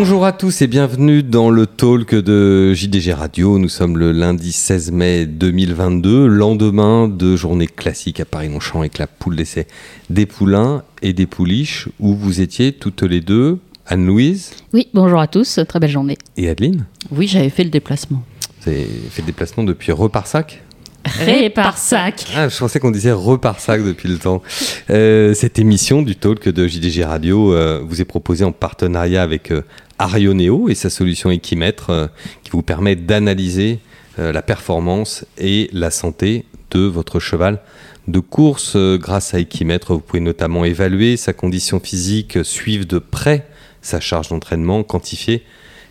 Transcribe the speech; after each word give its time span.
Bonjour 0.00 0.24
à 0.24 0.30
tous 0.30 0.62
et 0.62 0.68
bienvenue 0.68 1.24
dans 1.24 1.50
le 1.50 1.66
talk 1.66 2.14
de 2.14 2.72
JDG 2.72 3.12
Radio. 3.14 3.58
Nous 3.58 3.68
sommes 3.68 3.98
le 3.98 4.12
lundi 4.12 4.52
16 4.52 4.92
mai 4.92 5.26
2022, 5.26 6.28
lendemain 6.28 7.08
de 7.08 7.34
journée 7.34 7.66
classique 7.66 8.20
à 8.20 8.24
Paris-Longchamp 8.24 8.78
avec 8.78 8.98
la 8.98 9.08
poule 9.08 9.34
d'essai 9.34 9.66
des 10.08 10.24
poulains 10.24 10.84
et 11.02 11.12
des 11.14 11.26
pouliches 11.26 11.88
où 11.98 12.14
vous 12.14 12.40
étiez 12.40 12.72
toutes 12.72 13.02
les 13.02 13.20
deux. 13.20 13.58
Anne-Louise 13.88 14.52
Oui, 14.72 14.86
bonjour 14.94 15.18
à 15.18 15.26
tous, 15.26 15.58
très 15.68 15.80
belle 15.80 15.90
journée. 15.90 16.16
Et 16.36 16.48
Adeline 16.48 16.86
Oui, 17.10 17.26
j'avais 17.26 17.50
fait 17.50 17.64
le 17.64 17.70
déplacement. 17.70 18.22
Vous 18.62 18.70
avez 18.70 18.86
fait 19.10 19.22
le 19.22 19.26
déplacement 19.26 19.64
depuis 19.64 19.90
Reparsac? 19.90 20.62
Réparsac. 21.04 22.26
Ah, 22.36 22.48
je 22.48 22.58
pensais 22.58 22.80
qu'on 22.80 22.90
disait 22.90 23.12
Reparsac 23.12 23.82
depuis 23.84 24.08
le 24.08 24.18
temps. 24.18 24.42
Euh, 24.90 25.34
cette 25.34 25.58
émission 25.58 26.02
du 26.02 26.16
talk 26.16 26.48
de 26.48 26.66
JDG 26.66 27.04
Radio 27.04 27.52
euh, 27.52 27.82
vous 27.84 28.00
est 28.00 28.04
proposée 28.04 28.44
en 28.44 28.52
partenariat 28.52 29.22
avec 29.22 29.50
euh, 29.50 29.62
Arioneo 29.98 30.68
et 30.68 30.74
sa 30.74 30.90
solution 30.90 31.30
Equimètre 31.30 31.90
euh, 31.90 32.06
qui 32.42 32.50
vous 32.50 32.62
permet 32.62 32.96
d'analyser 32.96 33.80
euh, 34.18 34.32
la 34.32 34.42
performance 34.42 35.24
et 35.38 35.68
la 35.72 35.90
santé 35.90 36.44
de 36.70 36.80
votre 36.80 37.20
cheval 37.20 37.60
de 38.06 38.20
course. 38.20 38.74
Euh, 38.76 38.98
grâce 38.98 39.34
à 39.34 39.40
Equimètre, 39.40 39.92
vous 39.92 40.00
pouvez 40.00 40.20
notamment 40.20 40.64
évaluer 40.64 41.16
sa 41.16 41.32
condition 41.32 41.80
physique, 41.80 42.38
suivre 42.44 42.84
de 42.84 42.98
près 42.98 43.46
sa 43.82 44.00
charge 44.00 44.28
d'entraînement, 44.28 44.82
quantifier 44.82 45.44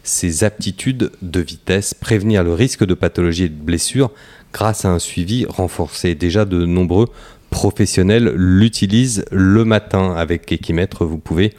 ses 0.04 0.44
aptitudes 0.44 1.12
de 1.22 1.40
vitesse, 1.40 1.94
prévenir 1.94 2.44
le 2.44 2.54
risque 2.54 2.86
de 2.86 2.94
pathologie 2.94 3.44
et 3.44 3.50
de 3.50 3.62
blessure 3.62 4.12
grâce 4.54 4.86
à 4.86 4.90
un 4.90 5.00
suivi 5.00 5.46
renforcé. 5.46 6.16
Déjà 6.16 6.46
de 6.46 6.66
nombreux 6.66 7.08
professionnels 7.50 8.34
l'utilisent 8.36 9.26
le 9.32 9.66
matin 9.66 10.14
avec 10.16 10.52
Equimètre. 10.52 11.06
Vous 11.06 11.18
pouvez 11.18 11.54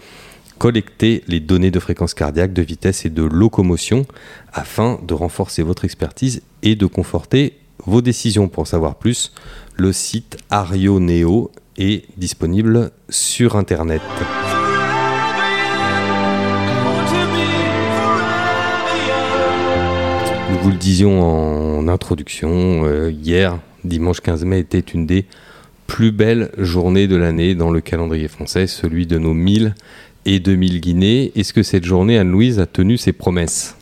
collecter 0.58 1.22
les 1.28 1.40
données 1.40 1.70
de 1.70 1.80
fréquence 1.80 2.14
cardiaque, 2.14 2.52
de 2.52 2.62
vitesse 2.62 3.06
et 3.06 3.10
de 3.10 3.22
locomotion 3.22 4.06
afin 4.52 4.98
de 5.06 5.14
renforcer 5.14 5.62
votre 5.62 5.84
expertise 5.84 6.42
et 6.62 6.74
de 6.74 6.86
conforter 6.86 7.54
vos 7.86 8.02
décisions. 8.02 8.48
Pour 8.48 8.62
en 8.62 8.66
savoir 8.66 8.96
plus, 8.96 9.32
le 9.76 9.92
site 9.92 10.36
Arioneo 10.50 11.52
est 11.76 12.04
disponible 12.16 12.90
sur 13.08 13.56
Internet. 13.56 14.02
Nous 20.50 20.58
vous 20.58 20.70
le 20.70 20.76
disions 20.76 21.78
en 21.78 21.88
introduction, 21.88 22.84
euh, 22.84 23.10
hier, 23.10 23.58
dimanche 23.84 24.20
15 24.20 24.44
mai, 24.44 24.58
était 24.58 24.80
une 24.80 25.06
des 25.06 25.26
plus 25.86 26.12
belles 26.12 26.50
journées 26.58 27.06
de 27.06 27.16
l'année 27.16 27.54
dans 27.54 27.70
le 27.70 27.80
calendrier 27.80 28.28
français, 28.28 28.66
celui 28.66 29.06
de 29.06 29.18
nos 29.18 29.34
1000 29.34 29.74
et 30.28 30.40
2000 30.40 30.80
Guinées. 30.80 31.32
Est-ce 31.34 31.52
que 31.52 31.62
cette 31.62 31.84
journée, 31.84 32.18
Anne-Louise, 32.18 32.60
a 32.60 32.66
tenu 32.66 32.98
ses 32.98 33.12
promesses? 33.12 33.76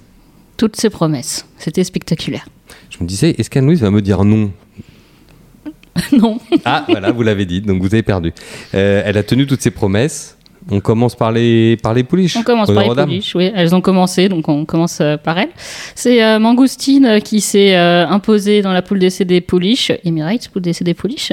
Toutes 0.56 0.77
ces 0.77 0.91
promesses, 0.91 1.47
c'était 1.58 1.84
spectaculaire. 1.84 2.47
Je 2.88 2.98
me 3.03 3.08
disais, 3.08 3.34
est-ce 3.36 3.50
qu'Anne-Louise 3.50 3.80
va 3.80 3.91
me 3.91 4.00
dire 4.00 4.25
non? 4.25 4.53
Non. 6.12 6.38
Ah, 6.66 6.84
voilà, 6.88 7.11
vous 7.11 7.22
l'avez 7.22 7.47
dit, 7.47 7.62
donc 7.62 7.80
vous 7.80 7.94
avez 7.94 8.03
perdu. 8.03 8.33
Euh, 8.75 9.03
elle 9.05 9.16
a 9.16 9.22
tenu 9.22 9.47
toutes 9.47 9.62
ses 9.62 9.70
promesses. 9.70 10.36
On 10.70 10.81
commence 10.81 11.14
par 11.14 11.31
les, 11.31 11.77
par 11.77 11.95
les 11.95 12.03
pouliches. 12.03 12.36
On 12.36 12.42
commence 12.42 12.72
par 12.72 12.83
les 12.83 13.03
pouliches, 13.05 13.34
oui. 13.36 13.53
Elles 13.55 13.75
ont 13.75 13.81
commencé, 13.81 14.28
donc 14.28 14.48
on 14.48 14.64
commence 14.64 14.98
euh, 15.00 15.17
par 15.17 15.39
elles. 15.39 15.50
C'est 15.94 16.25
euh, 16.25 16.38
Mangoustine 16.41 17.06
euh, 17.06 17.21
qui 17.21 17.41
s'est 17.41 17.77
euh, 17.77 18.06
imposée 18.09 18.62
dans 18.62 18.72
la 18.72 18.82
poule 18.82 18.99
d'essai 18.99 19.25
des 19.25 19.41
pouliches, 19.41 19.93
Emirates, 20.04 20.49
poule 20.49 20.62
d'essai 20.62 20.82
des 20.82 20.94
pouliches, 20.94 21.32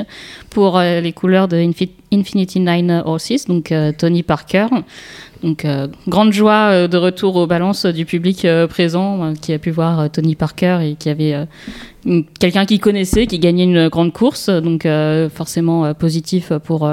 pour 0.51 0.77
euh, 0.77 1.01
les 1.01 1.13
couleurs 1.13 1.47
de 1.47 1.57
Infi- 1.57 1.89
Infinity 2.13 2.59
Nine 2.59 3.01
Horses, 3.05 3.45
donc 3.47 3.73
Tony 3.97 4.21
Parker. 4.21 4.67
Donc, 5.41 5.65
grande 6.07 6.31
joie 6.31 6.87
de 6.87 6.95
retour 6.95 7.35
aux 7.35 7.47
balances 7.47 7.85
du 7.87 8.05
public 8.05 8.47
présent 8.69 9.33
qui 9.33 9.51
a 9.51 9.57
pu 9.59 9.71
voir 9.71 10.09
Tony 10.09 10.35
Parker 10.35 10.77
et 10.83 10.95
qui 10.95 11.09
avait 11.09 11.35
quelqu'un 12.39 12.65
qui 12.65 12.79
connaissait, 12.79 13.25
qui 13.25 13.39
gagnait 13.39 13.63
une 13.63 13.89
grande 13.89 14.13
course. 14.13 14.49
Donc, 14.49 14.87
forcément 15.33 15.93
positif 15.95 16.53
pour, 16.63 16.89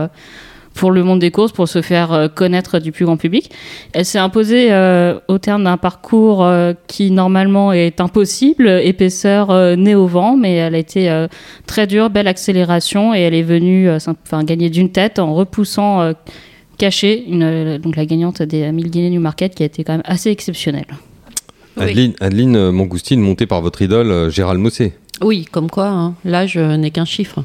pour 0.75 0.91
le 0.91 1.03
monde 1.03 1.19
des 1.19 1.31
courses, 1.31 1.53
pour 1.53 1.69
se 1.69 1.83
faire 1.83 2.13
euh, 2.13 2.29
connaître 2.29 2.79
du 2.79 2.93
plus 2.93 3.05
grand 3.05 3.17
public. 3.17 3.51
Elle 3.93 4.05
s'est 4.05 4.19
imposée 4.19 4.69
euh, 4.71 5.19
au 5.29 5.39
terme 5.39 5.65
d'un 5.65 5.77
parcours 5.77 6.45
euh, 6.45 6.73
qui 6.87 7.11
normalement 7.11 7.73
est 7.73 8.01
impossible, 8.01 8.69
épaisseur 8.83 9.51
euh, 9.51 9.77
nez 9.77 9.95
au 9.95 10.07
vent, 10.07 10.37
mais 10.37 10.55
elle 10.55 10.75
a 10.75 10.79
été 10.79 11.11
euh, 11.11 11.29
très 11.67 11.87
dure, 11.87 12.11
belle 12.11 12.29
accélération 12.29 13.15
et 13.15 13.21
elle 13.21 13.35
est 13.35 13.43
venue 13.43 13.89
euh, 13.89 13.99
enfin, 14.25 14.45
gagner 14.45 14.71
d'une 14.71 14.91
tête 14.91 15.19
en 15.19 15.35
repoussant 15.35 16.01
euh, 16.01 16.13
caché 16.79 17.25
une, 17.29 17.79
donc 17.79 17.97
la 17.97 18.07
gagnante 18.07 18.43
des 18.43 18.71
1000 18.71 18.91
Guinées 18.91 19.11
New 19.11 19.21
Market 19.21 19.55
qui 19.55 19.63
a 19.63 19.67
été 19.67 19.85
quand 19.85 19.93
même 19.93 20.03
assez 20.05 20.31
exceptionnelle. 20.31 20.87
Adeline, 21.77 22.15
Adeline 22.21 22.71
Mangoustine, 22.71 23.21
montée 23.21 23.47
par 23.47 23.61
votre 23.61 23.81
idole 23.83 24.31
Gérald 24.31 24.61
Mossé. 24.61 24.93
Oui, 25.23 25.47
comme 25.51 25.71
quoi, 25.71 25.89
hein, 25.89 26.15
l'âge 26.25 26.57
n'est 26.57 26.91
qu'un 26.91 27.05
chiffre. 27.05 27.45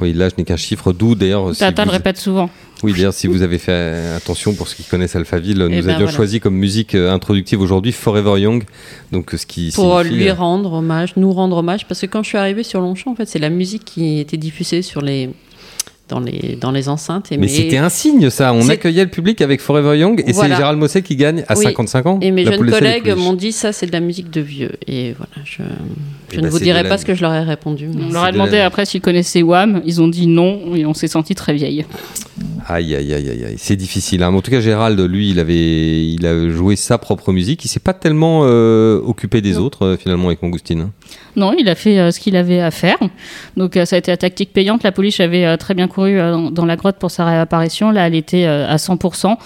Oui, 0.00 0.12
là, 0.12 0.28
je 0.28 0.34
n'ai 0.38 0.44
qu'un 0.44 0.56
chiffre, 0.56 0.92
d'où 0.92 1.14
d'ailleurs. 1.14 1.52
si 1.54 1.60
Tata 1.60 1.82
le 1.84 1.88
vous- 1.90 1.92
répète 1.96 2.18
souvent. 2.18 2.50
Oui, 2.82 2.92
d'ailleurs, 2.92 3.14
si 3.14 3.26
vous 3.26 3.42
avez 3.42 3.56
fait 3.58 4.14
attention 4.16 4.52
pour 4.54 4.68
ceux 4.68 4.76
qui 4.76 4.84
connaissent 4.84 5.16
Alphaville, 5.16 5.56
nous 5.58 5.68
ben, 5.68 5.78
avions 5.88 5.94
voilà. 6.00 6.12
choisi 6.12 6.40
comme 6.40 6.54
musique 6.56 6.94
euh, 6.94 7.10
introductive 7.12 7.60
aujourd'hui 7.60 7.92
Forever 7.92 8.38
Young, 8.40 8.64
donc 9.12 9.30
ce 9.36 9.46
qui 9.46 9.72
Pour 9.74 9.98
signifie, 10.02 10.14
lui 10.24 10.28
euh, 10.28 10.34
rendre 10.34 10.74
hommage, 10.74 11.14
nous 11.16 11.32
rendre 11.32 11.56
hommage, 11.56 11.86
parce 11.88 12.02
que 12.02 12.06
quand 12.06 12.22
je 12.22 12.28
suis 12.28 12.38
arrivée 12.38 12.62
sur 12.62 12.80
Longchamp, 12.82 13.12
en 13.12 13.14
fait, 13.16 13.26
c'est 13.26 13.38
la 13.38 13.48
musique 13.48 13.84
qui 13.86 14.18
était 14.20 14.36
diffusée 14.36 14.82
sur 14.82 15.00
les, 15.00 15.30
dans, 16.10 16.20
les, 16.20 16.58
dans 16.60 16.70
les 16.70 16.90
enceintes. 16.90 17.32
Et 17.32 17.38
Mais 17.38 17.48
c'était 17.48 17.78
un 17.78 17.88
signe, 17.88 18.28
ça. 18.28 18.52
On 18.52 18.68
accueillait 18.68 19.04
le 19.04 19.10
public 19.10 19.40
avec 19.40 19.62
Forever 19.62 19.98
Young, 19.98 20.22
et 20.26 20.32
Voilà. 20.32 20.54
c'est 20.56 20.60
Gérald 20.60 20.78
Mossé 20.78 21.00
qui 21.00 21.16
gagne 21.16 21.44
à 21.48 21.56
Oui. 21.56 21.64
55 21.64 22.06
ans. 22.06 22.18
Et 22.20 22.30
mes 22.30 22.44
jeunes 22.44 22.70
collègues 22.70 23.14
m'ont 23.16 23.32
dit 23.32 23.52
ça, 23.52 23.72
c'est 23.72 23.86
de 23.86 23.92
la 23.92 24.00
musique 24.00 24.30
de 24.30 24.42
vieux. 24.42 24.72
Et 24.86 25.14
voilà, 25.14 25.32
je, 25.46 25.62
je 26.30 26.34
Eh 26.34 26.36
ne 26.38 26.42
ben, 26.42 26.48
vous 26.50 26.58
dirai 26.58 26.82
pas 26.82 26.88
la- 26.90 26.98
ce 26.98 27.04
que 27.04 27.14
je 27.14 27.22
leur 27.22 27.32
ai 27.34 27.40
répondu. 27.42 27.88
On 27.94 28.12
leur 28.12 28.24
a 28.24 28.28
de 28.28 28.32
demandé 28.34 28.58
la- 28.58 28.66
après 28.66 28.84
s'ils 28.84 29.00
connaissaient 29.00 29.42
Wham, 29.42 29.82
ils 29.84 30.00
ont 30.02 30.08
dit 30.08 30.26
non 30.26 30.74
et 30.74 30.84
on 30.86 30.94
s'est 30.94 31.08
senti 31.08 31.34
très 31.34 31.54
vieille. 31.54 31.84
Aïe, 32.68 32.94
aïe, 32.96 33.14
aïe, 33.14 33.30
aïe, 33.30 33.44
aïe. 33.44 33.54
C'est 33.58 33.76
difficile. 33.76 34.22
hein. 34.22 34.34
En 34.34 34.40
tout 34.40 34.50
cas, 34.50 34.60
Gérald, 34.60 34.98
lui, 35.00 35.30
il 35.30 35.38
avait, 35.38 36.06
il 36.08 36.26
a 36.26 36.48
joué 36.50 36.74
sa 36.76 36.98
propre 36.98 37.32
musique. 37.32 37.64
Il 37.64 37.68
s'est 37.68 37.78
pas 37.80 37.92
tellement 37.94 38.40
euh, 38.44 39.00
occupé 39.04 39.40
des 39.40 39.52
Non. 39.52 39.60
autres, 39.60 39.86
euh, 39.86 39.96
finalement, 39.96 40.26
avec 40.26 40.42
Mangoustine. 40.42 40.80
hein. 40.80 40.90
Non, 41.36 41.54
il 41.56 41.68
a 41.68 41.74
fait 41.74 41.98
euh, 41.98 42.10
ce 42.10 42.18
qu'il 42.18 42.34
avait 42.34 42.60
à 42.60 42.70
faire. 42.70 42.98
Donc 43.56 43.76
euh, 43.76 43.84
ça 43.84 43.96
a 43.96 43.98
été 44.00 44.10
la 44.10 44.16
tactique 44.16 44.52
payante. 44.52 44.82
La 44.82 44.92
police 44.92 45.20
avait 45.20 45.46
euh, 45.46 45.56
très 45.56 45.74
bien 45.74 45.86
couru 45.86 46.18
euh, 46.18 46.32
dans, 46.32 46.50
dans 46.50 46.64
la 46.66 46.76
grotte 46.76 46.96
pour 46.98 47.10
sa 47.10 47.24
réapparition. 47.24 47.90
Là, 47.90 48.06
elle 48.08 48.14
était 48.16 48.46
euh, 48.46 48.66
à 48.68 48.76
100%. 48.78 49.36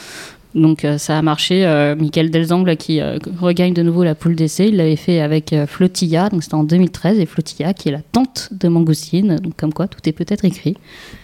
Donc 0.55 0.85
euh, 0.85 0.99
ça 0.99 1.19
a 1.19 1.23
marché. 1.23 1.65
Euh, 1.65 1.95
Michael 1.95 2.31
Delzangle 2.31 2.77
qui 2.77 3.01
euh, 3.01 3.19
regagne 3.41 3.73
de 3.73 3.83
nouveau 3.83 4.05
la 4.05 4.15
poule 4.15 4.35
d'essai. 4.35 4.69
Il 4.69 4.77
l'avait 4.77 4.97
fait 4.97 5.21
avec 5.21 5.55
Flotilla. 5.67 6.29
Donc 6.29 6.43
c'était 6.43 6.55
en 6.55 6.65
2013. 6.65 7.19
Et 7.19 7.27
Flotilla 7.27 7.73
qui 7.75 7.89
est 7.89 7.93
la 7.93 8.03
tante 8.03 8.49
de 8.53 8.69
Mangoustine. 8.69 9.37
Donc 9.37 9.57
comme 9.57 9.73
quoi, 9.73 9.87
tout 9.87 10.01
est 10.09 10.13
peut-être 10.13 10.45
écrit. 10.45 10.77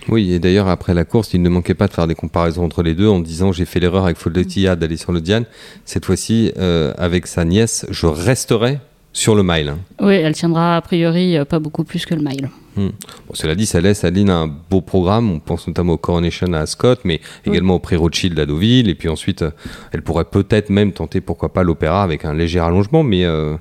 Oui, 0.09 0.33
et 0.33 0.39
d'ailleurs, 0.39 0.69
après 0.69 0.95
la 0.95 1.05
course, 1.05 1.35
il 1.35 1.43
ne 1.43 1.49
manquait 1.49 1.75
pas 1.75 1.89
de 1.89 1.93
faire 1.93 2.07
des 2.07 2.15
comparaisons 2.15 2.65
entre 2.65 2.83
les 2.83 2.95
deux 2.95 3.09
en 3.09 3.21
disant 3.21 3.53
j'ai 3.53 3.65
fait 3.65 3.81
l'erreur 3.81 4.05
avec 4.05 4.17
Foldetilla 4.17 4.77
d'aller 4.77 4.97
sur 4.97 5.13
le 5.13 5.21
Diane. 5.21 5.45
Cette 5.85 6.05
fois-ci, 6.05 6.53
avec 6.99 7.27
sa 7.27 7.45
nièce, 7.45 7.87
je 7.91 8.07
resterai 8.07 8.79
sur 9.17 9.35
le 9.35 9.43
mile. 9.43 9.71
hein. 9.71 9.79
Oui, 10.01 10.15
elle 10.15 10.35
tiendra 10.35 10.77
a 10.77 10.81
priori 10.83 11.37
euh, 11.39 11.45
pas 11.45 11.59
beaucoup 11.59 11.85
plus 11.85 12.05
que 12.05 12.15
le 12.15 12.21
mile. 12.23 12.51
Bon, 12.77 12.93
cela 13.33 13.55
dit, 13.55 13.65
ça 13.65 13.81
laisse 13.81 14.05
Adeline 14.05 14.29
un 14.29 14.47
beau 14.47 14.83
programme. 14.83 15.31
On 15.31 15.39
pense 15.41 15.67
notamment 15.67 15.95
au 15.95 15.97
Coronation 15.97 16.53
à 16.53 16.67
Scott, 16.67 17.01
mais 17.05 17.23
également 17.47 17.77
au 17.77 17.79
prix 17.79 17.97
Rothschild 17.97 18.39
à 18.39 18.45
Deauville. 18.45 18.91
Et 18.91 18.95
puis 18.95 19.09
ensuite, 19.09 19.41
euh, 19.41 19.51
elle 19.93 20.03
pourrait 20.03 20.27
peut-être 20.27 20.69
même 20.69 20.93
tenter, 20.93 21.23
pourquoi 21.23 21.55
pas, 21.55 21.63
l'opéra 21.63 22.03
avec 22.03 22.27
un 22.27 22.35
léger 22.35 22.61
allongement, 22.61 23.03
mais 23.03 23.25
euh, 23.25 23.55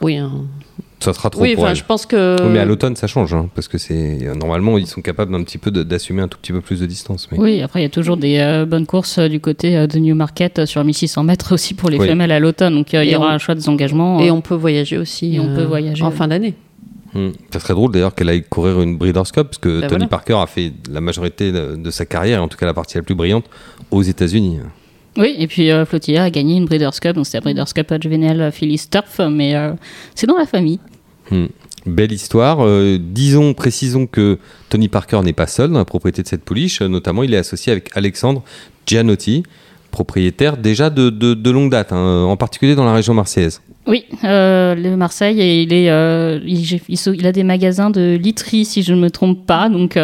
Oui, 0.00 0.16
hein. 0.16 0.32
Ça 1.02 1.12
sera 1.12 1.28
trop 1.30 1.42
oui 1.42 1.54
pour 1.54 1.68
elle. 1.68 1.76
je 1.76 1.84
pense 1.84 2.06
que. 2.06 2.36
Oui, 2.42 2.48
mais 2.52 2.58
à 2.58 2.64
l'automne, 2.64 2.96
ça 2.96 3.06
change, 3.06 3.34
hein, 3.34 3.48
parce 3.54 3.68
que 3.68 3.78
c'est 3.78 4.18
normalement 4.36 4.78
ils 4.78 4.86
sont 4.86 5.02
capables 5.02 5.32
d'un 5.32 5.42
petit 5.42 5.58
peu 5.58 5.70
d'assumer 5.70 6.22
un 6.22 6.28
tout 6.28 6.38
petit 6.38 6.52
peu 6.52 6.60
plus 6.60 6.80
de 6.80 6.86
distance. 6.86 7.28
Mais... 7.32 7.38
Oui, 7.38 7.60
après 7.62 7.80
il 7.80 7.82
y 7.82 7.86
a 7.86 7.90
toujours 7.90 8.16
des 8.16 8.38
euh, 8.38 8.64
bonnes 8.64 8.86
courses 8.86 9.18
euh, 9.18 9.28
du 9.28 9.40
côté 9.40 9.76
euh, 9.76 9.86
de 9.86 9.98
Newmarket 9.98 10.60
euh, 10.60 10.66
sur 10.66 10.82
1600 10.84 11.24
mètres 11.24 11.52
aussi 11.54 11.74
pour 11.74 11.90
les 11.90 11.98
Oui. 11.98 12.08
femelles 12.08 12.32
à 12.32 12.38
l'automne. 12.40 12.74
Donc 12.74 12.94
euh, 12.94 13.04
il 13.04 13.10
y 13.10 13.16
aura 13.16 13.26
on- 13.28 13.30
un 13.30 13.38
choix 13.38 13.54
des 13.54 13.68
engagements. 13.68 14.20
Et 14.20 14.28
euh, 14.30 14.32
on 14.32 14.40
peut 14.40 14.54
voyager 14.54 14.98
aussi 14.98 15.34
Et 15.34 15.40
on 15.40 15.54
peut 15.54 15.64
voyager, 15.64 16.02
en 16.02 16.10
fin 16.10 16.28
d'année. 16.28 16.54
Hmm. 17.14 17.28
Ça 17.52 17.60
serait 17.60 17.74
drôle 17.74 17.92
d'ailleurs 17.92 18.14
qu'elle 18.14 18.30
aille 18.30 18.42
courir 18.42 18.80
une 18.80 18.96
Breeders' 18.96 19.30
Cup, 19.32 19.48
parce 19.48 19.58
que 19.58 19.82
Bah 19.82 19.86
Tony 19.86 19.98
voilà. 19.98 20.08
Parker 20.08 20.36
a 20.42 20.46
fait 20.46 20.72
la 20.90 21.02
majorité 21.02 21.52
de, 21.52 21.76
de 21.76 21.90
sa 21.90 22.06
carrière, 22.06 22.42
en 22.42 22.48
tout 22.48 22.56
cas 22.56 22.64
la 22.64 22.72
partie 22.72 22.96
la 22.96 23.02
plus 23.02 23.14
brillante, 23.14 23.44
aux 23.90 24.00
États-Unis. 24.02 24.60
Oui, 25.18 25.34
et 25.38 25.46
puis 25.46 25.70
euh, 25.70 25.84
Flotilla 25.84 26.24
a 26.24 26.30
gagné 26.30 26.56
une 26.56 26.64
Breeders' 26.64 26.98
Cup, 26.98 27.14
donc 27.14 27.26
c'était 27.26 27.36
la 27.36 27.42
Breeders' 27.42 27.74
Cup 27.74 27.92
Juvenile 28.02 28.48
Phillies 28.50 28.86
Turf, 28.90 29.20
mais 29.30 29.54
euh, 29.54 29.72
c'est 30.14 30.26
dans 30.26 30.38
la 30.38 30.46
famille. 30.46 30.80
Hmm. 31.30 31.46
Belle 31.86 32.12
histoire. 32.12 32.64
Euh, 32.64 32.98
disons, 33.00 33.54
précisons 33.54 34.06
que 34.06 34.38
Tony 34.68 34.88
Parker 34.88 35.20
n'est 35.22 35.32
pas 35.32 35.48
seul 35.48 35.70
dans 35.70 35.78
la 35.78 35.84
propriété 35.84 36.22
de 36.22 36.28
cette 36.28 36.44
pouliche. 36.44 36.80
Euh, 36.80 36.88
Notamment, 36.88 37.22
il 37.22 37.34
est 37.34 37.38
associé 37.38 37.72
avec 37.72 37.90
Alexandre 37.96 38.42
Gianotti, 38.86 39.42
propriétaire 39.90 40.56
déjà 40.56 40.90
de, 40.90 41.50
longue 41.50 41.70
date, 41.70 41.92
hein, 41.92 42.24
en 42.24 42.36
particulier 42.36 42.74
dans 42.74 42.84
la 42.84 42.94
région 42.94 43.14
marseillaise. 43.14 43.60
Oui, 43.86 44.04
euh, 44.22 44.76
le 44.76 44.96
Marseille, 44.96 45.64
il, 45.64 45.72
il, 45.72 47.26
a 47.26 47.32
des 47.32 47.42
magasins 47.42 47.90
de 47.90 48.16
literie, 48.20 48.64
si 48.64 48.84
je 48.84 48.94
ne 48.94 49.00
me 49.00 49.10
trompe 49.10 49.44
pas, 49.44 49.68
donc 49.68 49.98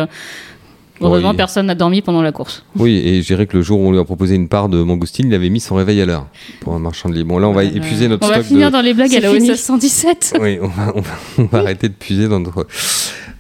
Heureusement, 1.00 1.31
Oui. 1.31 1.37
personne 1.37 1.67
n'a 1.67 1.75
dormi 1.75 2.03
pendant 2.03 2.23
la 2.23 2.33
course. 2.33 2.65
Oui, 2.77 2.97
et 3.05 3.23
je 3.23 3.27
dirais 3.27 3.47
que 3.47 3.56
le 3.56 3.62
jour 3.62 3.79
où 3.81 3.87
on 3.89 3.93
lui 3.93 3.99
a 3.99 4.05
proposé 4.05 4.35
une 4.35 4.49
part 4.49 4.69
de 4.69 4.83
mangoustine, 4.83 5.29
il 5.29 5.35
avait 5.35 5.49
mis 5.50 5.61
son 5.61 5.77
réveil 5.77 6.00
à 6.00 6.06
l'heure 6.06 6.27
pour 6.61 6.75
un 6.75 6.79
marchand 6.79 7.09
de 7.09 7.15
livres. 7.15 7.29
Bon, 7.29 7.39
là, 7.39 7.49
on 7.49 7.53
va 7.53 7.65
épuiser 7.65 8.09
notre 8.09 8.25
On 8.27 8.29
va 8.29 8.35
stock 8.37 8.47
finir 8.47 8.69
de. 8.69 8.73
dans 8.73 8.81
les 8.81 8.95
blagues 8.95 9.15
à 9.15 9.21
la 9.21 9.31
fini. 9.33 9.50
OSS 9.50 9.61
117. 9.65 10.35
Oui, 10.41 10.59
on 10.61 10.67
va, 10.69 10.93
on 10.97 11.00
va- 11.00 11.11
on 11.39 11.45
va 11.45 11.59
arrêter 11.61 11.89
de 11.89 11.95
puiser 11.95 12.27
dans 12.29 12.41
notre, 12.41 12.67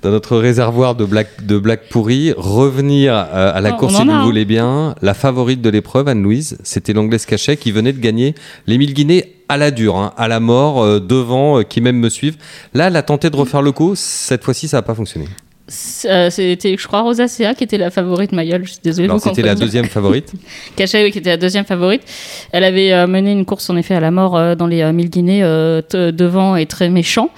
dans 0.02 0.10
notre 0.10 0.36
réservoir 0.36 0.94
de 0.94 1.04
blagues, 1.04 1.26
de 1.42 1.58
pourries. 1.90 2.32
Revenir 2.36 3.12
euh, 3.14 3.52
à 3.54 3.60
la 3.60 3.72
Oh, 3.74 3.76
course, 3.76 3.94
on 3.94 3.98
si 3.98 4.04
vous 4.04 4.10
a, 4.10 4.14
hein. 4.14 4.24
voulez 4.24 4.44
bien. 4.44 4.94
La 5.02 5.14
favorite 5.14 5.60
de 5.60 5.70
l'épreuve, 5.70 6.08
Anne-Louise, 6.08 6.58
c'était 6.62 6.92
l'anglaise 6.92 7.26
Cachet 7.26 7.56
qui 7.56 7.72
venait 7.72 7.92
de 7.92 8.00
gagner 8.00 8.34
les 8.66 8.78
1000 8.78 8.94
guinées 8.94 9.34
à 9.48 9.56
la 9.56 9.70
dure, 9.70 9.96
hein, 9.96 10.12
à 10.16 10.28
la 10.28 10.40
mort, 10.40 10.82
euh, 10.82 11.00
devant, 11.00 11.58
euh, 11.58 11.62
qui 11.62 11.80
même 11.80 11.96
me 11.98 12.08
suivent. 12.10 12.36
Là, 12.74 12.86
elle 12.88 12.96
a 12.96 13.02
tenté 13.02 13.30
de 13.30 13.36
refaire 13.36 13.62
le 13.62 13.72
coup. 13.72 13.94
Cette 13.96 14.44
fois-ci, 14.44 14.68
ça 14.68 14.76
n'a 14.78 14.82
pas 14.82 14.94
fonctionné. 14.94 15.26
Euh, 16.06 16.30
C'était, 16.30 16.76
je 16.78 16.86
crois, 16.86 17.02
Rosacea 17.02 17.54
qui 17.56 17.64
était 17.64 17.78
la 17.78 17.90
favorite 17.90 18.32
Mayol. 18.32 18.64
Je 18.64 18.72
suis 18.72 18.80
désolée. 18.82 19.08
vous 19.08 19.18
c'était 19.18 19.42
la 19.42 19.54
deuxième 19.54 19.86
favorite? 19.86 20.32
Cachet, 20.76 21.04
oui, 21.04 21.12
qui 21.12 21.18
était 21.18 21.30
la 21.30 21.36
deuxième 21.36 21.64
favorite. 21.64 22.02
Elle 22.52 22.64
avait 22.64 22.92
euh, 22.92 23.06
mené 23.06 23.32
une 23.32 23.44
course, 23.44 23.68
en 23.70 23.76
effet, 23.76 23.94
à 23.94 24.00
la 24.00 24.10
mort 24.10 24.36
euh, 24.36 24.54
dans 24.54 24.66
les 24.66 24.90
1000 24.92 25.10
Guinées, 25.10 25.40
devant 25.42 26.56
et 26.56 26.66
très 26.66 26.88
méchant. 26.88 27.30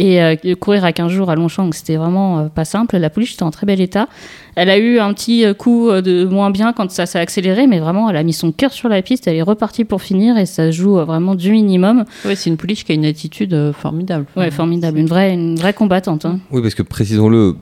Et 0.00 0.20
euh, 0.20 0.34
courir 0.58 0.84
à 0.84 0.92
15 0.92 1.12
jours 1.12 1.30
à 1.30 1.36
Longchamp, 1.36 1.70
c'était 1.70 1.94
vraiment 1.94 2.38
euh, 2.40 2.46
pas 2.48 2.64
simple. 2.64 2.96
La 2.96 3.10
pouliche 3.10 3.34
était 3.34 3.44
en 3.44 3.52
très 3.52 3.64
bel 3.64 3.80
état. 3.80 4.08
Elle 4.56 4.68
a 4.68 4.76
eu 4.76 4.98
un 4.98 5.12
petit 5.14 5.44
euh, 5.44 5.54
coup 5.54 5.88
de 5.90 6.24
moins 6.24 6.50
bien 6.50 6.72
quand 6.72 6.90
ça 6.90 7.06
s'est 7.06 7.20
accéléré, 7.20 7.68
mais 7.68 7.78
vraiment, 7.78 8.10
elle 8.10 8.16
a 8.16 8.24
mis 8.24 8.32
son 8.32 8.50
cœur 8.50 8.72
sur 8.72 8.88
la 8.88 9.02
piste. 9.02 9.28
Elle 9.28 9.36
est 9.36 9.42
repartie 9.42 9.84
pour 9.84 10.02
finir 10.02 10.36
et 10.36 10.46
ça 10.46 10.72
joue 10.72 10.98
euh, 10.98 11.04
vraiment 11.04 11.36
du 11.36 11.52
minimum. 11.52 12.04
Ouais, 12.24 12.34
c'est 12.34 12.50
une 12.50 12.56
pouliche 12.56 12.84
qui 12.84 12.90
a 12.90 12.96
une 12.96 13.04
attitude 13.04 13.54
euh, 13.54 13.72
formidable. 13.72 14.26
Ouais, 14.36 14.50
formidable. 14.50 14.98
Une 14.98 15.06
vraie, 15.06 15.32
une 15.32 15.54
vraie 15.56 15.72
combattante. 15.74 16.24
hein. 16.24 16.40
Oui, 16.50 16.60
parce 16.60 16.74
que 16.74 16.82
précisons-le, 16.82 17.54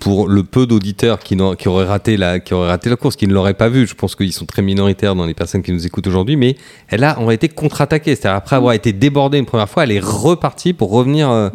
pour 0.00 0.28
le 0.28 0.42
peu 0.44 0.66
d'auditeurs 0.66 1.18
qui, 1.18 1.36
auraient 1.66 1.86
raté 1.86 2.16
la, 2.16 2.40
qui 2.40 2.52
auraient 2.54 2.68
raté 2.68 2.90
la 2.90 2.96
course, 2.96 3.16
qui 3.16 3.26
ne 3.26 3.32
l'auraient 3.32 3.54
pas 3.54 3.68
vue, 3.68 3.86
je 3.86 3.94
pense 3.94 4.14
qu'ils 4.16 4.32
sont 4.32 4.46
très 4.46 4.62
minoritaires 4.62 5.14
dans 5.14 5.26
les 5.26 5.34
personnes 5.34 5.62
qui 5.62 5.72
nous 5.72 5.86
écoutent 5.86 6.06
aujourd'hui, 6.06 6.36
mais 6.36 6.56
elle 6.88 7.04
a 7.04 7.18
en 7.18 7.30
été 7.30 7.48
contre-attaquée. 7.48 8.14
C'est-à-dire, 8.14 8.36
après 8.36 8.56
avoir 8.56 8.72
été 8.74 8.92
débordée 8.92 9.38
une 9.38 9.46
première 9.46 9.68
fois, 9.68 9.84
elle 9.84 9.92
est 9.92 10.04
repartie 10.04 10.72
pour 10.72 10.90
revenir 10.90 11.30
euh, 11.30 11.48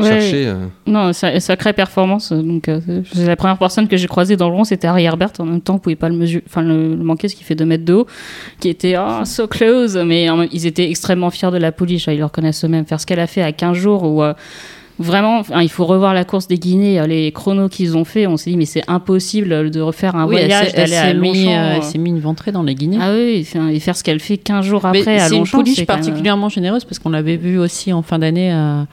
Ouais. 0.00 0.08
chercher. 0.08 0.46
euh, 0.48 0.66
Non, 0.88 1.12
sa- 1.12 1.38
sacrée 1.38 1.72
performance. 1.72 2.32
Donc, 2.32 2.68
euh, 2.68 2.80
la 3.14 3.36
première 3.36 3.56
personne 3.58 3.86
que 3.86 3.96
j'ai 3.96 4.08
croisée 4.08 4.36
dans 4.36 4.48
le 4.50 4.56
rond, 4.56 4.64
c'était 4.64 4.88
Harry 4.88 5.04
Herbert. 5.04 5.30
En 5.38 5.44
même 5.44 5.60
temps, 5.60 5.76
on 5.76 5.78
pouvait 5.78 5.94
pas 5.94 6.08
le, 6.08 6.16
mesurer, 6.16 6.42
enfin, 6.48 6.62
le, 6.62 6.96
le 6.96 7.04
manquer, 7.04 7.28
ce 7.28 7.36
qui 7.36 7.44
fait 7.44 7.54
2 7.54 7.64
mètres 7.64 7.84
de 7.84 7.92
haut, 7.92 8.06
qui 8.58 8.68
était 8.70 8.96
oh, 8.98 9.24
so 9.24 9.46
close. 9.46 9.96
Mais 10.04 10.26
ils 10.50 10.66
étaient 10.66 10.90
extrêmement 10.90 11.30
fiers 11.30 11.52
de 11.52 11.58
la 11.58 11.70
pouliche. 11.70 12.08
Ils 12.08 12.18
le 12.18 12.24
reconnaissent 12.24 12.64
eux-mêmes. 12.64 12.86
Faire 12.86 13.00
ce 13.00 13.06
qu'elle 13.06 13.20
a 13.20 13.28
fait 13.28 13.42
à 13.42 13.52
15 13.52 13.76
jours 13.76 14.02
où. 14.02 14.20
Euh, 15.00 15.02
Vraiment, 15.04 15.38
enfin, 15.40 15.60
il 15.62 15.68
faut 15.70 15.84
revoir 15.84 16.14
la 16.14 16.24
course 16.24 16.46
des 16.48 16.58
Guinées, 16.58 17.00
euh, 17.00 17.06
les 17.06 17.32
chronos 17.32 17.68
qu'ils 17.68 17.96
ont 17.96 18.04
fait. 18.04 18.26
On 18.26 18.36
s'est 18.36 18.50
dit, 18.50 18.56
mais 18.56 18.64
c'est 18.64 18.82
impossible 18.88 19.70
de 19.70 19.80
refaire 19.80 20.14
un 20.16 20.24
Oui, 20.26 20.36
voyage, 20.36 20.72
d'aller 20.72 20.94
à 20.94 21.08
s'est 21.08 21.14
mis, 21.14 21.28
Longchamp. 21.44 21.50
euh, 21.50 21.56
euh. 21.56 21.72
elle 21.76 21.82
s'est 21.82 21.98
mis 21.98 22.10
une 22.10 22.20
ventrée 22.20 22.52
dans 22.52 22.62
les 22.62 22.74
Guinées. 22.74 22.98
Ah 23.00 23.12
oui, 23.12 23.46
et 23.72 23.80
faire 23.80 23.96
ce 23.96 24.04
qu'elle 24.04 24.20
fait 24.20 24.36
15 24.38 24.64
jours 24.64 24.86
Mais 24.92 25.00
après 25.00 25.16
à 25.18 25.28
c'est 25.28 25.34
une 25.34 25.40
Longchamp. 25.40 25.58
pouliche 25.58 25.76
c'est 25.76 25.86
quand 25.86 25.94
même- 25.94 26.04
particulièrement 26.04 26.48
généreuse 26.48 26.84
parce 26.84 26.98
qu'on 26.98 27.10
l'avait 27.10 27.36
vu 27.36 27.58
aussi 27.58 27.92
en 27.92 28.02
fin 28.02 28.18
d'année 28.18 28.52
à, 28.52 28.86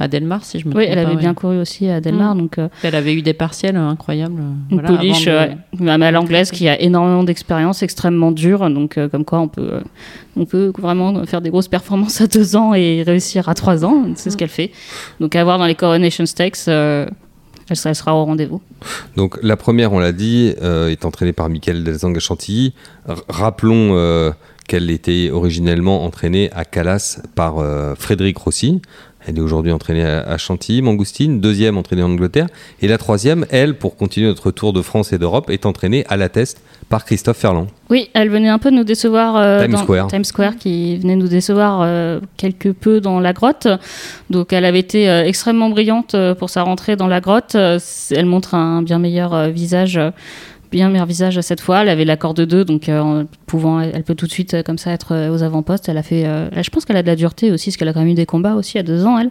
à 0.00 0.08
Delmar, 0.08 0.44
si 0.44 0.58
je 0.58 0.66
me 0.66 0.74
Oui, 0.74 0.84
trompe 0.84 0.88
elle 0.88 0.94
pas, 0.96 1.00
avait 1.08 1.14
ouais. 1.16 1.20
bien 1.20 1.34
couru 1.34 1.58
aussi 1.60 1.88
à 1.88 2.00
Delmar. 2.00 2.34
Mm. 2.34 2.38
Donc, 2.38 2.58
euh, 2.58 2.68
Elle 2.82 2.94
avait 2.96 3.14
eu 3.14 3.22
des 3.22 3.32
partiels 3.32 3.76
euh, 3.76 3.88
incroyables. 3.88 4.40
euh, 4.40 4.52
Une 4.70 4.80
voilà, 4.80 4.88
pouliche 4.88 5.28
avant 5.28 5.54
de- 5.72 5.84
ouais, 5.84 6.04
à 6.06 6.10
l'anglaise 6.10 6.50
qui 6.50 6.68
a 6.68 6.80
énormément 6.80 7.22
d'expérience, 7.24 7.82
extrêmement 7.82 8.32
dure. 8.32 8.68
Donc, 8.70 8.98
euh, 8.98 9.08
comme 9.08 9.24
quoi, 9.24 9.40
on 9.40 9.48
peut, 9.48 9.68
euh, 9.74 9.80
on 10.36 10.46
peut 10.46 10.72
vraiment 10.78 11.24
faire 11.26 11.40
des 11.40 11.50
grosses 11.50 11.68
performances 11.68 12.20
à 12.20 12.26
deux 12.26 12.56
ans 12.56 12.74
et 12.74 13.02
réussir 13.04 13.48
à 13.48 13.54
trois 13.54 13.84
ans. 13.84 14.04
C'est 14.16 14.30
ce 14.30 14.36
qu'elle 14.36 14.48
fait. 14.48 14.70
Donc, 15.20 15.36
à 15.36 15.44
voir 15.44 15.58
dans 15.58 15.66
les 15.66 15.74
Coronation 15.76 16.26
Stakes, 16.26 16.58
euh, 16.68 17.06
elle, 17.70 17.76
sera, 17.76 17.90
elle 17.90 17.96
sera 17.96 18.14
au 18.16 18.24
rendez-vous. 18.24 18.60
Donc 19.16 19.38
la 19.42 19.56
première, 19.56 19.92
on 19.92 19.98
l'a 19.98 20.12
dit, 20.12 20.52
euh, 20.60 20.88
est 20.88 21.04
entraînée 21.04 21.32
par 21.32 21.48
Michael 21.48 21.82
Delzang 21.84 22.14
à 22.14 22.20
Chantilly. 22.20 22.74
R- 23.08 23.22
rappelons 23.28 23.90
euh, 23.96 24.32
qu'elle 24.68 24.90
était 24.90 25.30
originellement 25.32 26.04
entraînée 26.04 26.50
à 26.52 26.64
Calas 26.66 27.20
par 27.34 27.58
euh, 27.58 27.94
Frédéric 27.94 28.36
Rossi. 28.38 28.82
Elle 29.26 29.38
est 29.38 29.40
aujourd'hui 29.40 29.72
entraînée 29.72 30.04
à, 30.04 30.36
Chantilly, 30.36 30.82
Mangoustine, 30.82 31.40
deuxième 31.40 31.78
entraînée 31.78 32.02
en 32.02 32.10
Angleterre. 32.10 32.46
Et 32.82 32.88
la 32.88 32.98
troisième, 32.98 33.46
elle, 33.50 33.74
pour 33.74 33.96
continuer 33.96 34.26
notre 34.26 34.50
tour 34.50 34.72
de 34.72 34.82
France 34.82 35.12
et 35.12 35.18
d'Europe, 35.18 35.50
est 35.50 35.66
entraînée 35.66 36.04
à 36.08 36.16
la 36.16 36.28
test 36.28 36.60
par 36.88 37.04
Christophe 37.04 37.38
Ferland. 37.38 37.68
Oui, 37.88 38.10
elle 38.14 38.28
venait 38.28 38.48
un 38.48 38.58
peu 38.58 38.70
nous 38.70 38.84
décevoir. 38.84 39.36
euh, 39.36 39.62
Times 39.62 39.72
dans 39.72 39.82
Square. 39.82 40.06
Times 40.08 40.24
Square, 40.24 40.56
qui 40.56 40.98
venait 40.98 41.16
nous 41.16 41.28
décevoir 41.28 41.80
euh, 41.82 42.20
quelque 42.36 42.68
peu 42.68 43.00
dans 43.00 43.20
la 43.20 43.32
grotte. 43.32 43.66
Donc, 44.30 44.52
elle 44.52 44.64
avait 44.64 44.80
été 44.80 45.08
euh, 45.08 45.24
extrêmement 45.24 45.70
brillante 45.70 46.14
pour 46.38 46.50
sa 46.50 46.62
rentrée 46.62 46.96
dans 46.96 47.08
la 47.08 47.20
grotte. 47.20 47.54
Elle 47.54 48.26
montre 48.26 48.54
un 48.54 48.82
bien 48.82 48.98
meilleur 48.98 49.48
visage. 49.50 49.98
Bien 50.74 50.90
meilleur 50.90 51.06
visage 51.06 51.40
cette 51.40 51.60
fois. 51.60 51.82
Elle 51.82 51.88
avait 51.88 52.04
l'accord 52.04 52.34
de 52.34 52.44
deux, 52.44 52.64
donc 52.64 52.88
euh, 52.88 53.22
pouvant, 53.46 53.78
elle 53.78 54.02
peut 54.02 54.16
tout 54.16 54.26
de 54.26 54.32
suite 54.32 54.54
euh, 54.54 54.64
comme 54.64 54.76
ça 54.76 54.90
être 54.90 55.14
euh, 55.14 55.32
aux 55.32 55.44
avant-postes. 55.44 55.88
Elle 55.88 55.96
a 55.96 56.02
fait, 56.02 56.24
je 56.24 56.68
pense 56.68 56.84
qu'elle 56.84 56.96
a 56.96 57.02
de 57.02 57.06
la 57.06 57.14
dureté 57.14 57.52
aussi, 57.52 57.70
parce 57.70 57.76
qu'elle 57.76 57.86
a 57.86 57.92
quand 57.92 58.00
même 58.00 58.08
eu 58.08 58.14
des 58.14 58.26
combats 58.26 58.56
aussi 58.56 58.76
à 58.76 58.82
deux 58.82 59.06
ans, 59.06 59.16
elle. 59.16 59.30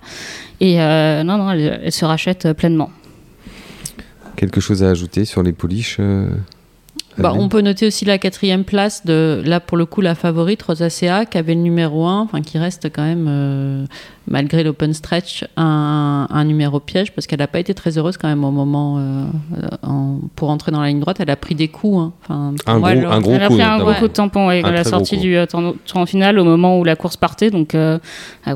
Et 0.62 0.78
non, 0.78 1.38
non, 1.38 1.52
elle, 1.52 1.82
elle 1.84 1.92
se 1.92 2.06
rachète 2.06 2.54
pleinement. 2.54 2.92
Quelque 4.38 4.62
chose 4.62 4.84
à 4.84 4.90
ajouter 4.90 5.26
sur 5.26 5.44
les 5.44 5.52
pouliches 5.52 5.98
euh, 6.00 6.30
Bah, 7.18 7.34
on 7.36 7.48
peut 7.50 7.62
noter 7.62 7.88
aussi 7.88 8.06
la 8.06 8.18
quatrième 8.18 8.64
place 8.64 9.06
de, 9.06 9.42
là 9.46 9.60
pour 9.60 9.78
le 9.78 9.86
coup, 9.86 10.02
la 10.02 10.16
favorite, 10.16 10.62
Rosacea, 10.64 11.26
qui 11.30 11.38
avait 11.38 11.54
le 11.54 11.62
numéro 11.62 12.06
1, 12.08 12.22
enfin 12.22 12.42
qui 12.42 12.58
reste 12.58 12.90
quand 12.94 13.04
même, 13.04 13.28
euh, 13.30 13.86
malgré 14.28 14.64
l'open 14.64 14.94
stretch, 14.94 15.46
un, 15.58 16.28
un 16.30 16.44
numéro 16.46 16.80
piège, 16.80 17.12
parce 17.14 17.28
qu'elle 17.28 17.40
n'a 17.40 17.48
pas 17.48 17.60
été 17.60 17.74
très 17.74 17.98
heureuse 17.98 18.18
quand 18.18 18.28
même 18.28 18.44
au 18.44 18.52
moment, 18.52 18.98
euh, 18.98 19.26
en- 19.84 20.20
pour 20.36 20.50
entrer 20.50 20.72
dans 20.72 20.82
la 20.82 20.88
ligne 20.88 21.00
droite, 21.00 21.18
elle 21.20 21.30
a 21.30 21.36
pris 21.36 21.56
des 21.56 21.68
coups. 21.68 21.98
hein. 22.00 22.14
Enfin, 22.24 22.54
Un 22.66 22.80
moi, 22.80 22.94
gros- 22.96 23.02
elle- 23.02 23.06
un 23.12 23.20
gros 23.22 23.32
elle 23.34 23.44
a 23.44 23.48
coup, 23.48 23.54
pris 23.54 23.64
un 23.64 23.78
gros 23.78 23.94
coup 24.00 24.08
de 24.08 24.14
tampon 24.14 24.48
ouais, 24.48 24.64
à 24.64 24.72
la 24.72 24.84
sortie 24.84 25.18
du 25.22 25.36
euh, 25.38 25.46
tournoi- 25.46 25.76
tournoi 25.86 26.06
final 26.08 26.40
au 26.40 26.44
moment 26.44 26.80
où 26.80 26.84
la 26.84 26.96
course 26.96 27.18
partait. 27.18 27.52
Donc, 27.52 27.76
euh, 27.76 28.00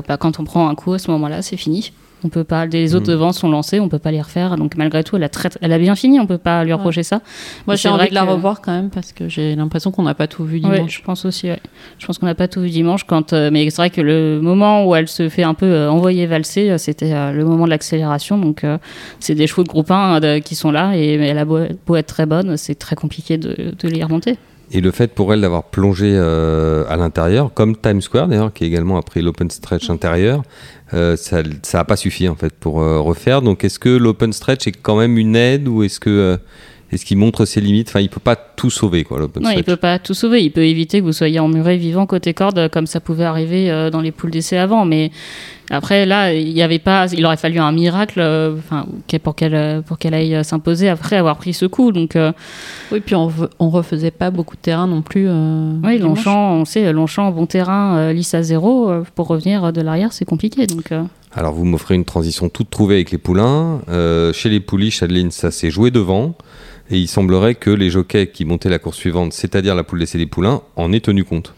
bah, 0.08 0.16
quand 0.16 0.40
on 0.40 0.44
prend 0.44 0.68
un 0.68 0.74
coup 0.74 0.92
à 0.94 0.98
ce 0.98 1.10
moment-là, 1.10 1.42
c'est 1.42 1.56
fini. 1.56 1.92
On 2.24 2.28
peut 2.28 2.42
pas. 2.44 2.66
Les 2.66 2.94
autres 2.96 3.06
Mhm. 3.06 3.12
devant 3.12 3.32
sont 3.32 3.48
lancés, 3.48 3.78
on 3.78 3.88
peut 3.88 4.00
pas 4.00 4.10
les 4.10 4.20
refaire. 4.20 4.56
Donc 4.56 4.76
malgré 4.76 5.04
tout, 5.04 5.16
elle 5.16 5.22
a 5.22 5.28
très, 5.28 5.50
elle 5.60 5.72
a 5.72 5.78
bien 5.78 5.94
fini. 5.94 6.18
On 6.18 6.26
peut 6.26 6.36
pas 6.38 6.64
lui 6.64 6.72
reprocher 6.72 7.02
ça. 7.04 7.20
Moi, 7.66 7.76
j'ai 7.76 7.88
envie 7.88 8.08
de 8.08 8.14
la 8.14 8.24
revoir 8.24 8.60
quand 8.60 8.72
même, 8.72 8.90
parce 8.90 9.12
que 9.12 9.28
j'ai 9.28 9.54
l'impression 9.54 9.90
qu'on 9.92 10.02
n'a 10.02 10.14
pas 10.14 10.26
tout 10.26 10.44
vu 10.44 10.56
Ouais, 10.64 10.74
dimanche. 10.76 10.98
je 10.98 11.02
pense 11.04 11.24
aussi. 11.24 11.46
ouais. 11.48 11.60
Je 11.98 12.06
pense 12.06 12.18
qu'on 12.18 12.26
n'a 12.26 12.34
pas 12.34 12.48
tout 12.48 12.60
vu 12.60 12.70
dimanche. 12.70 13.04
Quand, 13.04 13.32
euh, 13.32 13.50
mais 13.52 13.70
c'est 13.70 13.76
vrai 13.76 13.90
que 13.90 14.00
le 14.00 14.40
moment 14.40 14.84
où 14.84 14.94
elle 14.96 15.06
se 15.08 15.28
fait 15.28 15.44
un 15.44 15.54
peu 15.54 15.66
euh, 15.66 15.90
envoyer 15.90 16.26
valser, 16.26 16.70
euh, 16.70 16.78
c'était 16.78 17.12
euh, 17.12 17.30
le 17.32 17.44
moment 17.44 17.66
de 17.66 17.70
l'accélération. 17.70 18.36
Donc 18.36 18.64
euh, 18.64 18.78
c'est 19.20 19.34
des 19.36 19.46
chevaux 19.46 19.62
de 19.62 19.68
groupe 19.68 19.90
1 19.90 20.16
euh, 20.16 20.20
de- 20.20 20.38
qui 20.40 20.54
sont 20.56 20.70
là 20.72 20.96
et 20.96 21.14
elle 21.14 21.38
a 21.38 21.44
beau, 21.44 21.60
beau 21.86 21.94
être 21.96 22.06
très 22.08 22.26
bonne, 22.26 22.56
c'est 22.56 22.74
très 22.74 22.96
compliqué 22.96 23.38
de, 23.38 23.74
de 23.78 23.88
les 23.88 24.02
remonter. 24.02 24.36
Et 24.70 24.80
le 24.80 24.90
fait 24.90 25.14
pour 25.14 25.32
elle 25.32 25.40
d'avoir 25.40 25.64
plongé 25.64 26.12
euh, 26.14 26.84
à 26.88 26.96
l'intérieur, 26.96 27.52
comme 27.54 27.76
Times 27.76 28.02
Square 28.02 28.28
d'ailleurs, 28.28 28.52
qui 28.52 28.64
également 28.64 28.98
a 28.98 29.02
pris 29.02 29.22
l'open 29.22 29.50
stretch 29.50 29.88
intérieur, 29.88 30.42
euh, 30.92 31.16
ça 31.16 31.42
n'a 31.42 31.84
pas 31.84 31.96
suffi 31.96 32.28
en 32.28 32.34
fait 32.34 32.52
pour 32.52 32.80
euh, 32.80 33.00
refaire. 33.00 33.40
Donc 33.40 33.64
est-ce 33.64 33.78
que 33.78 33.88
l'open 33.88 34.32
stretch 34.32 34.66
est 34.66 34.72
quand 34.72 34.96
même 34.96 35.16
une 35.16 35.36
aide 35.36 35.68
ou 35.68 35.82
est-ce 35.82 36.00
que 36.00 36.38
est-ce 36.90 37.04
qu'il 37.04 37.18
montre 37.18 37.44
ses 37.44 37.60
limites? 37.60 37.88
Enfin, 37.88 38.00
il 38.00 38.08
peut 38.08 38.20
pas 38.20 38.36
tout 38.36 38.70
sauver 38.70 39.04
quoi 39.04 39.18
l'open 39.18 39.42
Non, 39.42 39.50
il 39.50 39.52
stretch. 39.52 39.66
peut 39.66 39.76
pas 39.76 39.98
tout 39.98 40.14
sauver. 40.14 40.42
Il 40.42 40.50
peut 40.50 40.64
éviter 40.64 41.00
que 41.00 41.04
vous 41.04 41.12
soyez 41.12 41.38
emmuré 41.38 41.76
vivant 41.76 42.06
côté 42.06 42.32
corde, 42.32 42.68
comme 42.70 42.86
ça 42.86 43.00
pouvait 43.00 43.24
arriver 43.24 43.90
dans 43.90 44.00
les 44.00 44.10
poules 44.10 44.30
d'essai 44.30 44.56
avant. 44.56 44.86
Mais 44.86 45.10
après, 45.70 46.06
là, 46.06 46.32
il 46.32 46.48
y 46.50 46.62
avait 46.62 46.78
pas. 46.78 47.06
Il 47.12 47.24
aurait 47.26 47.36
fallu 47.36 47.58
un 47.58 47.72
miracle, 47.72 48.20
euh, 48.20 48.56
enfin, 48.58 48.86
qu'elle- 49.06 49.20
pour 49.20 49.34
qu'elle 49.34 49.54
euh, 49.54 49.80
pour 49.82 49.98
qu'elle 49.98 50.14
aille 50.14 50.34
euh, 50.34 50.42
s'imposer 50.42 50.88
après 50.88 51.16
avoir 51.16 51.36
pris 51.36 51.52
ce 51.52 51.66
coup. 51.66 51.92
Donc, 51.92 52.16
euh, 52.16 52.32
Oui, 52.92 53.00
puis 53.00 53.14
on, 53.14 53.30
on 53.58 53.68
refaisait 53.70 54.10
pas 54.10 54.30
beaucoup 54.30 54.56
de 54.56 54.60
terrain 54.62 54.86
non 54.86 55.02
plus. 55.02 55.26
euh, 55.28 55.72
oui. 55.84 55.98
Longchamp, 55.98 56.52
on 56.54 56.64
sait, 56.64 56.92
Longchamp, 56.92 57.30
bon 57.32 57.46
terrain, 57.46 57.96
euh, 57.98 58.12
lisse 58.12 58.34
à 58.34 58.42
zéro, 58.42 58.90
euh, 58.90 59.02
pour 59.14 59.26
revenir 59.28 59.72
de 59.72 59.80
l'arrière, 59.80 60.12
c'est 60.12 60.24
compliqué. 60.24 60.66
Donc, 60.66 60.90
euh, 60.92 61.02
Alors 61.34 61.52
vous 61.52 61.64
m'offrez 61.64 61.94
une 61.94 62.04
transition 62.06 62.48
toute 62.48 62.70
trouvée 62.70 62.94
avec 62.96 63.10
les 63.10 63.18
poulains. 63.18 63.80
Euh, 63.88 64.32
chez 64.32 64.48
les 64.48 64.60
pouliches, 64.60 65.02
Adeline, 65.02 65.30
ça 65.30 65.50
s'est 65.50 65.70
joué 65.70 65.90
devant. 65.90 66.34
Et 66.90 66.96
il 66.98 67.06
semblerait 67.08 67.54
que 67.54 67.68
les 67.68 67.90
jockeys 67.90 68.28
qui 68.28 68.46
montaient 68.46 68.70
la 68.70 68.78
course 68.78 68.96
suivante, 68.96 69.34
c'est-à-dire 69.34 69.74
la 69.74 69.84
poule 69.84 69.98
d'essai 69.98 70.16
des 70.16 70.24
poulains, 70.24 70.62
en 70.76 70.90
aient 70.94 71.00
tenu 71.00 71.22
compte. 71.22 71.52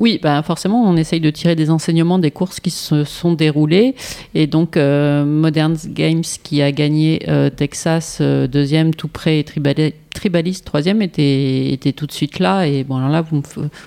Oui, 0.00 0.18
bah 0.22 0.42
forcément, 0.42 0.82
on 0.82 0.96
essaye 0.96 1.20
de 1.20 1.28
tirer 1.28 1.54
des 1.54 1.68
enseignements 1.70 2.18
des 2.18 2.30
courses 2.30 2.58
qui 2.58 2.70
se 2.70 3.04
sont 3.04 3.34
déroulées. 3.34 3.94
Et 4.34 4.46
donc, 4.46 4.78
euh, 4.78 5.26
Modern 5.26 5.76
Games 5.88 6.22
qui 6.42 6.62
a 6.62 6.72
gagné 6.72 7.22
euh, 7.28 7.50
Texas 7.50 8.18
euh, 8.22 8.46
deuxième 8.46 8.94
tout 8.94 9.08
près 9.08 9.38
et 9.40 9.44
Tribal- 9.44 9.92
Tribaliste, 10.14 10.64
troisième, 10.64 11.02
était, 11.02 11.72
était 11.72 11.92
tout 11.92 12.06
de 12.06 12.12
suite 12.12 12.38
là. 12.38 12.66
Et 12.66 12.84
bon, 12.84 12.96
alors 12.96 13.08
là, 13.10 13.20
vous 13.22 13.36
me, 13.36 13.42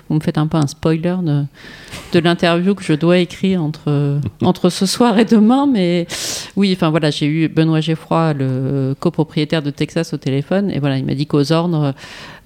vous 0.08 0.14
me 0.14 0.20
faites 0.20 0.38
un 0.38 0.46
peu 0.46 0.56
un 0.56 0.66
spoiler 0.66 1.16
de, 1.22 1.44
de 2.12 2.18
l'interview 2.18 2.74
que 2.74 2.82
je 2.82 2.94
dois 2.94 3.18
écrire 3.18 3.62
entre, 3.62 4.18
entre 4.42 4.70
ce 4.70 4.86
soir 4.86 5.18
et 5.18 5.24
demain. 5.24 5.66
Mais 5.66 6.06
oui, 6.56 6.72
enfin 6.74 6.90
voilà, 6.90 7.10
j'ai 7.10 7.26
eu 7.26 7.48
Benoît 7.48 7.80
Geffroy, 7.80 8.32
le 8.34 8.94
copropriétaire 8.98 9.62
de 9.62 9.70
Texas, 9.70 10.14
au 10.14 10.16
téléphone. 10.16 10.70
Et 10.70 10.78
voilà, 10.80 10.98
il 10.98 11.04
m'a 11.04 11.14
dit 11.14 11.26
qu'aux 11.26 11.52
ordres, 11.52 11.94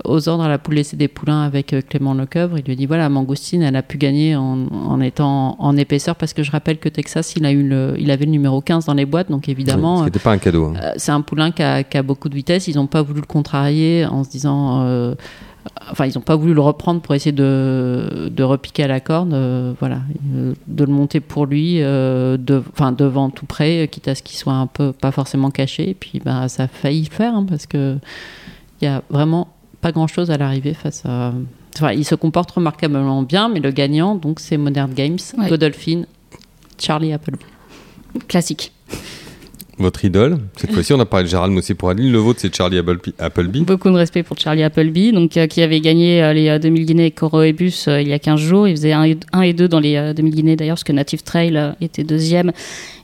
aux 0.05 0.29
ordres 0.29 0.45
à 0.45 0.49
la 0.49 0.59
poule 0.59 0.75
laisser 0.75 0.97
des 0.97 1.09
poulains 1.09 1.43
avec 1.43 1.73
euh, 1.73 1.81
Clément 1.81 2.15
Lecoeuvre, 2.15 2.59
il 2.59 2.65
lui 2.65 2.73
a 2.73 2.77
dit 2.77 2.87
voilà, 2.87 3.09
Mangoustine, 3.09 3.63
elle 3.63 3.77
a 3.77 3.83
pu 3.83 3.99
gagner 3.99 4.37
en, 4.37 4.67
en 4.71 5.01
étant 5.01 5.57
en 5.59 5.77
épaisseur 5.77 6.15
parce 6.17 6.33
que 6.33 6.43
je 6.43 6.51
rappelle 6.51 6.79
que 6.79 6.89
Texas, 6.89 7.35
il, 7.37 7.45
a 7.47 7.53
eu 7.53 7.63
le, 7.67 7.95
il 7.99 8.11
avait 8.11 8.25
le 8.25 8.31
numéro 8.31 8.61
15 8.61 8.87
dans 8.87 8.95
les 8.95 9.07
boîtes. 9.07 9.31
Donc 9.31 9.49
évidemment. 9.49 10.01
Ce 10.01 10.05
n'était 10.05 10.19
pas 10.19 10.33
un 10.33 10.39
cadeau. 10.39 10.67
hein. 10.67 10.75
Euh, 10.83 10.93
c'est 10.97 11.13
un 11.13 11.21
poulain 11.21 11.51
qui 11.53 11.63
a, 11.63 11.83
qui 11.85 11.97
a 11.97 12.03
beaucoup 12.03 12.29
de 12.29 12.35
vitesse. 12.35 12.69
Ils 12.69 12.77
n'ont 12.77 12.87
pas 12.87 13.03
voulu 13.03 13.21
le 13.21 13.27
contrarier 13.27 13.68
en 14.07 14.25
se 14.25 14.31
disant. 14.31 14.83
euh, 14.83 15.15
enfin, 15.91 16.07
ils 16.07 16.15
n'ont 16.15 16.21
pas 16.23 16.37
voulu 16.37 16.55
le 16.55 16.61
reprendre 16.61 17.01
pour 17.01 17.15
essayer 17.15 17.33
de, 17.33 18.31
de 18.35 18.43
repiquer 18.43 18.85
à 18.85 18.89
la 18.89 19.01
corde. 19.01 19.33
euh, 19.33 19.73
voilà. 19.81 20.01
Euh, 20.35 20.55
de 20.67 20.85
le 20.85 20.93
monter 20.93 21.21
pour 21.21 21.47
lui, 21.47 21.79
de, 21.79 22.63
enfin, 22.73 22.93
devant 22.93 23.31
tout 23.31 23.47
près, 23.47 23.89
quitte 23.91 24.09
à 24.09 24.15
ce 24.15 24.23
qu'il 24.23 24.37
soit 24.39 24.55
un 24.55 24.67
peu 24.67 24.93
pas 24.93 25.11
forcément 25.13 25.51
caché. 25.51 25.91
Et 25.91 25.95
puis, 25.95 26.21
bah, 26.25 26.49
ça 26.49 26.65
a 26.65 26.69
failli 26.69 27.05
le 27.05 27.11
faire 27.15 27.35
hein, 27.35 27.47
parce 27.49 27.67
que 27.67 27.97
il 28.81 28.85
y 28.85 28.89
a 28.89 29.03
vraiment 29.11 29.49
pas 29.81 29.93
grand 29.93 30.07
chose 30.07 30.31
à 30.31 30.37
l'arrivée 30.39 30.75
face 30.75 31.05
à. 31.07 31.33
Enfin, 31.77 31.93
il 31.93 32.05
se 32.05 32.15
comporte 32.17 32.51
remarquablement 32.51 33.23
bien, 33.23 33.49
mais 33.49 33.61
le 33.61 33.71
gagnant, 33.71 34.17
donc, 34.17 34.41
c'est 34.41 34.57
Modern 34.57 34.93
Games, 34.93 35.19
Ouais. 35.37 35.49
Godolphin, 35.49 36.03
Charlie 36.79 37.13
Appleby. 37.13 37.45
Classique. 38.27 38.73
Votre 39.79 40.05
idole, 40.05 40.39
cette 40.57 40.73
fois-ci, 40.73 40.93
on 40.93 40.99
a 40.99 41.05
parlé 41.07 41.25
de 41.25 41.31
Gérald 41.31 41.53
Mossé 41.53 41.75
pour 41.75 41.89
Adeline. 41.89 42.11
Le 42.11 42.19
vôtre, 42.19 42.41
c'est 42.43 42.53
Charlie 42.55 42.79
Appleby. 43.19 43.61
Beaucoup 43.61 43.91
de 43.91 43.95
respect 43.95 44.25
pour 44.25 44.37
Charlie 44.37 44.65
Appleby, 44.65 45.13
donc, 45.13 45.37
euh, 45.37 45.47
qui 45.47 45.63
avait 45.63 45.81
gagné 45.81 46.21
euh, 46.21 46.33
les 46.33 46.49
euh, 46.49 46.59
2000 46.59 46.85
guinées 46.85 47.03
avec 47.05 47.15
Coroebus 47.15 47.85
euh, 47.87 48.03
il 48.03 48.09
y 48.09 48.13
a 48.13 48.19
15 48.19 48.41
jours. 48.41 48.67
Il 48.67 48.77
faisait 48.77 48.93
1 48.93 49.05
et, 49.05 49.19
un 49.33 49.43
et 49.43 49.53
2 49.53 49.69
dans 49.69 49.79
les 49.79 49.95
euh, 49.97 50.15
2000 50.15 50.35
guinées 50.35 50.57
d'ailleurs, 50.57 50.75
parce 50.75 50.85
que 50.85 50.93
Native 50.93 51.23
Trail 51.23 51.57
euh, 51.57 51.73
était 51.81 52.03
deuxième. 52.03 52.51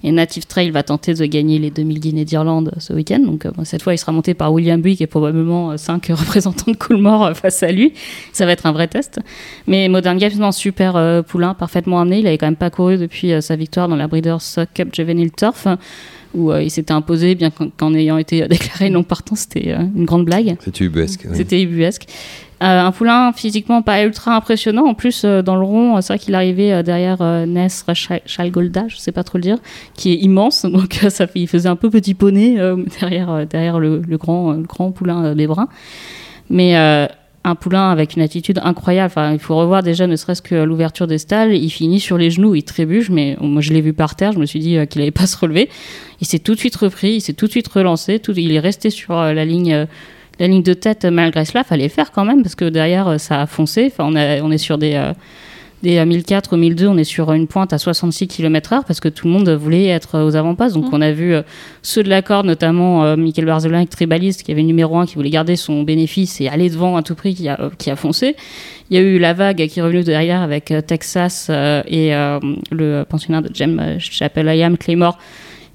Et 0.05 0.13
Native 0.13 0.47
Trail 0.47 0.71
va 0.71 0.83
tenter 0.83 1.15
de 1.15 1.25
gagner 1.25 1.59
les 1.59 1.71
2000 1.71 1.99
guinées 1.99 2.25
d'Irlande 2.27 2.69
euh, 2.77 2.79
ce 2.79 2.93
week-end. 2.93 3.21
Donc 3.21 3.47
euh, 3.47 3.51
cette 3.65 3.83
fois, 3.83 3.95
il 3.95 3.99
sera 3.99 4.13
monté 4.13 4.35
par 4.35 4.53
William 4.53 4.81
Buick 4.81 5.01
et 5.01 5.07
probablement 5.07 5.77
5 5.77 6.07
représentants 6.11 6.71
de 6.71 6.77
Coolmore 6.77 7.25
euh, 7.25 7.35
face 7.35 7.63
à 7.63 7.73
lui. 7.73 7.95
Ça 8.35 8.45
va 8.45 8.53
être 8.53 8.67
un 8.67 8.73
vrai 8.73 8.87
test. 8.87 9.19
Mais 9.67 9.89
Modern 9.89 10.19
Games, 10.19 10.37
non, 10.39 10.53
super 10.53 10.97
euh, 10.97 11.23
poulain, 11.23 11.55
parfaitement 11.55 12.01
amené. 12.01 12.19
Il 12.19 12.27
avait 12.27 12.37
quand 12.37 12.47
même 12.47 12.55
pas 12.55 12.69
couru 12.69 12.99
depuis 12.99 13.33
euh, 13.33 13.41
sa 13.41 13.57
victoire 13.57 13.89
dans 13.89 13.97
la 13.97 14.07
Breeders' 14.07 14.67
Cup 14.75 14.95
Juvenile 14.95 15.33
Turf 15.33 15.67
où 16.35 16.51
euh, 16.53 16.63
il 16.63 16.71
s'était 16.71 16.93
imposé, 16.93 17.35
bien 17.35 17.51
qu'en 17.51 17.95
ayant 17.95 18.19
été 18.19 18.43
euh, 18.43 18.49
déclaré 18.49 18.91
non 18.91 19.03
partant, 19.03 19.35
c'était 19.35 19.73
euh, 19.73 19.79
une 19.97 20.05
grande 20.05 20.25
blague. 20.25 20.57
C'était 20.61 20.85
ubuesque. 20.85 21.27
oui. 21.29 21.37
C'était 21.37 21.63
ubuesque. 21.63 22.07
Euh, 22.63 22.81
un 22.81 22.93
poulain 22.93 23.33
physiquement 23.33 23.83
pas 23.83 24.03
ultra 24.05 24.37
impressionnant. 24.37 24.85
En 24.87 24.95
plus, 24.95 25.25
dans 25.25 25.57
le 25.57 25.63
rond, 25.65 26.01
c'est 26.01 26.15
vrai 26.15 26.19
qu'il 26.19 26.35
arrivait 26.35 26.83
derrière 26.83 27.19
Chal- 27.95 28.23
Chalgolda, 28.27 28.85
je 28.89 28.97
sais 28.97 29.13
pas 29.13 29.25
trop 29.25 29.39
le 29.39 29.43
dire, 29.43 29.59
qui 29.95 30.13
est 30.13 30.17
immense. 30.17 30.65
Donc, 30.71 30.95
ça, 31.09 31.27
il 31.35 31.49
faisait 31.49 31.69
un 31.69 31.77
peu 31.77 31.91
petit 31.91 32.15
poney 32.15 32.57
derrière, 33.01 33.47
derrière 33.47 33.79
le, 33.81 34.01
le 34.07 34.17
grand, 34.19 34.53
le 34.53 34.63
grand 34.63 34.93
poulain 34.93 35.35
des 35.35 35.47
Bruns. 35.47 35.69
Mais 36.49 36.75
un 37.45 37.55
poulain 37.55 37.91
avec 37.91 38.17
une 38.17 38.23
attitude 38.23 38.59
incroyable. 38.63 39.07
Enfin, 39.07 39.33
il 39.33 39.39
faut 39.39 39.55
revoir 39.55 39.83
déjà, 39.83 40.07
ne 40.07 40.17
serait-ce 40.17 40.41
que 40.43 40.55
l'ouverture 40.55 41.07
des 41.07 41.19
stalles. 41.19 41.55
Il 41.55 41.71
finit 41.71 42.01
sur 42.01 42.17
les 42.17 42.31
genoux, 42.31 42.55
il 42.55 42.63
trébuche, 42.63 43.11
mais 43.11 43.37
moi 43.41 43.61
je 43.61 43.73
l'ai 43.73 43.83
vu 43.83 43.93
par 43.93 44.17
terre. 44.17 44.33
Je 44.33 44.39
me 44.39 44.47
suis 44.47 44.59
dit 44.59 44.79
euh, 44.79 44.87
qu'il 44.87 45.03
allait 45.03 45.11
pas 45.11 45.27
se 45.29 45.37
relever. 45.37 45.69
Il 46.21 46.27
s'est 46.27 46.39
tout 46.39 46.55
de 46.55 46.59
suite 46.59 46.77
repris, 46.77 47.13
il 47.13 47.21
s'est 47.21 47.35
tout 47.35 47.47
de 47.47 47.51
suite 47.51 47.69
relancé. 47.69 48.21
Il 48.37 48.53
est 48.53 48.61
resté 48.61 48.91
sur 48.91 49.19
euh, 49.19 49.33
la 49.33 49.45
ligne. 49.45 49.73
euh, 49.73 49.87
la 50.41 50.49
ligne 50.49 50.65
de 50.65 50.75
tête, 50.75 51.05
malgré 51.05 51.45
cela, 51.45 51.63
fallait 51.63 51.89
faire 51.89 52.11
quand 52.11 52.25
même 52.25 52.43
parce 52.43 52.57
que 52.57 52.65
derrière 52.65 53.21
ça 53.21 53.43
a 53.43 53.47
foncé. 53.47 53.87
Enfin, 53.87 54.11
on, 54.13 54.51
est 54.51 54.59
sur 54.59 54.79
des, 54.79 55.01
des 55.83 55.99
euh, 55.99 56.05
1004 56.05 56.53
ou 56.53 56.57
1002, 56.57 56.87
on 56.87 56.97
est 56.97 57.05
sur 57.05 57.33
une 57.33 57.47
pointe 57.47 57.73
à 57.73 57.79
66 57.79 58.29
km/h 58.29 58.85
parce 58.87 59.01
que 59.01 59.09
tout 59.09 59.27
le 59.27 59.33
monde 59.33 59.49
voulait 59.51 59.87
être 59.87 60.23
aux 60.23 60.37
avant-passes. 60.37 60.73
Donc 60.75 60.93
on 60.93 61.01
a 61.01 61.13
vu 61.13 61.35
euh, 61.35 61.43
ceux 61.83 62.03
de 62.03 62.09
la 62.09 62.23
corde, 62.23 62.47
notamment 62.47 63.05
euh, 63.05 63.17
Michael 63.17 63.47
Barzolin, 63.47 63.79
avec 63.79 63.91
Tribaliste, 63.91 64.43
qui 64.43 64.53
avait 64.53 64.63
le 64.63 64.67
numéro 64.67 64.97
1, 64.97 65.07
qui 65.07 65.15
voulait 65.17 65.31
garder 65.31 65.57
son 65.57 65.83
bénéfice 65.83 66.41
et 66.41 66.49
aller 66.49 66.71
devant 66.71 66.97
à 66.97 67.03
tout 67.03 67.15
prix, 67.15 67.35
qui 67.35 67.49
a, 67.49 67.61
euh, 67.61 67.71
qui 67.77 67.91
a 67.91 67.97
foncé. 67.97 68.37
Il 68.91 68.97
y 68.97 69.01
a 69.01 69.03
eu 69.03 69.19
la 69.19 69.33
vague 69.33 69.67
qui 69.67 69.79
est 69.79 69.83
revenue 69.83 70.05
derrière 70.05 70.43
avec 70.43 70.71
euh, 70.71 70.83
Texas 70.83 71.49
euh, 71.49 71.83
et 71.87 72.15
euh, 72.15 72.39
le 72.71 73.05
pensionnaire 73.09 73.43
de 73.43 73.55
Jem 73.55 73.81
euh, 73.81 73.99
Chappell-Ayam, 73.99 74.77
Claymore, 74.77 75.19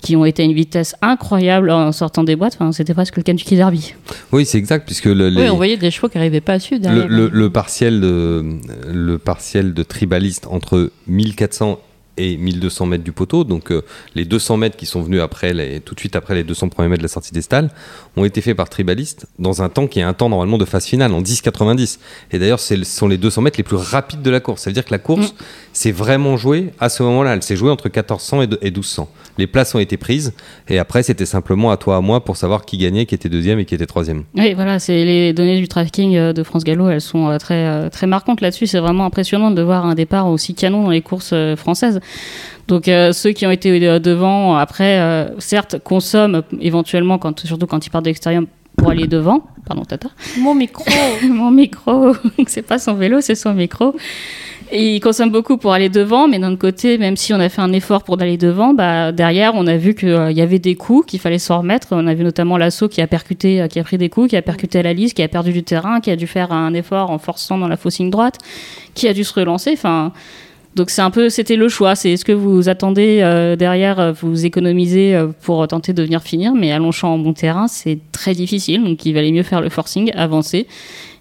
qui 0.02 0.16
ont 0.16 0.24
été 0.26 0.42
à 0.44 0.46
une 0.46 0.54
vitesse 0.54 0.96
incroyable 1.02 1.70
en 1.70 1.92
sortant 1.92 2.24
des 2.24 2.36
boîtes. 2.36 2.56
Enfin, 2.60 2.72
c'était 2.72 2.94
presque 2.94 3.18
le 3.18 3.24
Kentucky 3.24 3.56
Derby. 3.58 3.94
Oui, 4.32 4.46
c'est 4.46 4.58
exact, 4.58 4.86
puisque 4.86 5.06
le, 5.06 5.30
les- 5.30 5.42
Oui, 5.44 5.50
on 5.50 5.56
voyait 5.58 5.78
des 5.78 5.92
chevaux 5.92 6.08
qui 6.10 6.18
n'arrivaient 6.18 6.42
pas 6.42 6.54
à 6.54 6.60
suivre 6.60 6.82
le, 6.84 6.90
derrière. 6.90 7.08
le- 7.10 7.30
le 7.30 7.50
partiel 7.50 8.00
de, 8.00 8.46
le 8.92 9.18
partiel 9.18 9.74
de 9.74 9.84
tribaliste 9.84 10.48
entre 10.50 10.92
1400 11.08 11.80
et 12.20 12.38
1200 12.38 12.86
mètres 12.86 13.04
du 13.04 13.12
poteau, 13.12 13.44
donc 13.44 13.72
euh, 13.72 13.82
les 14.14 14.26
200 14.26 14.58
mètres 14.58 14.76
qui 14.78 14.86
sont 14.86 15.02
venus 15.02 15.22
après 15.22 15.54
les, 15.54 15.80
tout 15.80 15.96
de 15.96 16.00
suite 16.00 16.16
après 16.16 16.36
les 16.36 16.44
200 16.44 16.70
premiers 16.70 16.90
mètres 16.90 17.00
de 17.02 17.06
la 17.06 17.10
sortie 17.10 17.32
des 17.34 17.42
stalles, 17.42 17.70
ont 18.18 18.26
été 18.26 18.42
faits 18.42 18.56
par 18.58 18.70
tribaliste 18.70 19.26
dans 19.40 19.62
un 19.62 19.70
temps 19.70 19.88
qui 19.88 20.00
est 20.00 20.04
un 20.04 20.14
temps 20.14 20.30
normalement 20.30 20.58
de 20.58 20.66
phase 20.66 20.86
finale, 20.86 21.14
en 21.14 21.22
10,90. 21.22 21.98
Et 22.32 22.40
d'ailleurs, 22.40 22.60
ce 22.60 22.84
sont 22.84 23.08
les 23.08 23.18
200 23.18 23.42
mètres 23.42 23.58
les 23.58 23.64
plus 23.64 23.78
rapides 23.78 24.22
de 24.22 24.30
la 24.30 24.40
course. 24.40 24.62
Ça 24.64 24.70
veut 24.70 24.74
dire 24.74 24.86
que 24.86 24.92
la 24.92 25.00
course 25.00 25.34
s'est 25.74 25.92
vraiment 25.92 26.36
jouée 26.38 26.74
à 26.80 26.90
ce 26.90 27.04
moment-là. 27.04 27.34
Elle 27.36 27.44
s'est 27.44 27.56
jouée 27.56 27.72
entre 27.72 27.86
1400 27.88 28.42
et 28.42 28.48
de- 28.48 28.60
et 28.62 28.72
1200. 28.72 29.10
Les 29.38 29.48
places 29.48 29.74
ont 29.74 29.80
été 29.80 29.96
prises, 29.96 30.34
et 30.68 30.80
après, 30.80 31.02
c'était 31.04 31.26
simplement 31.26 31.72
à 31.72 31.78
toi, 31.78 31.96
à 31.96 32.02
moi, 32.02 32.24
pour 32.26 32.36
savoir 32.36 32.66
qui 32.66 32.78
gagnait, 32.78 33.06
qui 33.06 33.16
était 33.16 33.30
deuxième 33.30 33.60
et 33.60 33.66
qui 33.66 33.74
était 33.74 33.86
troisième. 33.86 34.24
Oui, 34.36 34.54
voilà, 34.54 34.80
c'est 34.80 35.06
les 35.06 35.32
données 35.32 35.60
du 35.60 35.68
tracking 35.70 36.16
euh, 36.18 36.34
de 36.34 36.44
France 36.44 36.66
Gallo, 36.66 36.90
elles 36.90 37.00
sont 37.00 37.30
euh, 37.30 37.38
très, 37.38 37.90
très 37.90 38.06
marquantes 38.08 38.42
là-dessus. 38.42 38.68
C'est 38.68 38.80
vraiment 38.80 39.06
impressionnant 39.06 39.52
de 39.52 39.62
voir 39.62 39.86
un 39.86 39.96
départ 39.96 40.28
aussi 40.28 40.54
canon 40.56 40.84
dans 40.84 40.90
les 40.90 41.02
courses 41.02 41.34
françaises. 41.56 42.02
Donc 42.68 42.88
euh, 42.88 43.12
ceux 43.12 43.32
qui 43.32 43.46
ont 43.46 43.52
été 43.52 43.88
euh, 43.88 44.00
devant, 44.00 44.56
après, 44.56 45.00
euh, 45.00 45.40
certes, 45.40 45.80
consomment 45.84 46.44
éventuellement, 46.62 47.18
quand, 47.18 47.46
surtout 47.46 47.66
quand 47.66 47.86
ils 47.86 47.90
partent 47.90 48.06
de 48.06 48.10
l'extérieur, 48.10 48.44
pour 48.78 48.92
aller 48.92 49.08
devant. 49.08 49.44
Pardon, 49.66 49.84
Tata. 49.84 50.10
Mon 50.38 50.56
micro 50.56 50.86
Mon 51.30 51.52
micro, 51.52 52.14
c'est 52.48 52.62
pas 52.62 52.80
son 52.80 52.94
vélo, 52.94 53.22
c'est 53.22 53.36
son 53.36 53.54
micro. 53.54 53.96
Et 54.72 54.96
il 54.96 55.00
consomme 55.00 55.32
beaucoup 55.32 55.58
pour 55.58 55.74
aller 55.74 55.90
devant, 55.90 56.28
mais 56.28 56.38
d'un 56.38 56.52
autre 56.52 56.60
côté, 56.60 57.00
même 57.00 57.18
si 57.18 57.34
on 57.34 57.40
a 57.40 57.50
fait 57.50 57.62
un 57.62 57.74
effort 57.74 58.04
pour 58.04 58.22
aller 58.22 58.38
devant, 58.38 58.76
bah, 58.76 59.12
derrière, 59.12 59.54
on 59.56 59.66
a 59.66 59.78
vu 59.78 59.96
qu'il 59.96 60.32
y 60.32 60.42
avait 60.42 60.60
des 60.60 60.76
coups, 60.76 61.08
qu'il 61.08 61.20
fallait 61.20 61.40
s'en 61.40 61.60
remettre. 61.60 61.88
On 61.92 62.06
a 62.06 62.14
vu 62.14 62.24
notamment 62.24 62.56
l'assaut 62.56 62.88
qui 62.88 63.02
a 63.02 63.08
percuté, 63.08 63.62
euh, 63.62 63.68
qui 63.68 63.80
a 63.80 63.84
pris 63.84 63.98
des 63.98 64.10
coups, 64.10 64.30
qui 64.30 64.38
a 64.38 64.44
percuté 64.44 64.84
la 64.84 64.94
liste, 64.94 65.16
qui 65.16 65.24
a 65.24 65.28
perdu 65.28 65.54
du 65.54 65.64
terrain, 65.64 66.02
qui 66.02 66.12
a 66.12 66.16
dû 66.16 66.28
faire 66.28 66.52
un 66.52 66.76
effort 66.76 67.10
en 67.10 67.18
forçant 67.18 67.58
dans 67.58 67.68
la 67.68 67.78
fausse 67.78 67.98
ligne 67.98 68.12
droite, 68.12 68.38
qui 68.94 69.08
a 69.08 69.14
dû 69.14 69.24
se 69.24 69.34
relancer. 69.34 69.72
Enfin, 69.74 70.14
donc 70.76 70.90
c'est 70.90 71.02
un 71.02 71.10
peu, 71.10 71.30
c'était 71.30 71.56
le 71.56 71.68
choix. 71.68 71.96
C'est 71.96 72.12
est-ce 72.12 72.26
que 72.26 72.32
vous 72.32 72.70
attendez 72.70 73.20
euh, 73.22 73.56
derrière, 73.56 74.00
euh, 74.00 74.12
vous 74.12 74.46
économisez 74.46 75.16
euh, 75.16 75.28
pour 75.42 75.68
tenter 75.68 75.94
de 75.94 76.04
venir 76.04 76.22
finir, 76.22 76.54
mais 76.54 76.72
à 76.72 76.80
Longchamp 76.80 77.14
en 77.16 77.18
bon 77.18 77.34
terrain, 77.34 77.68
c'est 77.68 78.00
très 78.12 78.34
difficile. 78.34 78.84
Donc 78.84 79.06
il 79.06 79.14
valait 79.14 79.32
mieux 79.32 79.44
faire 79.44 79.62
le 79.62 79.70
forcing, 79.70 80.12
avancer 80.16 80.68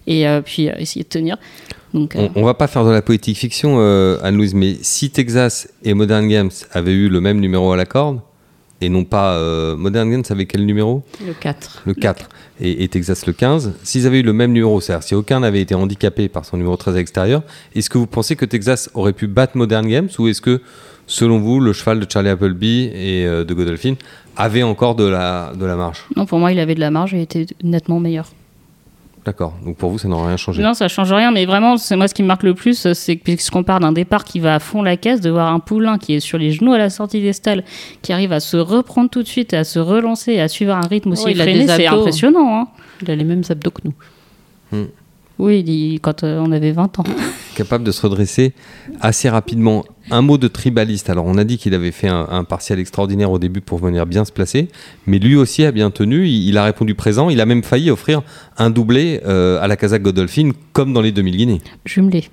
et 0.07 0.27
euh, 0.27 0.41
puis 0.41 0.69
essayer 0.77 1.03
de 1.03 1.09
tenir. 1.09 1.37
Donc, 1.93 2.13
On, 2.15 2.29
on 2.35 2.43
va 2.43 2.53
pas 2.53 2.67
faire 2.67 2.85
de 2.85 2.91
la 2.91 3.01
poétique 3.01 3.37
fiction, 3.37 3.79
Anne-Louise, 4.21 4.53
mais 4.53 4.77
si 4.81 5.09
Texas 5.09 5.67
et 5.83 5.95
Modern 5.95 6.27
Games 6.27 6.51
avaient 6.71 6.93
eu 6.93 7.09
le 7.09 7.19
même 7.19 7.39
numéro 7.39 7.71
à 7.71 7.77
la 7.77 7.85
corde, 7.85 8.19
et 8.81 8.89
non 8.89 9.03
pas 9.03 9.33
euh, 9.33 9.75
Modern 9.75 10.09
Games 10.09 10.23
avait 10.29 10.45
quel 10.45 10.65
numéro? 10.65 11.03
Le 11.25 11.33
4. 11.33 11.83
Le 11.85 11.93
4 11.93 12.29
et, 12.61 12.83
et 12.83 12.87
Texas 12.87 13.25
le 13.25 13.33
15, 13.33 13.73
s'ils 13.83 14.07
avaient 14.07 14.19
eu 14.19 14.23
le 14.23 14.33
même 14.33 14.51
numéro, 14.51 14.81
c'est-à-dire 14.81 15.03
si 15.03 15.15
aucun 15.15 15.39
n'avait 15.41 15.61
été 15.61 15.75
handicapé 15.75 16.29
par 16.29 16.45
son 16.45 16.57
numéro 16.57 16.75
13 16.75 16.95
à 16.95 16.97
l'extérieur, 16.97 17.43
est-ce 17.75 17.89
que 17.89 17.97
vous 17.97 18.07
pensez 18.07 18.35
que 18.35 18.45
Texas 18.45 18.89
aurait 18.93 19.13
pu 19.13 19.27
battre 19.27 19.57
Modern 19.57 19.87
Games 19.87 20.09
ou 20.17 20.27
est-ce 20.27 20.41
que, 20.41 20.61
selon 21.07 21.39
vous, 21.39 21.59
le 21.59 21.73
cheval 21.73 21.99
de 21.99 22.07
Charlie 22.09 22.29
Appleby 22.29 22.91
et 22.93 23.25
euh, 23.25 23.43
de 23.43 23.53
Godolphin 23.53 23.95
avait 24.35 24.63
encore 24.63 24.95
de 24.95 25.05
la, 25.05 25.53
de 25.57 25.65
la 25.65 25.75
marge? 25.75 26.05
Non, 26.15 26.25
pour 26.25 26.39
moi, 26.39 26.51
il 26.51 26.59
avait 26.59 26.75
de 26.75 26.79
la 26.79 26.91
marge 26.91 27.13
et 27.13 27.21
était 27.21 27.45
nettement 27.63 27.99
meilleur. 27.99 28.31
D'accord, 29.29 29.53
donc 29.63 29.75
pour 29.77 29.91
vous, 29.91 29.99
ça 29.99 30.07
n'aurait 30.07 30.29
rien 30.29 30.37
changé. 30.37 30.63
Non, 30.63 30.73
ça 30.73 30.87
change 30.87 31.13
rien, 31.13 31.29
mais 31.29 31.45
vraiment, 31.45 31.77
c'est 31.77 31.95
moi 31.95 32.07
ce 32.07 32.15
qui 32.15 32.23
me 32.23 32.27
marque 32.27 32.41
le 32.41 32.55
plus, 32.55 32.91
c'est 32.93 33.15
que 33.17 33.21
puisqu'on 33.23 33.61
part 33.61 33.79
d'un 33.79 33.91
départ 33.91 34.23
qui 34.23 34.39
va 34.39 34.55
à 34.55 34.59
fond 34.59 34.81
la 34.81 34.97
caisse, 34.97 35.21
de 35.21 35.29
voir 35.29 35.53
un 35.53 35.59
poulain 35.59 35.99
qui 35.99 36.15
est 36.15 36.19
sur 36.19 36.39
les 36.39 36.49
genoux 36.51 36.73
à 36.73 36.79
la 36.79 36.89
sortie 36.89 37.21
des 37.21 37.31
stalles, 37.33 37.63
qui 38.01 38.11
arrive 38.11 38.31
à 38.33 38.39
se 38.39 38.57
reprendre 38.57 39.11
tout 39.11 39.21
de 39.21 39.27
suite, 39.27 39.53
et 39.53 39.57
à 39.57 39.63
se 39.63 39.77
relancer, 39.77 40.31
et 40.33 40.41
à 40.41 40.47
suivre 40.47 40.73
un 40.73 40.81
rythme 40.87 41.11
aussi 41.11 41.25
Ouais, 41.25 41.33
il 41.33 41.41
a 41.41 41.43
effréné, 41.43 41.67
des 41.67 41.73
c'est 41.75 41.85
abdos. 41.85 41.99
impressionnant. 41.99 42.59
hein. 42.61 42.67
Il 43.03 43.11
a 43.11 43.15
les 43.15 43.23
mêmes 43.23 43.43
abdos 43.47 43.69
que 43.69 43.81
nous. 43.85 44.87
Oui, 45.39 45.61
il 45.65 45.99
quand 46.01 46.23
euh, 46.23 46.39
on 46.45 46.51
avait 46.51 46.71
20 46.71 46.99
ans. 46.99 47.03
capable 47.55 47.83
de 47.83 47.91
se 47.91 48.01
redresser 48.01 48.53
assez 49.01 49.29
rapidement. 49.29 49.83
Un 50.11 50.21
mot 50.21 50.37
de 50.37 50.47
tribaliste. 50.47 51.09
Alors, 51.09 51.25
on 51.25 51.37
a 51.37 51.43
dit 51.43 51.57
qu'il 51.57 51.73
avait 51.73 51.91
fait 51.91 52.07
un, 52.07 52.27
un 52.29 52.43
partiel 52.43 52.79
extraordinaire 52.79 53.31
au 53.31 53.39
début 53.39 53.61
pour 53.61 53.79
venir 53.79 54.05
bien 54.05 54.25
se 54.25 54.31
placer, 54.31 54.67
mais 55.07 55.19
lui 55.19 55.35
aussi 55.35 55.63
a 55.65 55.71
bien 55.71 55.91
tenu. 55.91 56.27
Il, 56.27 56.47
il 56.47 56.57
a 56.57 56.63
répondu 56.63 56.93
présent. 56.95 57.29
Il 57.29 57.41
a 57.41 57.45
même 57.45 57.63
failli 57.63 57.89
offrir 57.89 58.21
un 58.57 58.69
doublé 58.69 59.21
euh, 59.25 59.61
à 59.61 59.67
la 59.67 59.75
Kazakh 59.77 60.01
Godolphin, 60.01 60.51
comme 60.73 60.93
dans 60.93 61.01
les 61.01 61.11
2000 61.11 61.37
Guinées. 61.37 61.61
Jumelé. 61.85 62.25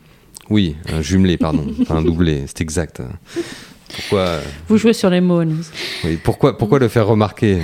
Oui, 0.50 0.76
un 0.92 1.02
jumelé, 1.02 1.36
pardon, 1.36 1.66
pas 1.88 1.94
un 1.94 2.02
doublé, 2.02 2.42
c'est 2.46 2.60
exact. 2.60 3.02
Pourquoi, 3.94 4.38
Vous 4.68 4.78
jouez 4.78 4.92
sur 4.92 5.10
les 5.10 5.20
mots, 5.20 5.38
Anne. 5.38 5.62
oui, 6.04 6.18
pourquoi, 6.22 6.56
pourquoi 6.56 6.78
le 6.78 6.88
faire 6.88 7.06
remarquer? 7.06 7.58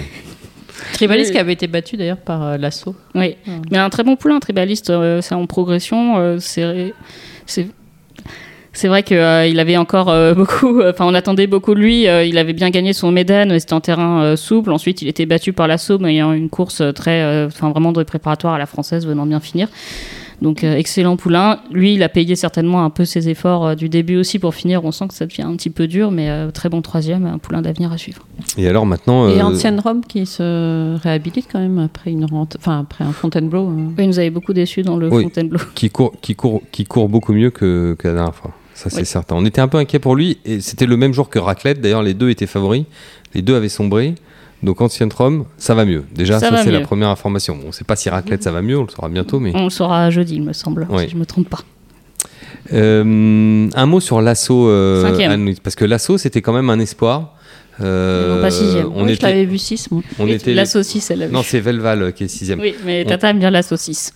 Tribaliste 0.95 1.33
qui 1.33 1.39
avait 1.39 1.53
été 1.53 1.67
battu 1.67 1.97
d'ailleurs 1.97 2.17
par 2.19 2.43
euh, 2.43 2.57
l'assaut. 2.57 2.95
Oui, 3.15 3.37
mais 3.71 3.79
un 3.79 3.91
très 3.91 4.03
bon 4.05 4.17
poulain, 4.17 4.39
Tribaliste, 4.41 4.91
euh, 4.91 5.21
c'est 5.21 5.35
en 5.35 5.47
progression. 5.47 6.19
euh, 6.19 6.39
c'est 8.75 8.89
vrai 8.89 9.03
qu'il 9.03 9.19
avait 9.19 9.77
encore 9.77 10.09
euh, 10.09 10.33
beaucoup. 10.35 10.81
Enfin, 10.83 11.05
on 11.07 11.13
attendait 11.15 11.47
beaucoup 11.47 11.75
de 11.75 11.81
lui. 11.81 12.09
euh, 12.09 12.25
il 12.25 12.39
avait 12.39 12.55
bien 12.55 12.71
gagné 12.71 12.93
son 12.95 13.11
Médane, 13.13 13.59
c'était 13.59 13.75
en 13.75 13.81
terrain 13.81 14.23
euh, 14.23 14.37
souple. 14.37 14.71
Ensuite, 14.73 15.03
il 15.03 15.09
était 15.09 15.27
battu 15.27 15.53
par 15.53 15.69
l'assaut, 15.69 15.99
mais 15.99 16.15
ayant 16.15 16.33
une 16.33 16.49
course 16.49 16.81
euh, 16.81 16.93
très. 16.93 17.21
euh, 17.23 17.47
Enfin, 17.49 17.71
vraiment 17.71 17.93
de 17.93 18.03
préparatoire 18.03 18.55
à 18.55 18.59
la 18.59 18.67
française, 18.67 19.07
venant 19.07 19.27
bien 19.27 19.41
finir. 19.41 19.69
Donc, 20.43 20.65
euh, 20.65 20.77
excellent 20.77 21.17
poulain. 21.17 21.61
Lui, 21.71 21.95
il 21.95 22.03
a 22.03 22.09
payé 22.09 22.35
certainement 22.37 22.85
un 22.85 22.91
peu 22.91 23.05
ses 23.05 23.29
efforts 23.29 23.65
euh, 23.65 23.75
du 23.77 23.89
début 23.89 24.17
aussi 24.17 24.39
pour 24.41 24.55
finir. 24.55 24.85
On 24.85 24.91
sent 24.91 25.07
que 25.09 25.15
ça 25.15 25.25
devient 25.25 25.43
un 25.43 25.55
petit 25.57 25.71
peu 25.71 25.87
dur, 25.87 26.11
mais 26.11 26.29
euh, 26.29 26.51
très 26.51 26.69
bon 26.69 26.83
troisième, 26.83 27.25
un 27.27 27.39
poulain 27.39 27.63
d'avenir 27.63 27.93
à 27.93 27.97
suivre. 27.97 28.27
Et 28.59 28.69
alors 28.69 28.85
maintenant. 28.85 29.29
Et 29.29 29.41
Ancienne 29.41 29.79
Rome 29.79 30.03
qui 30.07 30.27
se 30.27 30.97
réhabilite 31.01 31.47
quand 31.51 31.61
même 31.61 31.79
après 31.79 32.11
une 32.11 32.25
rente, 32.25 32.57
enfin 32.59 32.81
après 32.81 33.05
un 33.05 33.13
Fontainebleau. 33.13 33.69
euh. 33.69 33.75
Oui, 33.97 34.05
il 34.05 34.07
nous 34.09 34.19
avait 34.19 34.31
beaucoup 34.31 34.53
déçus 34.53 34.83
dans 34.83 34.97
le 34.97 35.09
Oui. 35.13 35.23
Fontainebleau. 35.23 35.61
qui 35.77 35.91
court, 35.91 36.13
qui 36.21 36.35
court, 36.35 36.61
qui 36.73 36.85
court 36.85 37.09
beaucoup 37.09 37.33
mieux 37.33 37.51
que, 37.51 37.95
que 37.99 38.09
la 38.09 38.15
dernière 38.15 38.35
fois. 38.35 38.51
Ça, 38.75 38.91
c'est 38.91 39.01
Oui. 39.01 39.07
certain. 39.07 39.37
On 39.37 39.45
était 39.45 39.61
un 39.61 39.69
peu 39.69 39.79
inquiet 39.79 40.01
pour 40.01 40.17
lui, 40.17 40.39
et 40.45 40.61
c'était 40.61 40.87
le 40.87 40.97
même 40.97 41.15
jour 41.15 41.29
que 41.31 41.39
Raclette. 41.39 41.81
D'ailleurs, 41.81 42.03
les 42.03 42.15
deux 42.15 42.31
étaient 42.31 42.47
favoris. 42.47 42.85
Les 43.35 43.43
deux 43.43 43.55
avaient 43.55 43.69
sombré. 43.69 44.17
Donc, 44.63 44.81
Ancien 44.81 45.09
Rome, 45.15 45.45
ça 45.59 45.75
va 45.75 45.85
mieux. 45.85 46.05
Déjà, 46.15 46.39
Ça 46.39 46.63
c'est 46.63 46.71
la 46.71 46.81
première 46.81 47.09
information. 47.09 47.59
On 47.65 47.69
ne 47.69 47.73
sait 47.73 47.85
pas 47.85 47.97
si 47.97 48.09
Raclette, 48.09 48.43
ça 48.45 48.53
va 48.53 48.63
mieux, 48.63 48.79
on 48.79 48.83
le 48.85 48.89
saura 48.89 49.09
bientôt, 49.09 49.41
mais. 49.41 49.53
On 49.55 49.65
le 49.65 49.71
saura 49.71 50.11
jeudi, 50.11 50.37
il 50.37 50.43
me 50.43 50.53
semble, 50.53 50.87
Oui. 50.91 51.05
si 51.05 51.11
je 51.11 51.17
me 51.17 51.27
trompe 51.27 51.49
pas. 51.49 51.61
Euh, 52.73 53.69
un 53.75 53.87
mot 53.87 54.01
sur 54.01 54.21
l'assaut, 54.21 54.69
euh, 54.69 55.55
parce 55.63 55.75
que 55.75 55.85
l'assaut, 55.85 56.17
c'était 56.19 56.41
quand 56.43 56.53
même 56.53 56.71
un 56.71 56.79
espoir. 56.79 57.35
Euh, 57.81 58.37
Non, 58.37 58.43
pas 58.43 58.51
sixième. 58.51 58.87
On 58.95 59.03
Oui, 59.03 59.09
je 59.11 59.15
était, 59.15 59.27
l'avais 59.27 59.45
vu 59.47 59.59
6 59.59 59.91
moi. 59.91 60.03
on 60.19 60.27
était 60.29 60.55
La 60.55 60.67
saucisse, 60.67 61.11
elle. 61.11 61.29
Non, 61.33 61.43
c'est 61.43 61.59
Velval 61.61 62.03
euh, 62.03 62.11
qui 62.13 62.25
est 62.25 62.29
sixième. 62.29 62.61
Oui, 62.61 62.75
mais 62.85 63.03
On- 63.05 63.09
Tata 63.09 63.31
aime 63.31 63.39
bien 63.39 63.51
la 63.51 63.63
saucisse. 63.63 64.13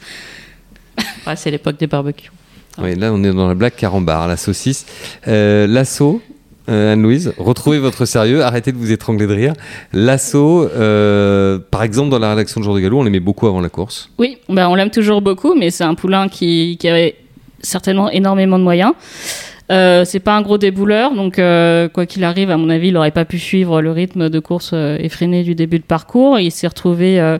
Ouais, 1.26 1.34
c'est 1.36 1.50
l'époque 1.50 1.78
des 1.78 1.86
barbecues. 1.86 2.30
Oui, 2.78 2.94
là, 2.94 3.12
on 3.12 3.24
est 3.24 3.32
dans 3.32 3.48
la 3.48 3.54
blague 3.54 3.74
carambar, 3.74 4.28
la 4.28 4.36
saucisse. 4.36 4.84
Euh, 5.26 5.66
L'assaut, 5.66 6.20
euh, 6.68 6.92
Anne-Louise, 6.92 7.32
retrouvez 7.38 7.78
votre 7.78 8.04
sérieux, 8.04 8.42
arrêtez 8.42 8.73
de 8.73 8.76
vous 8.76 8.92
étrangler 8.92 9.26
de 9.26 9.35
rire. 9.35 9.52
L'assaut, 9.92 10.68
euh, 10.75 11.58
par 11.70 11.82
exemple, 11.82 12.11
dans 12.11 12.18
la 12.18 12.30
rédaction 12.30 12.61
de 12.61 12.64
Jour 12.64 12.75
de 12.75 12.80
Galop, 12.80 13.00
on 13.00 13.04
l'aimait 13.04 13.20
beaucoup 13.20 13.46
avant 13.46 13.61
la 13.61 13.68
course. 13.68 14.11
Oui, 14.18 14.38
ben 14.49 14.68
on 14.68 14.75
l'aime 14.75 14.90
toujours 14.90 15.23
beaucoup, 15.23 15.54
mais 15.54 15.70
c'est 15.70 15.85
un 15.85 15.94
poulain 15.94 16.28
qui, 16.28 16.78
avait 16.85 17.16
certainement 17.61 18.11
énormément 18.11 18.58
de 18.58 18.64
moyens. 18.64 18.92
Euh, 19.70 20.04
c'est 20.04 20.20
pas 20.20 20.37
un 20.37 20.42
gros 20.42 20.58
débouleur, 20.58 21.14
donc 21.14 21.38
euh, 21.38 21.88
quoi 21.88 22.06
qu'il 22.06 22.23
arrive, 22.23 22.50
à 22.50 22.56
mon 22.56 22.70
avis, 22.70 22.88
il 22.88 22.94
n'aurait 22.94 23.11
pas 23.11 23.25
pu 23.25 23.38
suivre 23.38 23.80
le 23.80 23.90
rythme 23.90 24.28
de 24.28 24.38
course 24.38 24.73
effréné 24.73 25.42
du 25.42 25.54
début 25.54 25.78
de 25.78 25.85
parcours. 25.85 26.38
Il 26.38 26.50
s'est 26.50 26.68
retrouvé 26.68 27.38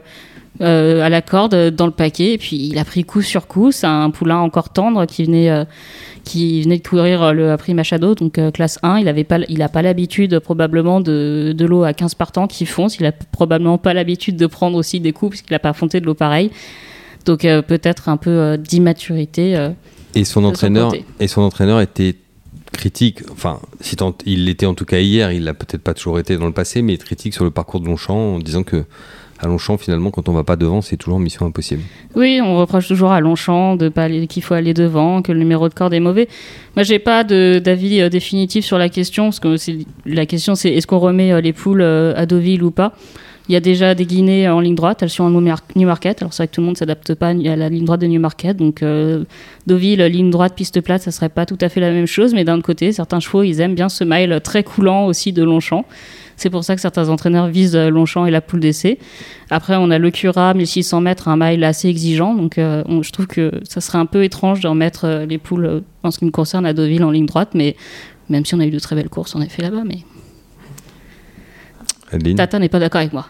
euh, 0.61 1.01
à 1.01 1.09
la 1.09 1.21
corde 1.21 1.53
euh, 1.53 1.71
dans 1.71 1.85
le 1.85 1.91
paquet, 1.91 2.33
et 2.33 2.37
puis 2.37 2.55
il 2.55 2.77
a 2.77 2.85
pris 2.85 3.03
coup 3.03 3.21
sur 3.21 3.47
coup. 3.47 3.71
C'est 3.71 3.87
un 3.87 4.09
poulain 4.09 4.37
encore 4.37 4.69
tendre 4.69 5.05
qui 5.05 5.23
venait, 5.23 5.49
euh, 5.49 5.65
qui 6.23 6.63
venait 6.63 6.77
de 6.77 6.87
courir 6.87 7.33
le 7.33 7.55
prix 7.57 7.73
Machado, 7.73 8.15
donc 8.15 8.37
euh, 8.37 8.51
classe 8.51 8.79
1. 8.83 8.99
Il 8.99 9.07
avait 9.07 9.23
pas, 9.23 9.39
il 9.49 9.61
a 9.61 9.69
pas 9.69 9.81
l'habitude 9.81 10.39
probablement 10.39 11.01
de, 11.01 11.53
de 11.55 11.65
l'eau 11.65 11.83
à 11.83 11.93
15 11.93 12.15
partants 12.15 12.47
qui 12.47 12.65
fonce. 12.65 12.97
Il 12.99 13.05
a 13.05 13.11
probablement 13.11 13.77
pas 13.77 13.93
l'habitude 13.93 14.37
de 14.37 14.47
prendre 14.47 14.77
aussi 14.77 14.99
des 14.99 15.13
coups 15.13 15.31
puisqu'il 15.31 15.53
n'a 15.53 15.59
pas 15.59 15.69
affronté 15.69 15.99
de 15.99 16.05
l'eau 16.05 16.15
pareille. 16.15 16.51
Donc 17.25 17.41
peut-être 17.41 18.07
un 18.07 18.15
peu 18.15 18.57
d'immaturité. 18.57 19.71
Et 20.15 20.23
son 20.23 20.45
entraîneur, 20.45 20.93
et 21.19 21.27
son 21.27 21.41
entraîneur 21.41 21.81
était 21.81 22.15
critique, 22.71 23.19
enfin, 23.31 23.59
si 23.81 23.97
il 24.25 24.45
l'était 24.45 24.65
en 24.65 24.73
tout 24.73 24.85
cas 24.85 24.99
hier, 24.99 25.31
il 25.33 25.43
l'a 25.43 25.53
peut-être 25.53 25.81
pas 25.81 25.93
toujours 25.93 26.19
été 26.19 26.37
dans 26.37 26.45
le 26.45 26.53
passé, 26.53 26.81
mais 26.81 26.97
critique 26.97 27.33
sur 27.33 27.43
le 27.43 27.51
parcours 27.51 27.81
de 27.81 27.85
Longchamp 27.85 28.35
en 28.35 28.39
disant 28.39 28.63
que 28.63 28.85
à 29.39 29.47
Longchamp, 29.47 29.77
finalement, 29.77 30.09
quand 30.09 30.29
on 30.29 30.33
va 30.33 30.43
pas 30.43 30.55
devant, 30.55 30.81
c'est 30.81 30.97
toujours 30.97 31.19
mission 31.19 31.45
impossible. 31.45 31.83
Oui, 32.15 32.39
on 32.43 32.57
reproche 32.57 32.87
toujours 32.87 33.11
à 33.11 33.19
Longchamp 33.19 33.75
de 33.75 33.89
pas 33.89 34.09
qu'il 34.09 34.43
faut 34.43 34.55
aller 34.55 34.73
devant, 34.73 35.21
que 35.21 35.31
le 35.31 35.39
numéro 35.39 35.69
de 35.69 35.73
corde 35.73 35.93
est 35.93 35.99
mauvais. 35.99 36.27
Moi, 36.75 36.83
j'ai 36.83 36.99
pas 36.99 37.23
d'avis 37.23 38.01
euh, 38.01 38.09
définitif 38.09 38.65
sur 38.65 38.77
la 38.77 38.89
question, 38.89 39.25
parce 39.25 39.39
que 39.39 39.55
la 40.05 40.25
question 40.25 40.55
c'est 40.55 40.71
est-ce 40.73 40.87
qu'on 40.87 40.99
remet 40.99 41.31
euh, 41.31 41.41
les 41.41 41.53
poules 41.53 41.81
euh, 41.81 42.13
à 42.15 42.25
Deauville 42.25 42.63
ou 42.63 42.71
pas? 42.71 42.93
Il 43.49 43.53
y 43.53 43.55
a 43.55 43.61
déjà 43.61 43.95
des 43.95 44.05
Guinées 44.05 44.49
en 44.49 44.59
ligne 44.59 44.75
droite, 44.75 45.03
elles 45.03 45.09
sont 45.09 45.23
en 45.23 45.29
New 45.29 45.53
Newmarket. 45.75 46.21
Alors 46.21 46.33
c'est 46.33 46.43
vrai 46.43 46.47
que 46.47 46.55
tout 46.55 46.61
le 46.61 46.67
monde 46.67 46.77
s'adapte 46.77 47.13
pas 47.13 47.29
à 47.29 47.33
la 47.33 47.69
ligne 47.69 47.85
droite 47.85 48.01
de 48.01 48.07
Newmarket, 48.07 48.57
donc 48.57 48.83
Deauville, 49.67 50.01
ligne 50.03 50.29
droite, 50.29 50.53
piste 50.53 50.81
plate, 50.81 51.03
ça 51.03 51.11
serait 51.11 51.29
pas 51.29 51.45
tout 51.45 51.57
à 51.61 51.69
fait 51.69 51.79
la 51.79 51.91
même 51.91 52.07
chose, 52.07 52.33
mais 52.33 52.43
d'un 52.43 52.59
côté, 52.59 52.91
certains 52.91 53.21
chevaux, 53.21 53.43
ils 53.43 53.61
aiment 53.61 53.73
bien 53.73 53.87
ce 53.87 54.03
mile 54.03 54.41
très 54.43 54.63
coulant 54.63 55.05
aussi 55.05 55.31
de 55.31 55.43
Longchamp. 55.43 55.85
C'est 56.37 56.49
pour 56.49 56.63
ça 56.63 56.75
que 56.75 56.81
certains 56.81 57.09
entraîneurs 57.09 57.47
visent 57.47 57.75
euh, 57.75 57.89
Longchamp 57.89 58.25
et 58.27 58.31
la 58.31 58.41
poule 58.41 58.59
d'essai. 58.59 58.99
Après, 59.49 59.75
on 59.75 59.89
a 59.91 59.97
le 59.97 60.11
Cura, 60.11 60.53
1600 60.53 61.01
mètres, 61.01 61.27
un 61.27 61.35
mile 61.35 61.63
assez 61.63 61.89
exigeant. 61.89 62.33
Donc, 62.35 62.57
euh, 62.59 62.83
on- 62.87 63.01
je 63.03 63.11
trouve 63.11 63.27
que 63.27 63.51
ça 63.67 63.81
serait 63.81 63.97
un 63.97 64.05
peu 64.05 64.23
étrange 64.23 64.59
d'en 64.61 64.75
mettre 64.75 65.05
euh, 65.05 65.25
les 65.25 65.39
poules, 65.39 65.81
en 66.03 66.11
ce 66.11 66.19
qui 66.19 66.25
me 66.25 66.31
concerne, 66.31 66.65
à 66.65 66.73
Deauville 66.73 67.03
en 67.03 67.11
ligne 67.11 67.25
droite. 67.25 67.49
Mais 67.55 67.75
même 68.29 68.45
si 68.45 68.53
on 68.55 68.59
a 68.59 68.65
eu 68.65 68.71
de 68.71 68.79
très 68.79 68.95
belles 68.95 69.09
courses, 69.09 69.35
en 69.35 69.41
effet, 69.41 69.61
là-bas. 69.63 69.81
Mais 69.85 69.97
Adeline 72.11 72.35
Tata 72.37 72.59
n'est 72.59 72.69
pas 72.69 72.79
d'accord 72.79 73.01
avec 73.01 73.13
moi. 73.13 73.27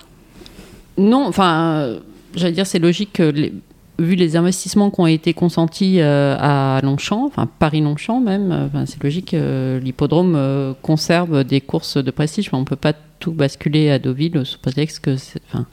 Non, 0.97 1.25
enfin, 1.27 1.79
euh, 1.81 1.99
j'allais 2.35 2.51
dire, 2.53 2.67
c'est 2.67 2.79
logique 2.79 3.13
que, 3.13 3.23
les- 3.23 3.53
vu 3.99 4.15
les 4.15 4.36
investissements 4.36 4.91
qui 4.91 4.99
ont 5.01 5.07
été 5.07 5.33
consentis 5.33 5.99
euh, 6.01 6.36
à 6.39 6.79
Longchamp, 6.83 7.25
enfin 7.25 7.47
Paris-Longchamp 7.60 8.19
même, 8.21 8.51
euh, 8.51 8.86
c'est 8.86 9.01
logique 9.03 9.31
que 9.31 9.79
l'hippodrome 9.83 10.36
euh, 10.36 10.73
conserve 10.81 11.43
des 11.43 11.62
courses 11.62 11.97
de 11.97 12.12
prestige. 12.12 12.47
Enfin, 12.49 12.57
on 12.57 12.62
ne 12.62 12.65
peut 12.65 12.75
pas 12.75 12.93
tout 13.19 13.31
basculer 13.31 13.89
à 13.89 13.97
Deauville 13.99 14.45
sous 14.45 14.60
prétexte 14.60 14.99
que, 14.99 15.15
c'est- 15.17 15.41
enfin, 15.51 15.65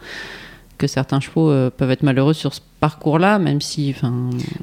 que 0.79 0.87
certains 0.87 1.21
chevaux 1.21 1.51
euh, 1.51 1.71
peuvent 1.75 1.91
être 1.91 2.03
malheureux 2.03 2.33
sur 2.35 2.53
ce 2.55 2.61
parcours-là, 2.81 3.39
même 3.39 3.61
si, 3.63 3.95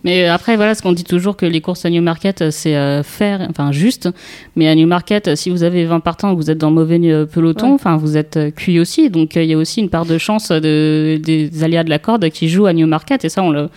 Mais 0.03 0.27
après, 0.27 0.55
voilà, 0.55 0.75
ce 0.75 0.81
qu'on 0.83 0.91
dit 0.91 1.03
toujours 1.03 1.35
que 1.35 1.45
les 1.45 1.59
courses 1.61 1.85
à 1.85 1.89
Newmarket, 1.89 2.41
euh, 2.43 2.51
c'est 2.51 2.75
euh, 2.75 3.01
faire, 3.01 3.47
enfin 3.49 3.71
juste. 3.71 4.09
Mais 4.55 4.67
à 4.67 4.75
Newmarket, 4.75 5.27
euh, 5.29 5.35
si 5.35 5.49
vous 5.49 5.63
avez 5.63 5.85
20 5.85 6.01
partants, 6.01 6.33
vous 6.35 6.51
êtes 6.51 6.59
dans 6.59 6.69
mauvais 6.71 6.99
euh, 7.03 7.25
peloton, 7.25 7.67
Ouais. 7.69 7.73
enfin, 7.73 7.97
vous 7.97 8.17
êtes 8.17 8.37
euh, 8.37 8.51
cuit 8.51 8.79
aussi. 8.79 9.09
Donc, 9.09 9.37
euh, 9.37 9.43
il 9.43 9.49
y 9.49 9.53
a 9.53 9.57
aussi 9.57 9.79
une 9.79 9.89
part 9.89 10.05
de 10.05 10.17
chance 10.19 10.51
euh, 10.51 10.59
de, 10.59 11.17
des 11.23 11.63
aléas 11.63 11.83
de 11.83 11.89
la 11.89 11.97
corde 11.99 12.29
qui 12.29 12.47
jouent 12.49 12.67
à 12.67 12.73
Newmarket. 12.73 13.25
Et 13.25 13.29
ça, 13.29 13.41
on 13.41 13.49
le, 13.49 13.69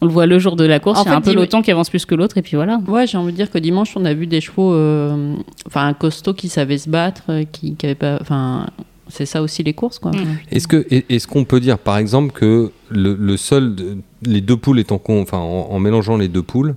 on 0.00 0.06
le 0.06 0.10
voit 0.12 0.26
le 0.26 0.40
jour 0.40 0.56
de 0.56 0.64
la 0.64 0.80
course. 0.80 1.00
Il 1.04 1.08
y 1.08 1.12
a 1.12 1.16
un 1.16 1.20
peloton 1.20 1.62
qui 1.62 1.70
avance 1.70 1.88
plus 1.88 2.04
que 2.04 2.16
l'autre, 2.16 2.38
et 2.38 2.42
puis 2.42 2.56
voilà. 2.56 2.80
Ouais, 2.88 3.06
j'ai 3.06 3.18
envie 3.18 3.30
de 3.30 3.36
dire 3.36 3.50
que 3.52 3.58
dimanche, 3.58 3.92
on 3.96 4.04
a 4.04 4.14
vu 4.14 4.26
des 4.26 4.40
chevaux, 4.40 4.72
euh, 4.74 5.34
enfin, 5.68 5.86
un 5.86 5.92
costaud 5.94 6.34
qui 6.34 6.48
savait 6.48 6.78
se 6.78 6.90
battre, 6.90 7.22
euh, 7.28 7.44
qui, 7.52 7.76
qui 7.76 7.86
avait 7.86 7.94
pas, 7.94 8.18
enfin, 8.20 8.66
c'est 9.12 9.26
ça 9.26 9.42
aussi 9.42 9.62
les 9.62 9.74
courses, 9.74 9.98
quoi. 9.98 10.10
Mm. 10.12 10.38
Est-ce 10.50 10.66
que 10.66 10.86
est-ce 10.90 11.26
qu'on 11.26 11.44
peut 11.44 11.60
dire 11.60 11.78
par 11.78 11.98
exemple 11.98 12.32
que 12.32 12.70
le, 12.90 13.14
le 13.14 13.36
seul 13.36 13.74
de- 13.74 13.98
les 14.22 14.40
deux 14.40 14.56
poules 14.56 14.78
étant 14.80 14.98
con, 14.98 15.20
enfin 15.22 15.38
en, 15.38 15.68
en 15.70 15.78
mélangeant 15.78 16.16
les 16.16 16.28
deux 16.28 16.42
poules, 16.42 16.74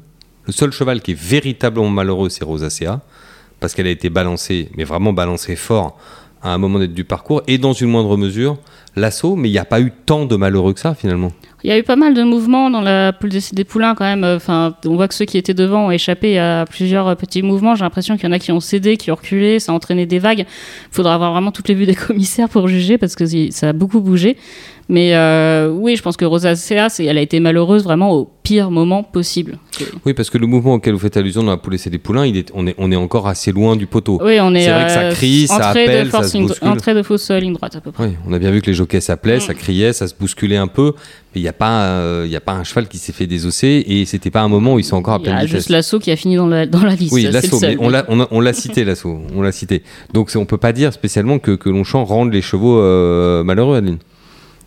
le 0.48 0.52
seul 0.54 0.72
cheval 0.72 1.02
qui 1.02 1.12
est 1.12 1.20
véritablement 1.20 1.90
malheureux 1.90 2.30
c'est 2.30 2.44
Rosacea 2.44 3.00
parce 3.60 3.74
qu'elle 3.74 3.88
a 3.88 3.92
été 3.92 4.10
balancée, 4.10 4.70
mais 4.76 4.84
vraiment 4.84 5.14
balancée 5.14 5.56
fort 5.56 5.98
à 6.42 6.54
un 6.54 6.58
moment 6.58 6.80
du 6.80 7.04
parcours 7.06 7.42
et 7.48 7.58
dans 7.58 7.74
une 7.74 7.90
moindre 7.90 8.18
mesure 8.18 8.58
l'assaut, 8.96 9.36
mais 9.36 9.50
il 9.50 9.52
n'y 9.54 9.58
a 9.58 9.66
pas 9.66 9.82
eu 9.82 9.92
tant 10.06 10.26
de 10.26 10.36
malheureux 10.36 10.74
que 10.74 10.80
ça 10.80 10.94
finalement. 10.94 11.32
Il 11.66 11.70
y 11.70 11.72
a 11.72 11.80
eu 11.80 11.84
pas 11.84 11.96
mal 11.96 12.14
de 12.14 12.22
mouvements 12.22 12.70
dans 12.70 12.82
la 12.82 13.12
poule 13.12 13.32
des, 13.32 13.64
poulains 13.64 13.96
quand 13.96 14.06
même. 14.06 14.24
Enfin, 14.24 14.76
on 14.86 14.98
voit 14.98 15.08
que 15.08 15.16
ceux 15.16 15.26
qui 15.26 15.40
étaient 15.40 15.56
devant 15.56 15.88
ont 15.88 15.92
échappé 15.92 16.38
à 16.38 16.64
plusieurs 16.70 17.08
euh, 17.08 17.16
petits 17.16 17.42
mouvements. 17.42 17.74
J'ai 17.74 17.84
l'impression 17.84 18.18
qu'il 18.18 18.26
y 18.26 18.28
en 18.28 18.34
a 18.34 18.38
qui 18.38 18.52
ont 18.52 18.60
cédé, 18.60 18.98
qui 18.98 19.12
ont 19.12 19.16
reculé, 19.16 19.60
ça 19.60 19.72
a 19.72 19.76
entraîné 19.76 20.06
des 20.06 20.20
vagues. 20.20 20.42
Il 20.42 20.96
faudra 20.96 21.16
avoir 21.16 21.32
vraiment 21.32 21.52
toutes 21.52 21.68
les 21.68 21.74
vues 21.74 21.88
des 21.88 21.96
commissaires 22.08 22.50
pour 22.50 22.68
juger 22.68 23.00
parce 23.00 23.16
que 23.16 23.26
ça 23.50 23.70
a 23.70 23.74
beaucoup 23.74 24.00
bougé. 24.00 24.38
Mais 24.90 25.16
euh, 25.16 25.72
oui, 25.72 25.96
je 25.96 26.04
pense 26.04 26.18
que 26.18 26.26
Rosacea, 26.26 26.88
c'est- 26.90 27.06
elle 27.06 27.18
a 27.18 27.22
été 27.22 27.40
malheureuse 27.40 27.84
vraiment 27.84 28.14
au 28.14 28.30
pire 28.46 28.72
moment 28.72 29.04
possible. 29.04 29.58
Oui, 30.06 30.14
parce 30.14 30.30
que 30.30 30.38
le 30.38 30.48
mouvement 30.48 30.76
auquel 30.76 30.94
vous 30.94 31.00
faites 31.00 31.18
allusion 31.18 31.44
dans 31.44 31.52
la 31.52 31.58
poule 31.58 31.76
et 31.76 31.90
des 31.90 31.98
poulains, 31.98 32.26
il 32.26 32.38
est, 32.38 32.50
on, 32.54 32.66
est, 32.68 32.76
on 32.78 32.92
est 32.92 32.96
encore 32.96 33.28
assez 33.28 33.52
loin 33.52 33.76
du 33.76 33.88
poteau. 33.88 34.20
Oui, 34.24 34.38
on 34.40 34.56
est. 34.56 34.64
C'est 34.66 34.72
vrai 34.72 34.86
que 34.86 34.92
ça 34.92 35.00
euh, 35.02 35.12
crie, 35.12 35.48
ça 35.48 35.70
appelle, 35.70 36.10
ça 36.12 36.24
se 36.24 36.38
ligne- 36.38 36.48
bouscule. 36.48 36.68
entrée 36.70 36.94
de 36.94 37.04
fausse 37.04 37.30
euh, 37.32 37.40
ligne 37.40 37.54
droite 37.54 37.76
à 37.76 37.82
peu 37.82 37.92
près. 37.92 38.06
Oui, 38.06 38.14
on 38.28 38.32
a 38.34 38.40
bien 38.40 38.52
vu 38.52 38.62
que 38.62 38.68
les 38.68 38.74
jockeys 38.74 39.02
s'appelaient, 39.02 39.38
Mm. 39.38 39.42
ça 39.42 39.54
criait, 39.54 39.92
ça 39.94 40.08
se 40.08 40.14
bousculait 40.18 40.56
un 40.58 40.68
peu, 40.68 40.94
mais 41.34 41.42
il 41.42 41.44
n'y 41.44 41.48
a, 41.50 41.54
pas, 41.54 41.82
euh, 41.88 42.24
il 42.26 42.32
y 42.32 42.36
a 42.36 42.42
pas 42.42 42.54
un 42.54 42.64
cheval 42.64 42.88
qui 42.88 42.98
s'est 42.98 43.12
fait 43.12 43.28
désosser 43.28 43.84
et 43.88 44.06
c'était 44.06 44.32
pas 44.32 44.42
un 44.42 44.48
moment 44.48 44.76
où 44.76 44.80
ils 44.80 44.84
sont 44.86 44.96
encore 44.96 45.16
à 45.16 45.18
Il 45.18 45.22
y 45.22 45.24
pleine 45.24 45.36
a 45.38 45.42
vitesse. 45.42 45.58
juste 45.58 45.70
l'assaut 45.70 46.00
qui 46.00 46.12
a 46.12 46.16
fini 46.16 46.36
dans 46.38 46.48
la, 46.48 46.66
dans 46.66 46.84
la 46.84 46.96
liste. 46.96 47.12
Oui, 47.14 47.24
c'est 47.24 47.32
l'assaut, 47.32 47.60
mais 47.62 47.76
on 47.80 47.90
l'a, 47.90 48.06
on 48.08 48.22
a- 48.22 48.28
on 48.32 48.40
l'a 48.40 48.54
cité, 48.54 48.86
l'assaut. 48.86 49.20
On 49.36 49.42
l'a 49.42 49.52
cité. 49.52 49.82
Donc, 50.14 50.30
c'est- 50.30 50.38
on 50.38 50.46
peut 50.46 50.58
pas 50.58 50.72
dire 50.72 50.94
spécialement 50.94 51.40
que, 51.40 51.52
que 51.52 51.70
Longchamp 51.70 52.06
rende 52.06 52.32
les 52.32 52.42
chevaux 52.42 52.80
euh, 52.80 53.44
malheureux, 53.44 53.78
Adeline? 53.78 53.98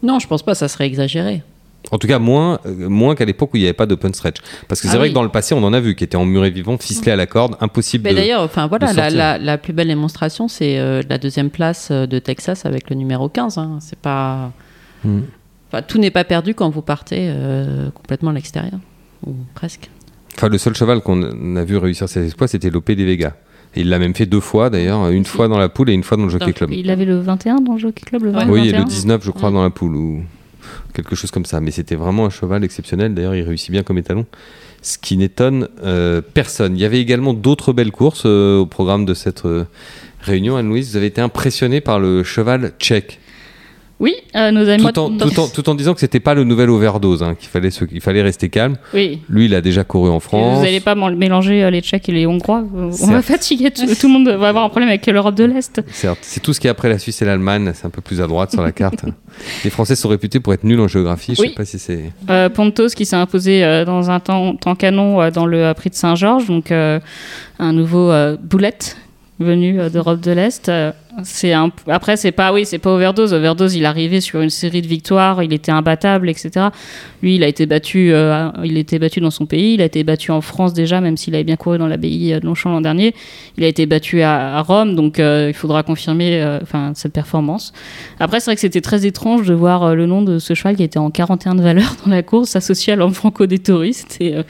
Non, 0.02 0.18
je 0.18 0.26
pense 0.28 0.42
pas, 0.42 0.54
ça 0.54 0.68
serait 0.68 0.86
exagéré. 0.86 1.42
En 1.90 1.98
tout 1.98 2.06
cas, 2.06 2.18
moins, 2.18 2.58
euh, 2.66 2.88
moins 2.88 3.14
qu'à 3.14 3.24
l'époque 3.24 3.54
où 3.54 3.56
il 3.56 3.60
n'y 3.60 3.66
avait 3.66 3.72
pas 3.72 3.86
d'open 3.86 4.12
stretch. 4.12 4.36
Parce 4.68 4.80
que 4.80 4.88
c'est 4.88 4.94
Ah 4.94 4.98
vrai 4.98 5.06
oui. 5.06 5.10
que 5.10 5.14
dans 5.14 5.22
le 5.22 5.28
passé, 5.30 5.54
on 5.54 5.62
en 5.64 5.72
a 5.72 5.80
vu 5.80 5.94
qui 5.94 6.04
étaient 6.04 6.16
emmurés 6.16 6.50
vivants, 6.50 6.76
ficelés 6.78 7.12
à 7.12 7.16
la 7.16 7.26
corde, 7.26 7.56
impossible 7.60 8.04
Mais 8.04 8.10
de. 8.10 8.16
d'ailleurs, 8.16 8.42
enfin 8.42 8.66
voilà, 8.66 8.92
la, 8.92 9.08
la- 9.10 9.38
la 9.38 9.58
plus 9.58 9.72
belle 9.72 9.88
démonstration, 9.88 10.48
c'est 10.48 10.78
euh, 10.78 11.02
la 11.08 11.18
deuxième 11.18 11.50
place 11.50 11.88
euh, 11.90 12.06
de 12.06 12.18
Texas 12.18 12.66
avec 12.66 12.90
le 12.90 12.96
numéro 12.96 13.28
15. 13.28 13.58
hein. 13.58 13.78
C'est 13.80 13.98
pas. 13.98 14.52
Hmm. 15.04 15.20
Enfin, 15.72 15.82
tout 15.82 15.98
n'est 15.98 16.10
pas 16.10 16.24
perdu 16.24 16.54
quand 16.54 16.68
vous 16.70 16.82
partez 16.82 17.26
euh, 17.30 17.90
complètement 17.90 18.30
à 18.30 18.34
l'extérieur. 18.34 18.78
Ou 19.26 19.34
presque. 19.54 19.90
Enfin, 20.36 20.48
le 20.48 20.58
seul 20.58 20.74
cheval 20.76 21.00
qu'on 21.00 21.56
a 21.56 21.64
vu 21.64 21.76
réussir 21.76 22.08
ses 22.08 22.24
exploits, 22.24 22.48
c'était 22.48 22.70
Lopé 22.70 22.94
des 22.96 23.04
Vega. 23.04 23.36
Et 23.74 23.80
il 23.82 23.88
l'a 23.90 23.98
même 23.98 24.14
fait 24.14 24.24
deux 24.26 24.40
fois 24.40 24.70
d'ailleurs, 24.70 25.08
une 25.10 25.24
fois 25.26 25.46
dans 25.48 25.58
la 25.58 25.68
poule 25.68 25.90
et 25.90 25.92
une 25.92 26.02
fois 26.02 26.16
dans 26.16 26.24
le 26.24 26.30
Jockey 26.30 26.52
Club. 26.54 26.70
Il 26.72 26.88
avait 26.90 27.04
le 27.04 27.18
21 27.20 27.56
dans 27.56 27.72
le 27.74 27.78
Jockey 27.78 28.04
Club, 28.06 28.22
le 28.24 28.30
20, 28.30 28.44
le 28.46 28.50
Oui, 28.52 28.60
et 28.68 28.72
le 28.72 28.78
21. 28.78 28.84
19, 28.84 29.24
je 29.24 29.30
crois, 29.30 29.50
dans 29.50 29.62
la 29.62 29.68
poule 29.70 29.94
ou 29.96 30.22
quelque 30.94 31.14
chose 31.14 31.30
comme 31.30 31.44
ça. 31.44 31.60
Mais 31.60 31.70
c'était 31.70 31.94
vraiment 31.94 32.26
un 32.26 32.30
cheval 32.30 32.64
exceptionnel. 32.64 33.14
D'ailleurs, 33.14 33.34
il 33.34 33.42
réussit 33.42 33.70
bien 33.70 33.82
comme 33.82 33.98
étalon, 33.98 34.26
ce 34.82 34.98
qui 34.98 35.16
n'étonne 35.16 35.68
euh, 35.84 36.20
personne. 36.20 36.76
Il 36.76 36.80
y 36.80 36.84
avait 36.84 37.00
également 37.00 37.34
d'autres 37.34 37.72
belles 37.72 37.92
courses 37.92 38.24
euh, 38.26 38.58
au 38.58 38.66
programme 38.66 39.04
de 39.04 39.14
cette 39.14 39.44
euh, 39.44 39.64
réunion. 40.20 40.56
Anne-Louise, 40.56 40.90
vous 40.90 40.96
avez 40.96 41.06
été 41.06 41.20
impressionnée 41.20 41.80
par 41.80 42.00
le 42.00 42.22
cheval 42.22 42.72
tchèque, 42.78 43.20
Oui, 44.00 44.14
euh, 44.36 44.52
nos 44.52 44.68
amis. 44.68 44.82
tout 44.84 44.98
en, 45.00 45.10
tout, 45.10 45.40
en, 45.40 45.48
tout 45.48 45.68
en 45.68 45.74
disant 45.74 45.92
que 45.92 45.98
c'était 45.98 46.20
pas 46.20 46.32
le 46.34 46.44
nouvel 46.44 46.70
overdose, 46.70 47.24
hein, 47.24 47.34
qu'il 47.34 47.48
fallait, 47.48 47.70
se- 47.70 47.84
qu'il 47.84 48.00
fallait 48.00 48.22
rester 48.22 48.48
calme. 48.48 48.76
Oui. 48.94 49.18
Lui, 49.28 49.46
il 49.46 49.54
a 49.56 49.60
déjà 49.60 49.82
couru 49.82 50.08
en 50.08 50.20
France. 50.20 50.58
Vous 50.58 50.64
n'allez 50.64 50.78
pas 50.78 50.94
mélanger 50.94 51.64
euh, 51.64 51.70
les 51.70 51.80
Tchèques 51.80 52.08
et 52.08 52.12
les 52.12 52.24
Hongrois. 52.24 52.62
On 52.76 52.92
Certes. 52.92 53.10
va 53.10 53.22
fatiguer. 53.22 53.72
Tout, 53.72 53.86
tout 54.00 54.06
le 54.06 54.12
monde 54.12 54.28
va 54.28 54.50
avoir 54.50 54.64
un 54.64 54.68
problème 54.68 54.88
avec 54.88 55.04
l'Europe 55.08 55.34
de 55.34 55.42
l'Est. 55.44 55.82
Certes, 55.90 56.18
c'est 56.22 56.38
tout 56.40 56.52
ce 56.52 56.60
qui 56.60 56.68
est 56.68 56.70
après 56.70 56.88
la 56.88 56.98
Suisse 57.00 57.20
et 57.22 57.24
l'Allemagne, 57.24 57.72
c'est 57.74 57.86
un 57.86 57.90
peu 57.90 58.00
plus 58.00 58.20
à 58.20 58.28
droite 58.28 58.52
sur 58.52 58.62
la 58.62 58.70
carte. 58.70 59.04
Les 59.64 59.70
Français 59.70 59.96
sont 59.96 60.08
réputés 60.08 60.38
pour 60.38 60.52
être 60.54 60.62
nuls 60.62 60.80
en 60.80 60.86
géographie, 60.88 61.34
je 61.34 61.42
Oui. 61.42 61.48
sais 61.48 61.54
pas 61.54 61.64
si 61.64 61.80
c'est... 61.80 62.12
Euh, 62.30 62.48
Pontos 62.48 62.88
qui 62.88 63.04
s'est 63.04 63.16
imposé 63.16 63.64
euh, 63.64 63.84
dans 63.84 64.10
un 64.10 64.20
temps, 64.20 64.54
temps 64.54 64.76
canon 64.76 65.28
dans 65.30 65.46
le 65.46 65.72
prix 65.74 65.90
de 65.90 65.94
Saint-Georges, 65.96 66.46
donc 66.46 66.70
un 66.70 67.72
nouveau 67.72 68.12
boulette 68.42 68.96
venu 69.40 69.78
d'Europe 69.90 70.20
de 70.20 70.30
l'Est. 70.32 70.70
Euh, 71.18 71.22
c'est 71.24 71.52
un... 71.52 71.70
Après, 71.88 72.16
c'est 72.16 72.32
pas, 72.32 72.52
oui, 72.52 72.64
c'est 72.64 72.78
pas 72.78 72.90
overdose. 72.92 73.32
Overdose, 73.32 73.74
il 73.74 73.84
arrivait 73.84 74.20
sur 74.20 74.40
une 74.40 74.50
série 74.50 74.82
de 74.82 74.86
victoires, 74.86 75.42
il 75.42 75.52
était 75.52 75.72
imbattable, 75.72 76.28
etc. 76.30 76.68
Lui, 77.22 77.34
il 77.36 77.42
a 77.44 77.48
été 77.48 77.66
battu, 77.66 78.12
euh, 78.12 78.50
il 78.64 78.76
été 78.78 78.98
battu 78.98 79.20
dans 79.20 79.30
son 79.30 79.46
pays, 79.46 79.74
il 79.74 79.82
a 79.82 79.84
été 79.84 80.04
battu 80.04 80.30
en 80.30 80.40
France 80.40 80.72
déjà, 80.72 81.00
même 81.00 81.16
s'il 81.16 81.34
avait 81.34 81.44
bien 81.44 81.56
couru 81.56 81.78
dans 81.78 81.88
l'abbaye 81.88 82.38
de 82.40 82.46
Longchamp 82.46 82.70
l'an 82.70 82.80
dernier. 82.80 83.14
Il 83.56 83.64
a 83.64 83.66
été 83.66 83.86
battu 83.86 84.22
à, 84.22 84.56
à 84.56 84.62
Rome, 84.62 84.94
donc 84.94 85.18
euh, 85.18 85.46
il 85.48 85.54
faudra 85.54 85.82
confirmer 85.82 86.40
euh, 86.40 86.60
enfin, 86.62 86.92
cette 86.94 87.12
performance. 87.12 87.72
Après, 88.20 88.40
c'est 88.40 88.46
vrai 88.46 88.54
que 88.54 88.60
c'était 88.60 88.80
très 88.80 89.06
étrange 89.06 89.46
de 89.46 89.54
voir 89.54 89.82
euh, 89.82 89.94
le 89.94 90.06
nom 90.06 90.22
de 90.22 90.38
ce 90.38 90.54
cheval 90.54 90.76
qui 90.76 90.82
était 90.82 90.98
en 90.98 91.10
41 91.10 91.54
de 91.56 91.62
valeur 91.62 91.96
dans 92.04 92.10
la 92.10 92.22
course, 92.22 92.56
associé 92.56 92.92
à 92.92 92.96
l'homme 92.96 93.14
franco 93.14 93.46
des 93.46 93.58
touristes. 93.58 94.06
C'était 94.12 94.34
euh, 94.34 94.42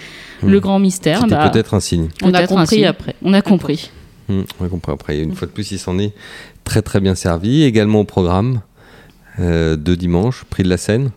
Hmm. 0.43 0.51
le 0.51 0.61
grand 0.61 0.79
mystère. 0.79 1.21
C'était 1.23 1.35
Bah, 1.35 1.49
peut-être 1.51 1.75
un 1.75 1.81
signe. 1.81 2.09
On 2.23 2.33
a 2.33 2.47
compris 2.47 2.85
après. 2.85 3.15
On 3.23 3.35
a 3.35 3.43
compris. 3.43 3.91
Hmm, 4.29 4.43
on 4.61 4.65
a 4.65 4.69
compris 4.69 4.93
après. 4.93 5.19
Une 5.21 5.35
fois 5.35 5.47
de 5.49 5.53
plus, 5.53 5.73
il 5.73 5.79
s'en 5.79 5.99
est 5.99 6.13
très 6.69 6.83
très 6.83 7.01
bien 7.01 7.15
servi. 7.15 7.63
Également 7.63 8.01
au 8.01 8.05
programme 8.05 8.61
euh, 9.41 9.77
de 9.77 9.95
dimanche, 9.95 10.45
prix 10.51 10.63
de 10.63 10.69
la 10.69 10.77
Seine. 10.77 11.11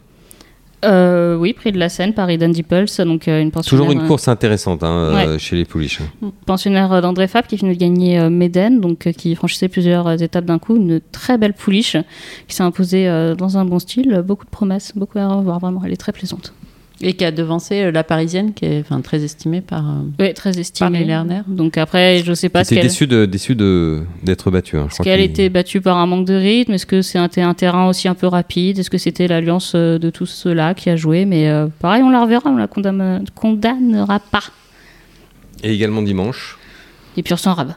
Euh, 0.84 1.36
oui, 1.36 1.54
prix 1.54 1.72
de 1.72 1.78
la 1.78 1.90
Seine, 1.90 2.14
Paris 2.14 2.40
Dundee 2.40 2.64
Pulse, 2.64 3.02
donc 3.02 3.28
euh, 3.28 3.40
une 3.40 3.52
pensionnaire, 3.52 3.86
Toujours 3.86 3.92
une 3.92 4.08
course 4.08 4.28
intéressante 4.28 4.82
hein, 4.82 5.38
chez 5.38 5.56
les 5.56 5.66
pouliches. 5.66 6.00
pensionnaire 6.48 7.04
d'André 7.04 7.28
Fab 7.28 7.46
qui 7.46 7.58
venait 7.58 7.76
de 7.76 7.80
gagner 7.80 8.30
Médène, 8.30 8.80
donc 8.80 9.12
qui 9.12 9.36
franchissait 9.36 9.68
plusieurs 9.68 10.20
étapes 10.24 10.46
d'un 10.46 10.58
coup. 10.58 10.76
Une 10.76 11.02
très 11.12 11.38
belle 11.38 11.54
pouliche 11.54 11.98
qui 12.48 12.56
s'est 12.56 12.64
imposée 12.64 13.06
dans 13.38 13.60
un 13.60 13.66
bon 13.66 13.78
style. 13.78 14.24
Beaucoup 14.26 14.46
de 14.46 14.50
promesses, 14.50 14.94
beaucoup 14.96 15.20
à 15.20 15.28
revoir, 15.28 15.60
vraiment. 15.60 15.82
Elle 15.86 15.94
est 15.94 15.98
très 15.98 16.14
plaisante. 16.14 16.54
Et 17.04 17.14
qui 17.14 17.26
a 17.26 17.32
devancé 17.32 17.82
euh, 17.82 17.92
la 17.92 18.04
parisienne, 18.04 18.54
qui 18.54 18.66
est 18.66 18.82
enfin, 18.82 19.02
très 19.02 19.24
estimée 19.24 19.62
par. 19.62 19.90
euh, 19.90 19.94
Oui, 20.20 20.34
très 20.34 20.60
estimée. 20.60 21.00
les 21.00 21.06
Lerner. 21.06 21.42
Donc 21.48 21.78
après, 21.78 22.22
je 22.24 22.34
sais 22.34 22.50
pas 22.50 22.64
ce 22.64 22.74
qu'elle. 22.76 22.84
déçu 22.84 23.08
de 23.08 23.26
déçu 23.26 23.56
de 23.56 24.02
d'être 24.24 24.52
battu. 24.52 24.78
hein. 24.78 24.88
Est-ce 24.92 25.02
qu'elle 25.02 25.20
qu'il- 25.22 25.30
était 25.32 25.50
battue 25.50 25.82
par 25.82 25.98
un 25.98 26.06
manque 26.06 26.28
de 26.28 26.36
rythme? 26.36 26.74
Est-ce 26.74 26.86
que 26.86 27.02
c'était 27.02 27.42
un 27.42 27.54
terrain 27.56 27.88
aussi 27.88 28.08
un 28.08 28.14
peu 28.16 28.28
rapide? 28.28 28.78
Est-ce 28.80 28.90
que 28.90 28.98
c'était 29.00 29.28
l'alliance 29.28 29.74
euh, 29.76 29.98
de 29.98 30.10
tous 30.10 30.28
ceux-là 30.28 30.74
qui 30.76 30.90
a 30.90 30.96
joué? 30.96 31.26
Mais 31.26 31.50
euh, 31.50 31.68
pareil, 31.80 32.04
on 32.04 32.10
la 32.12 32.22
reverra, 32.22 32.50
on 32.50 32.58
la 32.58 32.68
condamne- 32.68 33.24
condamnera 33.34 34.20
pas. 34.20 34.44
Et 35.64 35.74
également 35.74 36.02
dimanche, 36.02 36.58
Et 37.18 37.24
pur 37.24 37.40
sang 37.40 37.54
rab. 37.54 37.74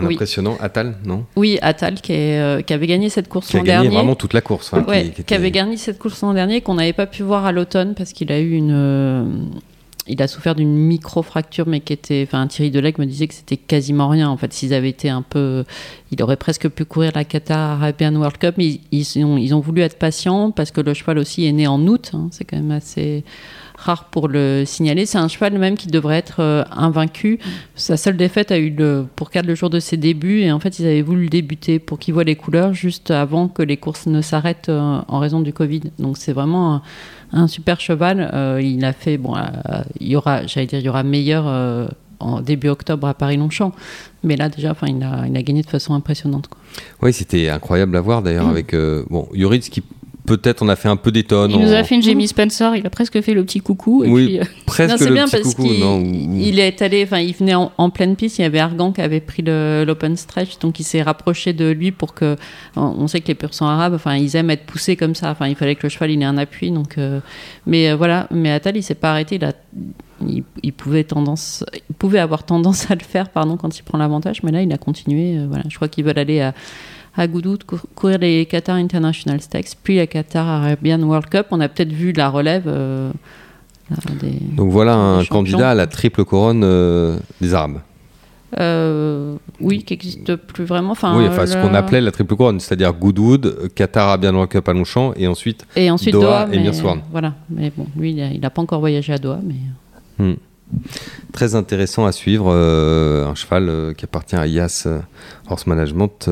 Un 0.00 0.06
Oui. 0.06 0.14
impressionnant 0.14 0.56
Atal, 0.60 0.96
non 1.04 1.24
Oui, 1.36 1.58
qui, 2.02 2.12
est, 2.12 2.40
euh, 2.40 2.62
qui 2.62 2.72
avait 2.72 2.86
gagné 2.86 3.08
cette 3.08 3.28
course 3.28 3.48
Qui 3.48 3.56
a 3.56 3.60
l'an 3.60 3.64
gagné 3.64 3.82
dernier. 3.84 3.96
vraiment 3.96 4.14
toute 4.14 4.32
la 4.34 4.40
course. 4.40 4.72
hein, 4.74 4.84
Ouais, 4.88 5.04
qui- 5.04 5.10
qui 5.12 5.24
qui, 5.24 5.34
avait 5.34 5.50
gagné 5.50 5.76
cette 5.76 5.98
course 5.98 6.20
l'an 6.22 6.34
dernier 6.34 6.60
qu'on 6.60 6.74
n'avait 6.74 6.92
pas 6.92 7.06
pu 7.06 7.22
voir 7.22 7.44
à 7.46 7.52
l'automne 7.52 7.94
parce 7.94 8.12
qu'il 8.12 8.30
a 8.32 8.40
eu 8.40 8.52
une. 8.52 8.72
euh, 8.72 9.24
il 10.06 10.20
a 10.22 10.26
souffert 10.26 10.56
d'une 10.56 10.74
micro-fracture, 10.74 11.68
mais 11.68 11.80
qui 11.80 11.92
était. 11.92 12.24
Enfin, 12.26 12.46
Thierry 12.48 12.70
Delec 12.72 12.98
me 12.98 13.04
disait 13.06 13.28
que 13.28 13.34
c'était 13.34 13.58
quasiment 13.58 14.08
rien. 14.08 14.28
En 14.28 14.36
fait, 14.36 14.52
s'ils 14.52 14.74
avaient 14.74 14.88
été 14.88 15.08
un 15.08 15.22
peu. 15.22 15.64
Il 16.10 16.20
aurait 16.22 16.36
presque 16.38 16.68
pu 16.68 16.84
courir 16.84 17.12
la 17.14 17.22
Qatar 17.24 17.80
Arabian 17.80 18.14
World 18.16 18.38
Cup, 18.38 18.54
mais 18.58 18.66
ils, 18.66 18.80
ils 18.90 19.24
ont, 19.24 19.36
ils 19.36 19.54
ont 19.54 19.60
voulu 19.60 19.82
être 19.82 19.98
patients 19.98 20.50
parce 20.50 20.72
que 20.72 20.80
le 20.80 20.94
cheval 20.94 21.18
aussi 21.18 21.46
est 21.46 21.52
né 21.52 21.68
en 21.68 21.80
août. 21.86 22.10
hein. 22.14 22.28
c'est 22.32 22.44
quand 22.44 22.56
même 22.56 22.72
assez 22.72 23.22
rare 23.80 24.04
pour 24.04 24.28
le 24.28 24.64
signaler. 24.66 25.06
C'est 25.06 25.18
un 25.18 25.28
cheval 25.28 25.58
même 25.58 25.74
qui 25.76 25.86
devrait 25.88 26.16
être 26.18 26.40
euh, 26.40 26.64
invaincu. 26.70 27.38
Sa 27.74 27.96
seule 27.96 28.16
défaite 28.16 28.52
a 28.52 28.58
eu 28.58 28.70
le, 28.70 29.06
pour 29.16 29.30
cadre 29.30 29.48
le 29.48 29.54
jour 29.54 29.70
de 29.70 29.80
ses 29.80 29.96
débuts 29.96 30.40
et 30.40 30.52
en 30.52 30.60
fait 30.60 30.78
ils 30.78 30.86
avaient 30.86 31.02
voulu 31.02 31.24
le 31.24 31.28
débuter 31.30 31.78
pour 31.78 31.98
qu'il 31.98 32.12
voit 32.14 32.24
les 32.24 32.36
couleurs 32.36 32.74
juste 32.74 33.10
avant 33.10 33.48
que 33.48 33.62
les 33.62 33.78
courses 33.78 34.06
ne 34.06 34.20
s'arrêtent 34.20 34.68
euh, 34.68 35.00
en 35.08 35.18
raison 35.18 35.40
du 35.40 35.52
Covid. 35.52 35.80
Donc 35.98 36.18
c'est 36.18 36.32
vraiment 36.32 36.74
un, 36.74 36.82
un 37.32 37.46
super 37.48 37.80
cheval. 37.80 38.30
Euh, 38.34 38.60
il 38.62 38.84
a 38.84 38.92
fait 38.92 39.16
bon, 39.16 39.34
il 39.98 40.08
y 40.08 40.16
aura, 40.16 40.46
j'allais 40.46 40.66
dire, 40.66 40.78
il 40.78 40.84
y 40.84 40.88
aura 40.88 41.02
meilleur 41.02 41.88
en 42.18 42.42
début 42.42 42.68
octobre 42.68 43.06
à 43.08 43.14
Paris-Longchamp, 43.14 43.72
mais 44.24 44.36
là 44.36 44.50
déjà, 44.50 44.76
il 44.86 45.02
a, 45.02 45.26
il 45.26 45.34
a 45.36 45.42
gagné 45.42 45.62
de 45.62 45.70
façon 45.70 45.94
impressionnante. 45.94 46.48
Quoi. 46.48 46.58
Oui, 47.00 47.14
c'était 47.14 47.48
incroyable 47.48 47.96
à 47.96 48.00
voir 48.02 48.20
d'ailleurs 48.20 48.46
Mm. 48.46 48.50
avec 48.50 48.76
bon 49.08 49.26
Yoritz 49.32 49.70
qui 49.70 49.82
peut-être 50.36 50.62
on 50.62 50.68
a 50.68 50.76
fait 50.76 50.88
un 50.88 50.96
peu 50.96 51.10
d'étonne. 51.10 51.50
Il 51.50 51.58
nous 51.60 51.72
a 51.72 51.82
fait 51.84 51.94
une 51.96 52.02
Jamie 52.02 52.28
Spencer, 52.28 52.76
il 52.76 52.86
a 52.86 52.90
presque 52.90 53.20
fait 53.20 53.34
le 53.34 53.44
petit 53.44 53.60
coucou. 53.60 54.04
Et 54.04 54.08
Oui. 54.08 54.26
puis, 54.26 54.40
euh, 54.40 54.44
presque 54.66 54.90
Non, 54.92 54.96
c'est 54.98 55.08
le 55.08 55.14
bien 55.14 55.24
petit 55.26 55.42
parce 55.42 55.54
coucou, 55.54 55.68
qu'il 55.68 55.80
non 55.80 55.98
ou- 56.00 56.38
il 56.38 56.58
est 56.60 56.80
allé, 56.82 57.02
enfin, 57.04 57.18
il 57.18 57.34
venait 57.34 57.54
en, 57.54 57.72
en 57.76 57.90
pleine 57.90 58.16
piste. 58.16 58.38
Il 58.38 58.42
y 58.42 58.44
avait 58.44 58.60
Argan 58.60 58.92
qui 58.92 59.00
avait 59.00 59.20
pris 59.20 59.42
le- 59.42 59.84
l'open 59.86 60.16
stretch, 60.16 60.58
donc 60.60 60.78
il 60.80 60.84
s'est 60.84 61.02
rapproché 61.02 61.52
de 61.52 61.68
lui 61.70 61.90
pour 61.92 62.14
que. 62.14 62.36
On, 62.76 63.06
sait 63.08 63.20
que 63.20 63.28
les 63.28 63.34
pur 63.34 63.50
arabes, 63.60 63.94
enfin, 63.94 64.16
ils 64.16 64.36
aiment 64.36 64.50
être 64.50 64.64
poussés 64.64 64.96
comme 64.96 65.14
ça. 65.14 65.30
Enfin, 65.30 65.48
il 65.48 65.56
fallait 65.56 65.74
que 65.74 65.82
le 65.84 65.88
cheval 65.88 66.10
il 66.10 66.22
ait 66.22 66.24
un 66.24 66.38
appui, 66.38 66.70
donc. 66.70 66.96
euh, 66.98 67.20
mais 67.66 67.90
euh, 67.90 67.96
voilà, 67.96 68.26
mais 68.30 68.50
Attal 68.50 68.76
il 68.76 68.82
s'est 68.82 68.94
pas 68.94 69.10
arrêté. 69.10 69.34
Il 69.36 69.44
a, 69.44 69.52
il, 70.26 70.44
il 70.62 70.72
pouvait 70.72 71.04
tendance, 71.04 71.64
il 71.88 71.94
pouvait 71.94 72.18
avoir 72.20 72.44
tendance 72.44 72.90
à 72.90 72.94
le 72.94 73.00
faire, 73.02 73.30
pardon, 73.30 73.56
quand 73.56 73.78
il 73.78 73.82
prend 73.82 73.98
l'avantage, 73.98 74.42
mais 74.42 74.52
là 74.52 74.62
il 74.62 74.72
a 74.72 74.78
continué. 74.78 75.36
euh, 75.38 75.46
voilà, 75.48 75.64
je 75.68 75.74
crois 75.76 75.88
qu'ils 75.88 76.04
veulent 76.04 76.18
aller 76.18 76.40
à 76.40 76.54
à 77.16 77.26
Goudoud, 77.26 77.64
cou- 77.64 77.80
courir 77.94 78.18
les 78.18 78.46
Qatar 78.46 78.76
International 78.76 79.40
Stakes, 79.40 79.76
puis 79.82 79.96
la 79.96 80.06
Qatar 80.06 80.46
Arabian 80.46 81.00
World 81.02 81.28
Cup. 81.28 81.46
On 81.50 81.60
a 81.60 81.68
peut-être 81.68 81.92
vu 81.92 82.12
la 82.12 82.28
relève 82.28 82.64
euh, 82.66 83.10
des, 84.20 84.38
Donc 84.56 84.70
voilà 84.70 84.94
un 84.94 85.24
candidat 85.24 85.70
à 85.70 85.74
la 85.74 85.86
triple 85.86 86.24
couronne 86.24 86.62
euh, 86.64 87.18
des 87.40 87.54
Arabes. 87.54 87.80
Euh, 88.58 89.36
oui, 89.60 89.84
qui 89.84 89.92
n'existe 89.92 90.34
plus 90.34 90.64
vraiment. 90.64 90.90
Enfin, 90.92 91.16
oui, 91.16 91.24
enfin 91.28 91.46
ce 91.46 91.56
qu'on 91.56 91.72
appelait 91.74 92.00
la 92.00 92.10
triple 92.10 92.34
couronne, 92.34 92.58
c'est-à-dire 92.58 92.92
Goodwood, 92.92 93.70
Qatar 93.74 94.08
Arabian 94.08 94.32
World 94.32 94.50
Cup 94.50 94.68
à 94.68 94.72
Longchamp 94.72 95.12
et 95.16 95.28
ensuite 95.28 95.64
Et 95.76 95.88
ensuite 95.90 96.12
Doha 96.14 96.46
Doha, 96.46 96.54
et 96.54 96.56
mais, 96.58 96.64
Meerswan. 96.64 97.00
Voilà, 97.12 97.34
mais 97.48 97.72
bon, 97.76 97.86
lui, 97.96 98.10
il 98.12 98.40
n'a 98.40 98.50
pas 98.50 98.62
encore 98.62 98.80
voyagé 98.80 99.12
à 99.12 99.18
Doha, 99.18 99.38
mais 99.44 100.34
très 101.32 101.54
intéressant 101.54 102.06
à 102.06 102.12
suivre. 102.12 102.50
euh, 102.52 103.26
un 103.26 103.34
cheval 103.34 103.68
euh, 103.68 103.92
qui 103.94 104.04
appartient 104.04 104.36
à 104.36 104.46
Yas 104.46 104.84
euh, 104.86 105.00
Horse 105.48 105.66
Management 105.66 106.28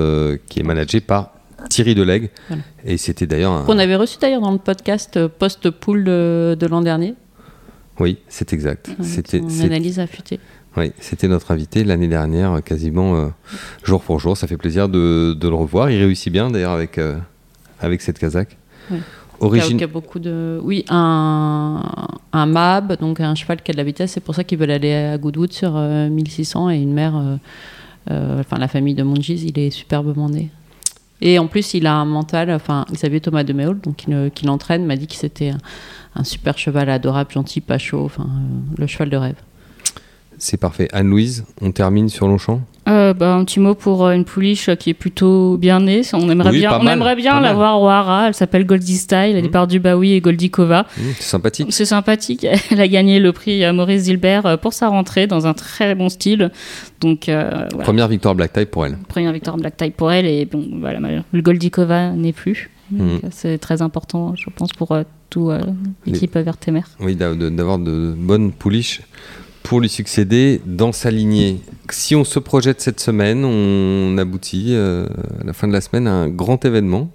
qui 0.48 0.60
est 0.60 0.62
managé 0.64 1.00
par 1.00 1.32
Thierry 1.70 1.94
Delegue. 1.94 2.30
Voilà. 2.48 2.62
Et 2.84 2.96
c'était 2.98 3.26
d'ailleurs 3.26 3.52
un... 3.52 3.64
qu'on 3.64 3.78
avait 3.78 3.96
reçu 3.96 4.16
d'ailleurs 4.20 4.40
dans 4.40 4.52
le 4.52 4.58
podcast 4.58 5.26
post-pool 5.26 6.04
de, 6.04 6.56
de 6.58 6.66
l'an 6.66 6.82
dernier. 6.82 7.14
Oui, 8.00 8.18
c'est 8.28 8.52
exact. 8.52 8.90
C'était 9.02 9.42
c'est- 9.48 9.64
analyse 9.64 9.98
affûtée. 9.98 10.38
oui, 10.76 10.92
c'était 11.00 11.26
notre 11.26 11.50
invité 11.50 11.82
l'année 11.82 12.06
dernière, 12.06 12.62
quasiment 12.64 13.16
euh, 13.16 13.26
jour 13.82 14.02
pour 14.02 14.20
jour. 14.20 14.36
Ça 14.36 14.46
fait 14.46 14.56
plaisir 14.56 14.88
de, 14.88 15.32
de 15.34 15.48
le 15.48 15.54
revoir. 15.56 15.90
Il 15.90 15.98
réussit 16.00 16.32
bien 16.32 16.48
d'ailleurs 16.50 16.70
avec, 16.72 16.96
euh, 16.98 17.16
avec 17.80 18.00
cette 18.02 18.18
Kazakh. 18.20 18.56
Oui. 18.92 18.98
Origine... 19.40 19.82
A, 19.82 19.86
beaucoup 19.86 20.18
de. 20.18 20.58
Oui, 20.62 20.84
un, 20.88 21.82
un 22.32 22.46
MAB, 22.46 22.98
donc 23.00 23.20
un 23.20 23.34
cheval 23.34 23.62
qui 23.62 23.70
a 23.70 23.72
de 23.72 23.78
la 23.78 23.84
vitesse. 23.84 24.12
C'est 24.12 24.20
pour 24.20 24.34
ça 24.34 24.44
qu'ils 24.44 24.58
veulent 24.58 24.70
aller 24.70 24.92
à 24.94 25.18
Goodwood 25.18 25.52
sur 25.52 25.72
euh, 25.76 26.08
1600 26.08 26.70
et 26.70 26.76
une 26.78 26.92
mère. 26.92 27.16
euh, 27.16 27.36
euh, 28.10 28.40
enfin, 28.40 28.58
la 28.58 28.68
famille 28.68 28.94
de 28.94 29.02
Mongiz, 29.02 29.44
il 29.44 29.58
est 29.58 29.70
superbement 29.70 30.28
né. 30.28 30.50
Et 31.20 31.38
en 31.38 31.46
plus, 31.46 31.74
il 31.74 31.86
a 31.86 31.94
un 31.94 32.04
mental. 32.04 32.50
Enfin, 32.50 32.84
Xavier 32.92 33.20
Thomas 33.20 33.44
de 33.44 33.52
Méol, 33.52 33.80
donc 33.80 33.96
qui, 33.96 34.10
le- 34.10 34.28
qui 34.28 34.46
l'entraîne, 34.46 34.86
m'a 34.86 34.96
dit 34.96 35.06
que 35.06 35.14
c'était 35.14 35.50
un, 35.50 35.58
un 36.16 36.24
super 36.24 36.56
cheval 36.58 36.88
adorable, 36.90 37.30
gentil, 37.30 37.60
pas 37.60 37.78
chaud. 37.78 38.04
Enfin, 38.04 38.24
euh, 38.24 38.80
le 38.80 38.86
cheval 38.86 39.10
de 39.10 39.16
rêve. 39.16 39.36
C'est 40.38 40.56
parfait. 40.56 40.88
Anne-Louise, 40.92 41.44
on 41.60 41.72
termine 41.72 42.08
sur 42.08 42.28
Longchamp? 42.28 42.60
Euh, 42.88 43.12
bah, 43.14 43.34
un 43.34 43.44
petit 43.44 43.60
mot 43.60 43.74
pour 43.74 44.06
euh, 44.06 44.12
une 44.12 44.24
pouliche 44.24 44.70
qui 44.78 44.90
est 44.90 44.94
plutôt 44.94 45.56
bien 45.58 45.80
née. 45.80 46.02
On 46.12 46.28
aimerait 46.30 46.50
Oui, 46.50 46.58
bien, 46.60 46.78
on 46.78 46.82
mal, 46.82 46.94
aimerait 46.96 47.16
bien 47.16 47.40
la 47.40 47.52
voir 47.54 47.80
au 47.80 47.88
Hara. 47.88 48.28
Elle 48.28 48.34
s'appelle 48.34 48.64
Goldie 48.64 48.96
Style. 48.96 49.18
Elle 49.18 49.36
est 49.36 49.42
Mhm. 49.42 49.50
par 49.50 49.66
Dubaoui 49.66 50.12
et 50.12 50.20
Goldikova. 50.20 50.82
Mmh, 50.96 51.02
C'est 51.18 51.22
sympathique. 51.22 51.66
C'est 51.70 51.84
sympathique. 51.84 52.46
Elle 52.70 52.80
a 52.80 52.88
gagné 52.88 53.20
le 53.20 53.32
prix 53.32 53.64
euh, 53.64 53.72
Maurice 53.72 54.02
Zilbert 54.02 54.46
euh, 54.46 54.56
pour 54.56 54.72
sa 54.72 54.88
rentrée 54.88 55.26
dans 55.26 55.46
un 55.46 55.54
très 55.54 55.94
bon 55.94 56.08
style. 56.08 56.50
Donc, 57.00 57.24
voilà. 57.26 57.68
Première 57.82 58.08
victoire 58.08 58.34
black 58.34 58.52
tie 58.52 58.64
pour 58.66 58.84
elle. 58.86 58.96
première 59.08 59.32
victoire 59.32 59.56
Black 59.56 59.76
Tie 59.76 59.90
pour 59.90 60.10
elle. 60.10 60.26
Et 60.26 60.44
bon, 60.46 60.64
voilà, 60.80 60.98
le 61.32 61.40
Goldikova 61.42 62.10
n'est 62.10 62.32
plus. 62.32 62.70
Euh, 62.98 63.18
C'est 63.30 63.58
très 63.58 63.82
important, 63.82 64.34
je 64.34 64.48
pense, 64.54 64.70
pour 64.72 64.96
tout 65.30 65.50
euh, 65.50 65.60
l'équipe 66.06 66.36
Vertemer. 66.36 66.80
Oui, 67.00 67.14
d'a- 67.16 67.34
de- 67.34 67.50
d'avoir 67.50 67.78
de 67.78 68.14
bonnes 68.16 68.50
pouliches 68.50 69.02
pour 69.68 69.80
lui 69.80 69.88
succéder. 69.88 70.60
Dans 70.66 70.92
sa 70.92 71.10
lignée, 71.10 71.60
si 71.90 72.16
on 72.16 72.24
se 72.24 72.38
projette 72.38 72.80
cette 72.80 73.00
semaine, 73.00 73.44
on 73.44 74.16
aboutit 74.18 74.68
euh, 74.70 75.06
à 75.40 75.44
la 75.44 75.52
fin 75.52 75.68
de 75.68 75.72
la 75.72 75.80
semaine 75.82 76.06
à 76.06 76.12
un 76.12 76.28
grand 76.28 76.64
événement. 76.64 77.10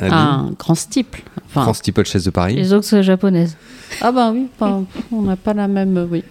Un 0.00 0.50
grand 0.58 0.74
steeple. 0.74 1.22
Enfin, 1.46 1.62
Grand 1.62 1.74
Steeple 1.74 2.04
Chess 2.04 2.24
de 2.24 2.30
Paris. 2.30 2.56
Les 2.56 2.72
ox 2.72 3.00
japonaises. 3.02 3.56
Ah 4.00 4.10
bah 4.10 4.32
oui, 4.34 4.46
on 5.12 5.22
n'a 5.22 5.36
pas 5.36 5.54
la 5.54 5.68
même, 5.68 5.96
euh, 5.96 6.06
oui. 6.10 6.24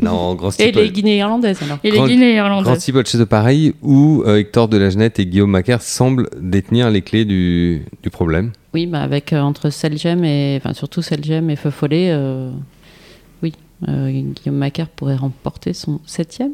Non, 0.00 0.34
Grand 0.34 0.48
Et 0.48 0.52
Steeple. 0.52 0.78
les 0.78 0.90
Guinées 0.90 1.18
irlandaises 1.18 1.62
alors. 1.62 1.78
Et 1.84 1.90
les 1.90 1.98
Grand- 1.98 2.06
Guinées 2.06 2.36
Grand 2.36 2.46
irlandaises. 2.46 2.78
Steeple 2.80 3.04
Chess 3.04 3.20
de 3.20 3.24
Paris 3.24 3.74
où 3.82 4.22
euh, 4.26 4.38
Hector 4.38 4.68
Delagenette 4.68 5.18
et 5.18 5.26
Guillaume 5.26 5.50
Macaire 5.50 5.82
semblent 5.82 6.28
détenir 6.40 6.88
les 6.88 7.02
clés 7.02 7.26
du, 7.26 7.82
du 8.02 8.08
problème. 8.08 8.52
Oui, 8.72 8.86
bah 8.86 9.02
avec 9.02 9.32
euh, 9.34 9.40
entre 9.40 9.68
Selgem 9.68 10.24
et 10.24 10.56
enfin 10.62 10.72
surtout 10.72 11.02
Selgem 11.02 11.50
et 11.50 11.56
Feu 11.56 11.70
Follet, 11.70 12.08
Guillaume 13.86 14.56
Macaire 14.56 14.88
pourrait 14.88 15.16
remporter 15.16 15.72
son 15.72 16.00
septième 16.06 16.52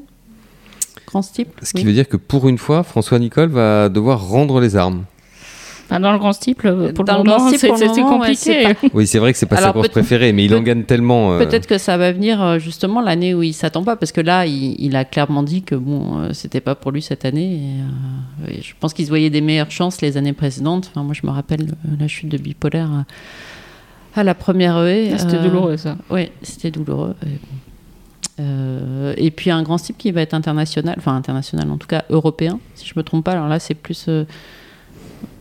grand 1.07 1.23
steeple. 1.23 1.61
Ce 1.63 1.73
oui. 1.75 1.81
qui 1.81 1.87
veut 1.87 1.93
dire 1.93 2.09
que 2.09 2.17
pour 2.17 2.49
une 2.49 2.59
fois, 2.59 2.83
François 2.83 3.19
Nicole 3.19 3.49
va 3.51 3.89
devoir 3.89 4.27
rendre 4.29 4.61
les 4.61 4.75
armes. 4.77 5.05
Enfin, 5.85 6.01
dans 6.01 6.11
le 6.11 6.19
grand 6.19 6.33
steeple, 6.33 6.93
pour 6.95 7.05
Dans 7.05 7.19
le 7.19 7.23
moment, 7.23 7.49
c'est 7.57 7.71
ouais, 7.71 8.03
compliqué. 8.03 8.67
Oui, 8.93 9.07
c'est 9.07 9.21
vrai 9.21 9.33
que 9.33 9.39
c'est 9.39 9.47
pas 9.47 9.59
sa 9.59 9.73
course 9.73 9.89
préférée, 9.89 10.33
mais 10.33 10.45
il 10.45 10.53
en 10.53 10.61
gagne 10.63 10.83
tellement. 10.83 11.35
euh, 11.35 11.39
Peut-être 11.39 11.69
que 11.69 11.79
ça 11.79 11.97
va 11.97 12.11
venir 12.11 12.43
euh, 12.43 12.59
justement 12.59 13.01
l'année 13.01 13.35
où 13.35 13.45
il 13.45 13.53
s'attend 13.53 13.85
pas, 13.85 13.95
parce 13.95 14.11
que 14.11 14.21
là, 14.21 14.47
il, 14.47 14.75
il 14.81 14.97
a 14.97 15.05
clairement 15.05 15.45
dit 15.45 15.63
que 15.63 15.77
bon, 15.77 16.19
euh, 16.19 16.33
c'était 16.33 16.61
pas 16.61 16.75
pour 16.75 16.91
lui 16.91 17.03
cette 17.03 17.25
année. 17.25 17.55
Et, 17.55 18.47
euh, 18.49 18.59
et 18.59 18.63
je 18.63 18.75
pense 18.81 18.95
qu'il 18.95 19.05
se 19.05 19.11
voyait 19.11 19.31
des 19.31 19.41
meilleures 19.41 19.71
chances 19.71 20.01
les 20.01 20.17
années 20.17 20.33
précédentes. 20.33 20.91
Enfin, 20.91 21.05
moi, 21.05 21.15
je 21.15 21.25
me 21.25 21.31
rappelle 21.31 21.69
euh, 21.71 21.91
la 22.01 22.09
chute 22.09 22.31
de 22.31 22.39
bipolaire 22.39 23.05
à 24.19 24.25
la 24.25 24.35
première 24.35 24.79
haie. 24.85 25.11
Ah, 25.15 25.19
C'était 25.19 25.37
euh, 25.37 25.43
douloureux, 25.45 25.77
ça. 25.77 25.97
Oui, 26.11 26.31
c'était 26.43 26.71
douloureux. 26.71 27.15
Et. 27.25 27.29
Euh, 28.39 29.15
et 29.17 29.31
puis 29.31 29.51
un 29.51 29.63
grand 29.63 29.79
type 29.79 29.97
qui 29.97 30.11
va 30.11 30.21
être 30.21 30.35
international, 30.35 30.95
enfin 30.99 31.17
international 31.17 31.71
en 31.71 31.79
tout 31.79 31.87
cas 31.87 32.05
européen, 32.11 32.61
si 32.75 32.87
je 32.87 32.93
me 32.95 33.03
trompe 33.03 33.25
pas. 33.25 33.33
Alors 33.33 33.49
là, 33.49 33.59
c'est 33.59 33.73
plus. 33.75 34.05
euh, 34.09 34.25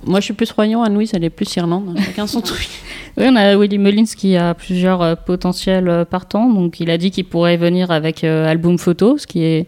Moi, 0.06 0.22
je 0.22 0.26
suis 0.26 0.34
plus 0.34 0.50
Royan, 0.52 0.82
Anne-Louise, 0.82 1.12
elle 1.14 1.26
est 1.26 1.30
plus 1.30 1.54
Irlande. 1.58 1.98
Chacun 2.00 2.28
son 2.28 2.42
truc. 2.42 2.70
Oui, 3.18 3.26
on 3.30 3.36
a 3.38 3.56
Willy 3.56 3.78
Mullins 3.78 4.04
qui 4.06 4.36
a 4.36 4.54
plusieurs 4.54 5.16
potentiels 5.24 6.06
partants. 6.10 6.50
Donc, 6.50 6.82
il 6.82 6.90
a 6.90 6.98
dit 6.98 7.12
qu'il 7.12 7.24
pourrait 7.24 7.56
venir 7.56 7.90
avec 7.92 8.26
euh, 8.26 8.46
album 8.46 8.78
photo, 8.78 9.18
ce 9.18 9.26
qui 9.26 9.42
est 9.42 9.68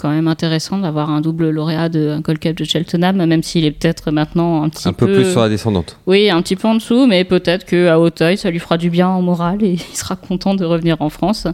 quand 0.00 0.10
même 0.10 0.28
intéressant 0.28 0.78
d'avoir 0.78 1.10
un 1.10 1.20
double 1.20 1.50
lauréat 1.50 1.88
de 1.88 2.08
un 2.08 2.20
Gold 2.20 2.38
Cup 2.38 2.56
de 2.56 2.64
Cheltenham, 2.64 3.24
même 3.24 3.42
s'il 3.42 3.64
est 3.64 3.70
peut-être 3.70 4.10
maintenant 4.10 4.62
un 4.62 4.68
petit 4.68 4.88
un 4.88 4.92
peu 4.92 5.06
plus 5.06 5.30
sur 5.30 5.40
la 5.40 5.48
descendante. 5.48 5.98
Oui, 6.06 6.30
un 6.30 6.40
petit 6.42 6.56
peu 6.56 6.68
en 6.68 6.74
dessous, 6.74 7.06
mais 7.06 7.24
peut-être 7.24 7.64
qu'à 7.66 7.98
Hauteuil, 8.00 8.36
ça 8.38 8.50
lui 8.50 8.58
fera 8.58 8.78
du 8.78 8.88
bien 8.90 9.08
en 9.08 9.20
moral 9.22 9.62
et 9.62 9.72
il 9.92 9.96
sera 9.96 10.16
content 10.16 10.54
de 10.54 10.64
revenir 10.64 10.96
en 11.00 11.10
France. 11.10 11.46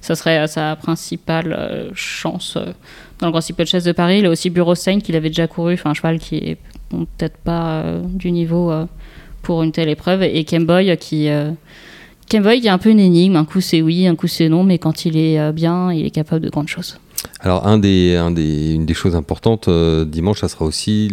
Ça 0.00 0.14
serait 0.14 0.38
euh, 0.38 0.46
sa 0.46 0.76
principale 0.76 1.56
euh, 1.58 1.90
chance 1.94 2.54
euh, 2.56 2.72
dans 3.18 3.26
le 3.26 3.32
Grand 3.32 3.40
Steeple 3.40 3.66
Chess 3.66 3.84
de 3.84 3.92
Paris. 3.92 4.18
Il 4.20 4.26
a 4.26 4.30
aussi 4.30 4.50
Bureau 4.50 4.74
Saint 4.74 5.00
qu'il 5.00 5.16
avait 5.16 5.28
déjà 5.30 5.46
couru, 5.46 5.74
enfin 5.74 5.90
un 5.90 5.94
cheval 5.94 6.18
qui 6.18 6.36
est 6.36 6.56
bon, 6.90 7.06
peut-être 7.16 7.36
pas 7.38 7.80
euh, 7.80 8.00
du 8.04 8.30
niveau 8.30 8.70
euh, 8.70 8.86
pour 9.42 9.62
une 9.62 9.72
telle 9.72 9.88
épreuve. 9.88 10.22
Et 10.22 10.44
Kemboy 10.44 10.96
qui... 10.98 11.28
euh, 11.28 11.50
Kemboy 12.30 12.60
qui 12.60 12.66
est 12.66 12.70
un 12.70 12.78
peu 12.78 12.90
une 12.90 13.00
énigme, 13.00 13.36
un 13.36 13.44
coup 13.44 13.60
c'est 13.60 13.80
oui, 13.80 14.06
un 14.06 14.14
coup 14.14 14.26
c'est 14.26 14.48
non, 14.48 14.62
mais 14.62 14.78
quand 14.78 15.04
il 15.04 15.16
est 15.16 15.40
euh, 15.40 15.52
bien, 15.52 15.92
il 15.92 16.04
est 16.06 16.10
capable 16.10 16.44
de 16.44 16.50
grandes 16.50 16.68
choses. 16.68 16.98
Alors, 17.40 17.68
un 17.68 17.78
des, 17.78 18.16
un 18.16 18.32
des, 18.32 18.72
une 18.74 18.84
des 18.84 18.94
choses 18.94 19.14
importantes 19.14 19.68
euh, 19.68 20.04
dimanche, 20.04 20.40
ça 20.40 20.48
sera 20.48 20.64
aussi 20.64 21.08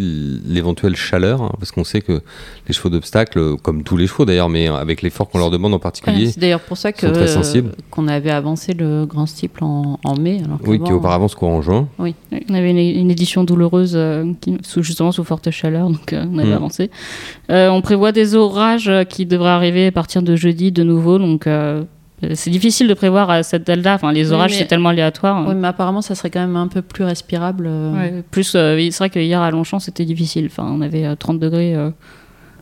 l'éventuelle 0.48 0.96
chaleur, 0.96 1.44
hein, 1.44 1.52
parce 1.60 1.72
qu'on 1.72 1.84
sait 1.84 2.02
que 2.02 2.22
les 2.68 2.74
chevaux 2.74 2.90
d'obstacle, 2.90 3.58
comme 3.58 3.84
tous 3.84 3.96
les 3.96 4.08
chevaux 4.08 4.26
d'ailleurs, 4.26 4.50
mais 4.50 4.68
avec 4.68 5.04
l'effort 5.04 5.30
qu'on 5.30 5.38
leur 5.38 5.52
demande 5.52 5.76
en 5.76 5.80
particulier, 5.80 6.32
C'est 6.32 6.40
d'ailleurs 6.40 6.62
pour 6.62 6.78
ça 6.78 6.92
que 6.92 7.06
euh, 7.06 7.62
qu'on 7.92 8.08
avait 8.08 8.32
avancé 8.32 8.74
le 8.74 9.06
grand 9.06 9.28
steeple 9.28 9.64
en, 9.64 10.00
en 10.04 10.16
mai. 10.18 10.42
Alors 10.44 10.58
oui, 10.66 10.80
qui 10.82 10.92
auparavant 10.94 11.28
se 11.28 11.36
court 11.36 11.50
en 11.50 11.62
juin. 11.62 11.88
On 12.00 12.54
avait 12.54 12.72
une, 12.72 12.80
une 12.80 13.12
édition 13.12 13.44
douloureuse, 13.44 13.94
euh, 13.96 14.26
qui, 14.42 14.58
sous, 14.64 14.82
justement 14.82 15.12
sous 15.12 15.24
forte 15.24 15.52
chaleur, 15.52 15.90
donc 15.92 16.12
euh, 16.12 16.26
on 16.32 16.40
avait 16.40 16.50
Mm. 16.50 16.54
avancé. 16.54 16.90
On 17.50 17.82
prévoit 17.82 18.12
des 18.12 18.34
orages 18.36 18.92
qui 19.10 19.26
devraient 19.28 19.50
arriver 19.50 19.88
à 19.88 19.92
partir 19.92 20.24
de 20.24 20.36
jeudi 20.36 20.72
de 20.72 20.82
nouveau, 20.84 21.20
donc 21.20 21.48
c'est 22.34 22.50
difficile 22.50 22.88
de 22.88 22.94
prévoir 22.94 23.30
à 23.30 23.44
cette 23.44 23.66
date-là. 23.68 23.96
Enfin, 23.96 24.12
les 24.12 24.32
orages, 24.32 24.52
mais- 24.52 24.58
c'est 24.58 24.66
tellement 24.66 24.90
aléatoire. 24.90 25.46
Oui, 25.48 25.56
mais 25.56 25.68
apparemment, 25.68 26.02
ça 26.02 26.16
serait 26.16 26.30
quand 26.30 26.40
même 26.40 26.56
un 26.56 26.68
peu 26.68 26.82
plus 26.82 27.04
respirable. 27.04 27.66
euh. 27.68 27.94
Ouais, 27.94 28.24
plus, 28.32 28.56
euh, 28.56 28.76
oui, 28.76 28.92
c'est 28.92 29.00
vrai 29.00 29.10
que 29.10 29.20
hier 29.20 29.42
à 29.42 29.52
Longchamp, 29.52 29.80
c'était 29.80 30.06
difficile. 30.06 30.48
Enfin, 30.50 30.66
on 30.72 30.82
avait 30.82 31.06
euh, 31.06 31.16
30 31.16 31.40
degrés 31.40 31.76
euh, 31.76 31.90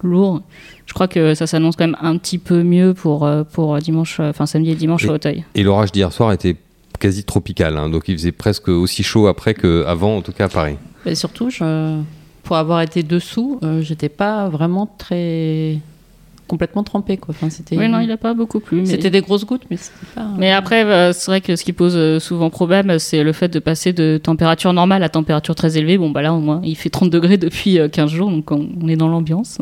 lourd. 0.02 0.42
Je 0.86 0.94
crois 0.94 1.08
que 1.08 1.34
ça 1.34 1.48
s'annonce 1.48 1.76
quand 1.76 1.86
même 1.86 1.98
un 2.02 2.18
petit 2.18 2.38
peu 2.38 2.62
mieux 2.64 2.94
pour, 2.94 3.26
euh, 3.26 3.44
pour 3.44 3.78
dimanche, 3.78 4.20
euh, 4.20 4.32
enfin 4.32 4.46
samedi 4.46 4.72
et 4.72 4.76
dimanche 4.76 5.06
Et- 5.06 5.10
à 5.10 5.14
Auteuil. 5.14 5.44
Et 5.56 5.64
l'orage 5.64 5.92
d'hier 5.92 6.12
soir 6.12 6.32
était 6.34 6.58
quasi 7.00 7.24
tropical, 7.24 7.78
hein, 7.78 7.90
donc 7.90 8.04
il 8.08 8.18
faisait 8.18 8.32
presque 8.32 8.68
aussi 8.70 9.04
chaud 9.04 9.28
après 9.28 9.54
qu'avant, 9.54 10.18
en 10.18 10.22
tout 10.22 10.32
cas 10.34 10.46
à 10.46 10.50
Paris. 10.50 10.76
Et 11.06 11.16
surtout, 11.16 11.50
je- 11.50 12.00
pour 12.44 12.58
avoir 12.58 12.82
été 12.82 13.04
dessous, 13.04 13.60
euh, 13.64 13.82
j'étais 13.82 14.10
pas 14.10 14.50
vraiment 14.50 14.88
très 14.98 15.78
complètement 16.48 16.84
trempée. 16.84 17.18
Quoi. 17.18 17.34
Enfin, 17.36 17.50
c'était 17.50 17.78
Oui, 17.78 17.88
non, 17.90 18.00
il 18.00 18.08
n'a 18.08 18.18
pas 18.18 18.34
beaucoup 18.34 18.60
plu. 18.60 18.82
Mais... 18.82 18.86
c'était 18.86 19.10
des 19.10 19.22
grosses 19.22 19.46
gouttes, 19.46 19.64
mais 19.72 19.78
c'était 19.78 20.06
pas. 20.16 20.28
Mais 20.38 20.52
après, 20.52 20.84
euh, 20.86 21.14
c'est 21.14 21.32
vrai 21.32 21.42
que 21.42 21.56
ce 21.56 21.64
qui 21.64 21.74
pose 21.74 21.94
euh, 21.96 22.20
souvent 22.20 22.50
problème, 22.50 23.00
c'est 23.00 23.24
le 23.24 23.34
fait 23.34 23.48
de 23.50 23.60
passer 23.60 23.94
de 23.94 24.20
température 24.22 24.74
normale 24.74 25.04
à 25.04 25.10
température 25.10 25.56
très 25.56 25.78
élevée. 25.78 25.98
Bon, 25.98 26.10
bah 26.12 26.22
là, 26.22 26.34
au 26.34 26.40
moins, 26.40 26.62
il 26.64 26.76
fait 26.76 26.90
30 26.90 27.10
degrés 27.10 27.38
depuis 27.38 27.80
euh, 27.80 27.88
15 27.90 28.12
jours, 28.12 28.30
donc 28.30 28.52
on, 28.52 28.88
est 28.88 28.96
dans 28.96 29.08
l'ambiance. 29.08 29.60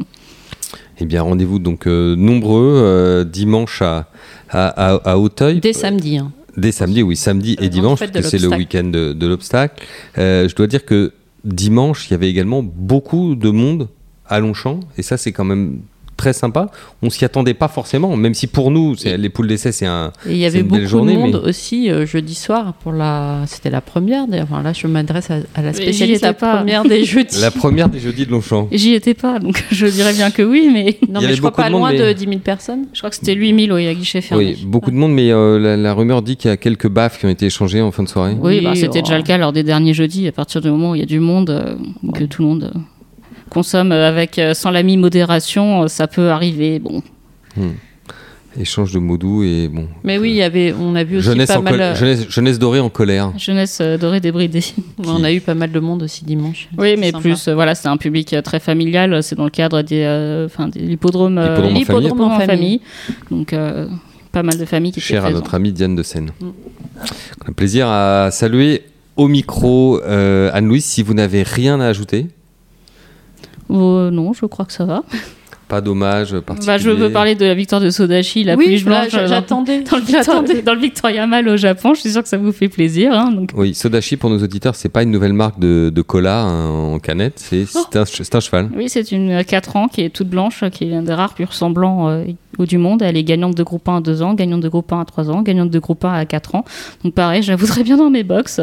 Eh 1.00 1.06
bien, 1.06 1.22
rendez-vous 1.22 1.60
donc 1.60 1.88
euh, 1.88 2.16
nombreux 2.16 2.80
euh, 2.84 3.24
dimanche 3.24 3.82
à, 3.82 4.08
à, 4.50 4.68
à, 4.96 5.12
à 5.12 5.18
Auteuil. 5.18 5.60
Dès 5.60 5.74
samedi. 5.74 6.18
hein. 6.18 6.32
Dès 6.58 6.72
samedi, 6.74 7.02
oui, 7.02 7.16
samedi 7.16 7.56
et 7.62 7.70
dimanche, 7.70 8.00
parce 8.00 8.12
que 8.12 8.22
c'est 8.22 8.38
le 8.38 8.50
week-end 8.50 8.84
de, 8.84 9.14
de 9.14 9.28
l'obstacle. 9.28 9.84
Euh, 10.18 10.50
je 10.50 10.56
dois 10.56 10.68
dire 10.68 10.84
que 10.86 11.14
dimanche, 11.46 12.08
il 12.10 12.12
y 12.12 12.14
avait 12.14 12.30
également 12.30 12.62
beaucoup 12.62 13.36
de 13.36 13.50
monde 13.50 13.88
à 14.28 14.40
Longchamp, 14.40 14.82
et 14.98 15.02
ça, 15.02 15.16
c'est 15.18 15.32
quand 15.32 15.46
même 15.46 15.80
très 16.22 16.34
sympa. 16.34 16.70
On 17.02 17.10
s'y 17.10 17.26
attendait 17.26 17.56
pas 17.56 17.68
forcément, 17.68 18.16
même 18.16 18.36
si 18.36 18.46
pour 18.46 18.70
nous, 18.70 18.96
c'est- 18.96 19.18
les 19.18 19.30
poules 19.30 19.48
d'essai, 19.48 19.72
c'est 19.72 19.88
un. 19.88 20.12
Et 20.28 20.34
il 20.34 20.38
y 20.38 20.46
avait 20.46 20.62
beaucoup 20.62 20.86
journée, 20.86 21.16
de 21.16 21.20
monde 21.20 21.42
mais- 21.44 21.50
aussi 21.50 21.90
euh, 21.90 22.06
jeudi 22.06 22.36
soir 22.36 22.74
pour 22.84 22.92
la. 22.92 23.40
C'était 23.48 23.72
la 23.72 23.82
première. 23.82 24.28
D'ailleurs, 24.28 24.48
Enfin, 24.52 24.62
là, 24.64 24.74
je 24.74 24.86
m'adresse 24.88 25.32
à, 25.32 25.38
à 25.56 25.62
la 25.64 25.74
spécialiste. 25.74 26.22
La 26.22 26.30
étais 26.32 26.40
pas. 26.40 26.58
première 26.58 26.84
des 26.84 27.04
jeudis. 27.06 27.40
La 27.42 27.50
première 27.52 27.90
des 27.90 28.00
jeudis 28.00 28.26
de 28.28 28.32
Longchamp. 28.32 28.68
J'y 28.72 28.94
étais 28.94 29.14
pas, 29.16 29.40
donc 29.40 29.64
je 29.72 29.88
dirais 29.88 30.14
bien 30.14 30.30
que 30.32 30.42
oui, 30.44 30.70
mais 30.72 30.98
Non, 31.10 31.20
mais 31.22 31.26
avait 31.28 31.36
je 31.36 31.40
crois 31.42 31.52
pas 31.52 31.68
de 31.68 31.72
monde, 31.72 31.82
loin 31.82 31.92
mais- 31.92 32.00
de 32.00 32.14
10 32.14 32.26
000 32.26 32.40
personnes. 32.40 32.86
je 32.94 33.00
crois 33.00 33.10
que 33.10 33.16
c'était 33.16 33.34
8000 33.34 33.72
oui, 33.74 33.88
à 33.88 33.94
guichet 33.96 34.22
fermé. 34.22 34.56
Oui, 34.58 34.64
beaucoup 34.66 34.92
de 34.92 34.96
monde, 34.96 35.14
mais 35.14 35.32
euh, 35.32 35.58
la, 35.60 35.76
la 35.78 35.94
rumeur 35.94 36.22
dit 36.22 36.36
qu'il 36.38 36.50
y 36.50 36.54
a 36.54 36.58
quelques 36.58 36.88
baffes 36.90 37.18
qui 37.20 37.26
ont 37.26 37.30
été 37.30 37.48
échangées 37.48 37.82
en 37.82 37.92
fin 37.92 38.04
de 38.04 38.10
soirée. 38.10 38.34
Oui, 38.40 38.58
Oui, 38.58 38.64
bah, 38.64 38.76
c'était 38.76 39.00
oh. 39.00 39.04
déjà 39.04 39.18
le 39.18 39.24
cas 39.24 39.38
lors 39.38 39.54
des 39.54 39.64
derniers 39.64 39.94
jeudis. 39.94 40.28
À 40.28 40.32
partir 40.32 40.62
du 40.62 40.70
moment 40.70 40.92
où 40.92 40.96
il 40.96 41.00
y 41.00 41.04
a 41.04 41.08
du 41.08 41.20
monde, 41.20 41.50
euh, 41.50 41.76
que 42.14 42.24
tout 42.26 42.42
le 42.44 42.48
monde 42.50 42.72
euh, 42.76 42.80
consomme 43.52 43.92
avec 43.92 44.40
euh, 44.40 44.54
sans 44.56 44.72
la 44.72 44.82
mi-modération, 44.82 45.84
euh, 45.84 45.88
ça 45.88 46.08
peut 46.08 46.30
arriver. 46.32 46.80
Bon, 46.80 47.04
Échange 48.60 48.92
de 48.92 49.00
mots 49.00 49.18
doux 49.18 49.44
et 49.44 49.70
bon. 49.70 49.88
Mais 50.04 50.18
oui, 50.18 50.32
il 50.32 50.36
y 50.36 50.42
avait, 50.44 50.74
on 50.78 50.94
a 50.96 51.06
vu 51.06 51.18
aussi 51.18 51.26
Jeunesse, 51.28 51.48
pas 51.48 51.60
en 51.60 51.62
mal. 51.62 51.78
col- 51.78 51.96
jeunesse, 51.96 52.26
jeunesse 52.30 52.60
dorée 52.60 52.82
en 52.82 52.90
colère. 52.90 53.32
jeunesse 53.38 53.78
euh, 53.80 53.98
dorée 53.98 54.20
débridée. 54.20 54.64
On 55.08 55.24
a 55.24 55.32
eu 55.32 55.40
pas 55.40 55.54
mal 55.56 55.72
de 55.72 55.80
monde 55.80 56.04
aussi 56.04 56.26
dimanche. 56.26 56.68
Oui, 56.78 56.96
mais 56.98 57.12
sympa. 57.12 57.20
plus, 57.22 57.48
euh, 57.48 57.54
voilà, 57.56 57.76
c'est 57.76 57.88
un 57.88 57.96
public 57.96 58.34
euh, 58.34 58.42
très 58.42 58.60
familial. 58.60 59.24
C'est 59.24 59.36
dans 59.38 59.46
le 59.46 59.52
cadre 59.52 59.84
des, 59.84 60.04
euh, 60.04 60.48
enfin, 60.48 60.68
des 60.68 60.80
l'hippodrome, 60.82 61.38
euh, 61.38 61.62
L'hippodrome 61.70 61.72
en 61.72 61.80
l'hippodrome 61.80 62.30
famille. 62.32 62.36
en 62.44 62.46
famille. 62.46 62.82
Donc, 63.32 63.54
euh, 63.54 63.88
pas 64.34 64.44
mal 64.44 64.58
de 64.58 64.66
familles 64.66 64.92
qui 64.92 65.00
Cher 65.00 65.24
à 65.24 65.32
notre 65.32 65.56
amie 65.56 65.72
Diane 65.72 65.96
de 65.96 66.04
Seine. 66.04 66.32
Mm. 66.42 66.48
On 67.46 67.50
a 67.52 67.54
plaisir 67.54 67.88
à 67.88 68.32
saluer 68.32 68.82
au 69.16 69.30
micro 69.30 70.02
euh, 70.04 70.50
Anne-Louise. 70.54 70.84
Si 70.84 71.04
vous 71.04 71.14
n'avez 71.14 71.44
rien 71.44 71.80
à 71.80 71.88
ajouter, 71.88 72.28
Euh, 73.70 74.12
non, 74.12 74.34
je 74.34 74.46
crois 74.46 74.66
que 74.66 74.74
ça 74.74 74.86
va. 74.86 75.04
Pas 75.72 75.80
d'hommage 75.82 76.38
particulier. 76.40 76.68
Bah, 76.68 76.78
je 76.78 76.90
veux 76.90 77.10
parler 77.10 77.36
de 77.36 77.46
la 77.46 77.54
victoire 77.56 77.80
de 77.80 77.90
Sodashi, 77.90 78.44
la 78.44 78.56
oui, 78.56 78.66
pouliche 78.66 78.86
là, 78.86 79.02
blanche. 79.08 79.14
euh, 79.16 79.28
j'attendais. 79.28 79.84
dans, 79.84 79.98
le 79.98 80.62
dans 80.62 80.76
Victoria 80.76 81.26
Mall 81.28 81.48
au 81.48 81.56
Japon, 81.56 81.94
je 81.94 82.02
suis 82.02 82.12
sûre 82.12 82.22
que 82.24 82.28
ça 82.28 82.38
vous 82.38 82.52
fait 82.52 82.68
plaisir. 82.68 83.14
hein, 83.14 83.32
donc. 83.32 83.52
Oui, 83.56 83.74
Sodashi 83.74 84.18
pour 84.18 84.30
nos 84.30 84.38
auditeurs, 84.44 84.76
c'est 84.76 84.90
pas 84.90 85.04
une 85.04 85.12
nouvelle 85.12 85.32
marque 85.34 85.60
de, 85.60 85.90
de 85.96 86.02
cola 86.02 86.42
hein, 86.42 86.68
en 86.70 87.00
canette, 87.00 87.36
c'est 87.40 87.66
Oh. 87.74 87.80
c'est 88.06 88.36
un, 88.36 88.40
cheval. 88.42 88.70
Oui, 88.76 88.90
c'est 88.90 89.12
une 89.14 89.32
euh, 89.32 89.44
4 89.44 89.76
ans 89.78 89.88
qui 89.88 90.02
est 90.02 90.10
toute 90.10 90.28
blanche, 90.28 90.64
qui 90.72 90.90
est 90.92 90.96
un 90.96 91.04
des 91.04 91.14
rares 91.14 91.34
pur 91.36 91.54
semblants 91.54 92.10
euh, 92.10 92.26
au 92.58 92.66
du 92.66 92.78
monde. 92.78 93.02
Elle 93.02 93.16
est 93.16 93.24
gagnante 93.24 93.56
de 93.56 93.64
groupe 93.64 93.88
1 93.88 93.98
à 93.98 94.02
2 94.02 94.22
ans, 94.24 94.34
gagnante 94.34 94.60
de 94.62 94.68
groupe 94.70 94.92
1 94.92 95.00
à 95.00 95.06
3 95.06 95.30
ans, 95.32 95.42
gagnante 95.42 95.70
de 95.70 95.80
groupe 95.80 96.04
1 96.04 96.12
à 96.14 96.26
4 96.26 96.56
ans. 96.56 96.66
Donc 97.06 97.14
pareil, 97.14 97.44
je 97.44 97.52
la 97.52 97.56
voudrais 97.56 97.84
bien 97.84 97.96
dans 97.98 98.10
mes 98.10 98.24
box. 98.24 98.60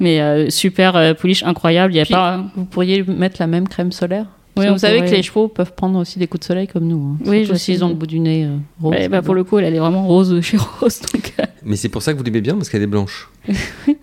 Mais 0.00 0.20
euh, 0.20 0.50
super 0.50 0.96
euh, 0.96 1.14
pouliche 1.14 1.42
incroyable. 1.44 1.94
Il 1.94 1.96
y 1.96 2.00
a 2.00 2.04
Puis- 2.04 2.12
pas. 2.14 2.42
Vous 2.56 2.64
pourriez 2.64 3.02
mettre 3.04 3.36
la 3.40 3.46
même 3.46 3.66
crème 3.68 3.92
solaire? 3.92 4.26
Oui, 4.56 4.68
Vous 4.68 4.78
savez 4.78 4.98
pourrait. 4.98 5.10
que 5.10 5.16
les 5.16 5.22
chevaux 5.22 5.48
peuvent 5.48 5.72
prendre 5.74 5.98
aussi 5.98 6.18
des 6.18 6.26
coups 6.28 6.40
de 6.40 6.44
soleil 6.44 6.66
comme 6.68 6.84
nous. 6.86 7.16
hein. 7.20 7.24
Oui, 7.26 7.40
Surtout 7.44 7.54
je 7.54 7.58
s'ils 7.58 7.76
sais. 7.78 7.82
ont 7.82 7.88
le 7.88 7.94
bout 7.94 8.06
du 8.06 8.20
nez 8.20 8.44
euh, 8.44 8.56
rose. 8.80 8.92
Ouais, 8.94 9.08
bah, 9.08 9.20
pour 9.20 9.34
le 9.34 9.42
coup, 9.42 9.58
elle 9.58 9.74
est 9.74 9.78
vraiment 9.78 10.06
rose 10.06 10.30
de 10.30 10.40
chez 10.42 10.56
Rose. 10.56 11.00
donc, 11.12 11.32
euh, 11.40 11.44
Mais 11.64 11.74
c'est 11.76 11.88
pour 11.88 12.02
ça 12.02 12.12
que 12.12 12.18
vous 12.18 12.24
l'aimez 12.24 12.40
bien 12.40 12.54
parce 12.54 12.68
qu'elle 12.68 12.82
est 12.82 12.86
blanche. 12.86 13.28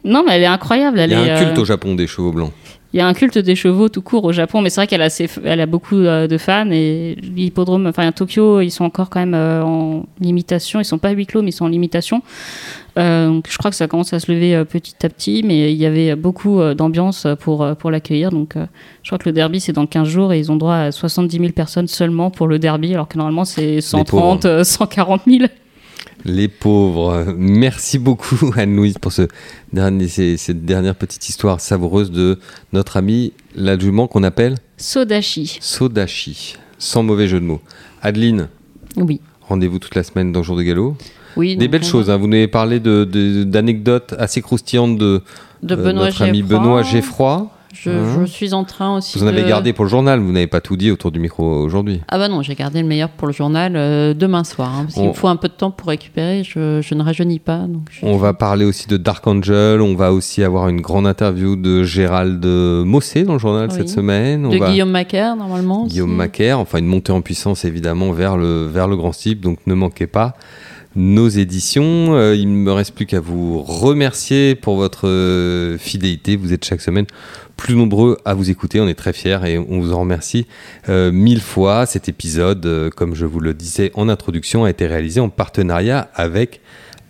Non, 0.03 0.23
mais 0.27 0.33
elle 0.35 0.41
est 0.43 0.47
incroyable. 0.47 0.99
Elle 0.99 1.11
Il 1.11 1.13
y 1.13 1.15
a 1.15 1.25
est, 1.25 1.31
un 1.31 1.45
culte 1.45 1.57
euh, 1.57 1.61
au 1.61 1.65
Japon 1.65 1.95
des 1.95 2.07
chevaux 2.07 2.31
blancs. 2.31 2.51
Il 2.93 2.97
y 2.97 2.99
a 2.99 3.07
un 3.07 3.13
culte 3.13 3.37
des 3.37 3.55
chevaux 3.55 3.87
tout 3.87 4.01
court 4.01 4.25
au 4.25 4.33
Japon, 4.33 4.61
mais 4.61 4.69
c'est 4.69 4.81
vrai 4.81 4.87
qu'elle 4.87 5.01
a, 5.01 5.07
elle 5.45 5.61
a 5.61 5.65
beaucoup 5.65 5.95
euh, 5.95 6.27
de 6.27 6.37
fans 6.37 6.69
et 6.71 7.15
l'hippodrome, 7.21 7.87
enfin 7.87 8.07
à 8.07 8.11
Tokyo, 8.11 8.59
ils 8.59 8.69
sont 8.69 8.83
encore 8.83 9.09
quand 9.09 9.21
même 9.21 9.33
euh, 9.33 9.63
en 9.63 10.05
limitation. 10.19 10.81
Ils 10.81 10.85
sont 10.85 10.97
pas 10.97 11.11
huis 11.11 11.25
clos, 11.25 11.41
mais 11.41 11.51
ils 11.51 11.53
sont 11.53 11.65
en 11.65 11.69
limitation. 11.69 12.21
Euh, 12.99 13.29
donc 13.29 13.47
je 13.49 13.57
crois 13.57 13.71
que 13.71 13.77
ça 13.77 13.87
commence 13.87 14.11
à 14.11 14.19
se 14.19 14.29
lever 14.29 14.65
petit 14.65 15.05
à 15.05 15.09
petit, 15.09 15.41
mais 15.45 15.71
il 15.71 15.77
y 15.77 15.85
avait 15.85 16.15
beaucoup 16.15 16.61
d'ambiance 16.75 17.27
pour, 17.39 17.65
pour 17.77 17.91
l'accueillir. 17.91 18.29
Donc 18.29 18.55
je 18.55 19.09
crois 19.09 19.17
que 19.17 19.29
le 19.29 19.33
derby 19.33 19.61
c'est 19.61 19.73
dans 19.73 19.85
15 19.85 20.07
jours 20.09 20.33
et 20.33 20.39
ils 20.39 20.51
ont 20.51 20.57
droit 20.57 20.75
à 20.75 20.91
70 20.91 21.37
000 21.37 21.51
personnes 21.53 21.87
seulement 21.87 22.29
pour 22.29 22.47
le 22.47 22.59
derby, 22.59 22.93
alors 22.93 23.07
que 23.07 23.17
normalement 23.17 23.45
c'est 23.45 23.79
130, 23.79 24.63
140 24.63 25.21
000. 25.27 25.45
Les 26.25 26.47
pauvres. 26.47 27.33
Merci 27.37 27.97
beaucoup 27.99 28.53
Anne-Louise 28.57 28.97
pour 28.99 29.11
ce 29.11 29.27
dernier, 29.73 30.07
cette 30.07 30.65
dernière 30.65 30.95
petite 30.95 31.27
histoire 31.29 31.59
savoureuse 31.59 32.11
de 32.11 32.39
notre 32.73 32.97
ami 32.97 33.33
l'adjumant 33.55 34.07
qu'on 34.07 34.23
appelle 34.23 34.55
Sodashi. 34.77 35.57
Sodashi, 35.61 36.57
sans 36.77 37.03
mauvais 37.03 37.27
jeu 37.27 37.39
de 37.39 37.45
mots. 37.45 37.61
Adeline. 38.01 38.49
Oui. 38.97 39.21
Rendez-vous 39.41 39.79
toute 39.79 39.95
la 39.95 40.03
semaine 40.03 40.31
dans 40.31 40.43
Jour 40.43 40.57
de 40.57 40.63
Galop. 40.63 40.95
Oui. 41.37 41.55
Des 41.57 41.67
belles 41.67 41.83
choses. 41.83 42.09
Hein. 42.09 42.17
Vous 42.17 42.27
nous 42.27 42.35
avez 42.35 42.47
parlé 42.47 42.79
d'anecdotes 42.79 44.13
assez 44.17 44.41
croustillantes 44.41 44.97
de, 44.97 45.21
de 45.63 45.75
euh, 45.75 45.93
notre 45.93 46.21
ami 46.21 46.43
Benoît 46.43 46.83
Geffroy. 46.83 47.49
Je, 47.73 47.89
hein 47.89 48.25
suis 48.25 48.53
en 48.53 48.63
train 48.63 48.97
aussi. 48.97 49.17
Vous 49.17 49.23
en 49.23 49.27
avez 49.27 49.43
gardé 49.43 49.73
pour 49.73 49.85
le 49.85 49.89
journal, 49.89 50.19
vous 50.19 50.31
n'avez 50.31 50.47
pas 50.47 50.61
tout 50.61 50.77
dit 50.77 50.91
autour 50.91 51.11
du 51.11 51.19
micro 51.19 51.43
aujourd'hui. 51.43 52.01
Ah 52.07 52.17
bah 52.17 52.27
non, 52.27 52.41
j'ai 52.41 52.55
gardé 52.55 52.81
le 52.81 52.87
meilleur 52.87 53.09
pour 53.09 53.27
le 53.27 53.33
journal 53.33 53.73
euh, 53.75 54.13
demain 54.13 54.43
soir. 54.43 54.73
Hein, 54.75 54.83
parce 54.83 54.95
qu'il 54.95 55.07
me 55.07 55.13
faut 55.13 55.27
un 55.27 55.35
peu 55.35 55.47
de 55.47 55.53
temps 55.53 55.71
pour 55.71 55.87
récupérer, 55.89 56.43
je, 56.43 56.93
ne 56.93 57.03
rajeunis 57.03 57.39
pas. 57.39 57.59
Donc 57.67 57.89
On 58.03 58.17
va 58.17 58.33
parler 58.33 58.65
aussi 58.65 58.87
de 58.87 58.97
Dark 58.97 59.25
Angel, 59.25 59.81
on 59.81 59.95
va 59.95 60.13
aussi 60.13 60.43
avoir 60.43 60.69
une 60.69 60.81
grande 60.81 61.07
interview 61.07 61.55
de 61.55 61.83
Gérald 61.83 62.45
Mossé 62.45 63.23
dans 63.23 63.33
le 63.33 63.39
journal 63.39 63.71
cette 63.71 63.89
semaine. 63.89 64.49
de 64.49 64.57
Guillaume 64.57 64.91
Macaire 64.91 65.35
normalement. 65.35 65.85
Guillaume 65.85 66.15
Macaire, 66.15 66.59
enfin 66.59 66.79
une 66.79 66.87
montée 66.87 67.11
en 67.11 67.21
puissance 67.21 67.65
évidemment 67.65 68.11
vers 68.11 68.37
le, 68.37 68.67
vers 68.67 68.87
le 68.87 68.95
grand 68.95 69.11
type, 69.11 69.41
donc 69.41 69.59
ne 69.65 69.73
manquez 69.73 70.07
pas 70.07 70.35
nos 70.95 71.29
éditions. 71.29 72.15
Euh, 72.15 72.35
il 72.35 72.47
ne 72.49 72.57
me 72.57 72.71
reste 72.71 72.93
plus 72.93 73.05
qu'à 73.05 73.19
vous 73.19 73.61
remercier 73.61 74.55
pour 74.55 74.75
votre 74.75 75.07
euh, 75.07 75.77
fidélité. 75.77 76.35
Vous 76.35 76.53
êtes 76.53 76.65
chaque 76.65 76.81
semaine 76.81 77.05
plus 77.61 77.75
nombreux 77.75 78.17
à 78.25 78.33
vous 78.33 78.49
écouter. 78.49 78.81
On 78.81 78.87
est 78.87 78.95
très 78.95 79.13
fiers 79.13 79.37
et 79.45 79.59
on 79.59 79.79
vous 79.79 79.93
en 79.93 79.99
remercie 79.99 80.47
euh, 80.89 81.11
mille 81.11 81.41
fois. 81.41 81.85
Cet 81.85 82.09
épisode, 82.09 82.65
euh, 82.65 82.89
comme 82.89 83.13
je 83.13 83.27
vous 83.27 83.39
le 83.39 83.53
disais 83.53 83.91
en 83.93 84.09
introduction, 84.09 84.63
a 84.63 84.71
été 84.71 84.87
réalisé 84.87 85.19
en 85.19 85.29
partenariat 85.29 86.09
avec 86.15 86.61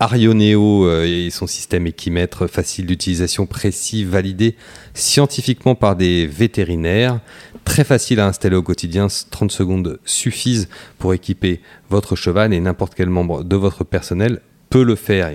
Arioneo 0.02 0.86
euh, 0.86 1.06
et 1.06 1.30
son 1.30 1.48
système 1.48 1.88
équimètre 1.88 2.48
facile 2.48 2.86
d'utilisation, 2.86 3.46
précis, 3.46 4.04
validé 4.04 4.58
scientifiquement 4.94 5.74
par 5.74 5.96
des 5.96 6.28
vétérinaires. 6.28 7.22
Très 7.64 7.86
facile 7.86 8.20
à 8.20 8.28
installer 8.28 8.58
au 8.58 8.62
quotidien, 8.62 9.08
30 9.30 9.54
secondes 9.54 10.00
suffisent 10.04 10.68
pour 11.00 11.14
équiper 11.14 11.62
votre 11.90 12.18
cheval 12.18 12.54
et 12.54 12.60
n'importe 12.60 12.94
quel 12.94 13.10
membre 13.10 13.46
de 13.46 13.56
votre 13.56 13.86
personnel 13.86 14.42
peut 14.70 14.84
le 14.84 14.96
faire. 14.96 15.32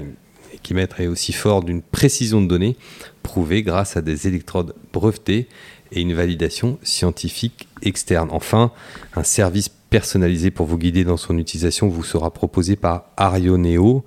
Est 0.74 1.07
aussi 1.07 1.33
fort 1.33 1.62
d'une 1.62 1.83
précision 1.83 2.42
de 2.42 2.48
données 2.48 2.76
prouvée 3.22 3.62
grâce 3.62 3.96
à 3.96 4.02
des 4.02 4.26
électrodes 4.26 4.74
brevetées 4.92 5.48
et 5.92 6.00
une 6.00 6.14
validation 6.14 6.79
scientifique 6.83 7.68
externe. 7.83 8.29
Enfin, 8.33 8.72
un 9.14 9.22
service 9.22 9.68
personnalisé 9.68 10.50
pour 10.50 10.66
vous 10.66 10.79
guider 10.79 11.05
dans 11.05 11.16
son 11.16 11.38
utilisation 11.38 11.88
vous 11.88 12.02
sera 12.02 12.33
proposé 12.33 12.76
par 12.76 13.05
Arioneo 13.16 14.05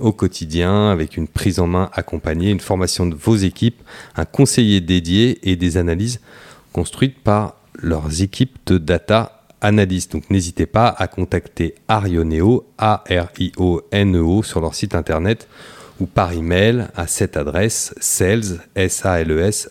au 0.00 0.12
quotidien 0.12 0.90
avec 0.90 1.16
une 1.16 1.28
prise 1.28 1.58
en 1.58 1.66
main 1.66 1.90
accompagnée, 1.94 2.50
une 2.50 2.60
formation 2.60 3.06
de 3.06 3.14
vos 3.14 3.36
équipes, 3.36 3.82
un 4.16 4.24
conseiller 4.24 4.80
dédié 4.80 5.50
et 5.50 5.56
des 5.56 5.76
analyses 5.76 6.20
construites 6.72 7.18
par 7.18 7.56
leurs 7.74 8.22
équipes 8.22 8.58
de 8.66 8.78
data 8.78 9.42
analystes. 9.60 10.12
Donc 10.12 10.30
n'hésitez 10.30 10.66
pas 10.66 10.88
à 10.88 11.06
contacter 11.06 11.74
Arioneo, 11.88 12.66
A-R-I-O-N-E-O, 12.78 14.42
sur 14.42 14.60
leur 14.60 14.74
site 14.74 14.94
internet 14.94 15.48
ou 16.02 16.06
par 16.06 16.32
email 16.32 16.88
à 16.96 17.06
cette 17.06 17.36
adresse 17.36 17.94
sales, 18.00 18.58
s 18.74 19.06
a 19.06 19.20
l 19.20 19.30
e 19.30 19.38
s 19.40 19.68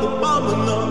the 0.00 0.06
bomb 0.20 0.62
enough. 0.62 0.87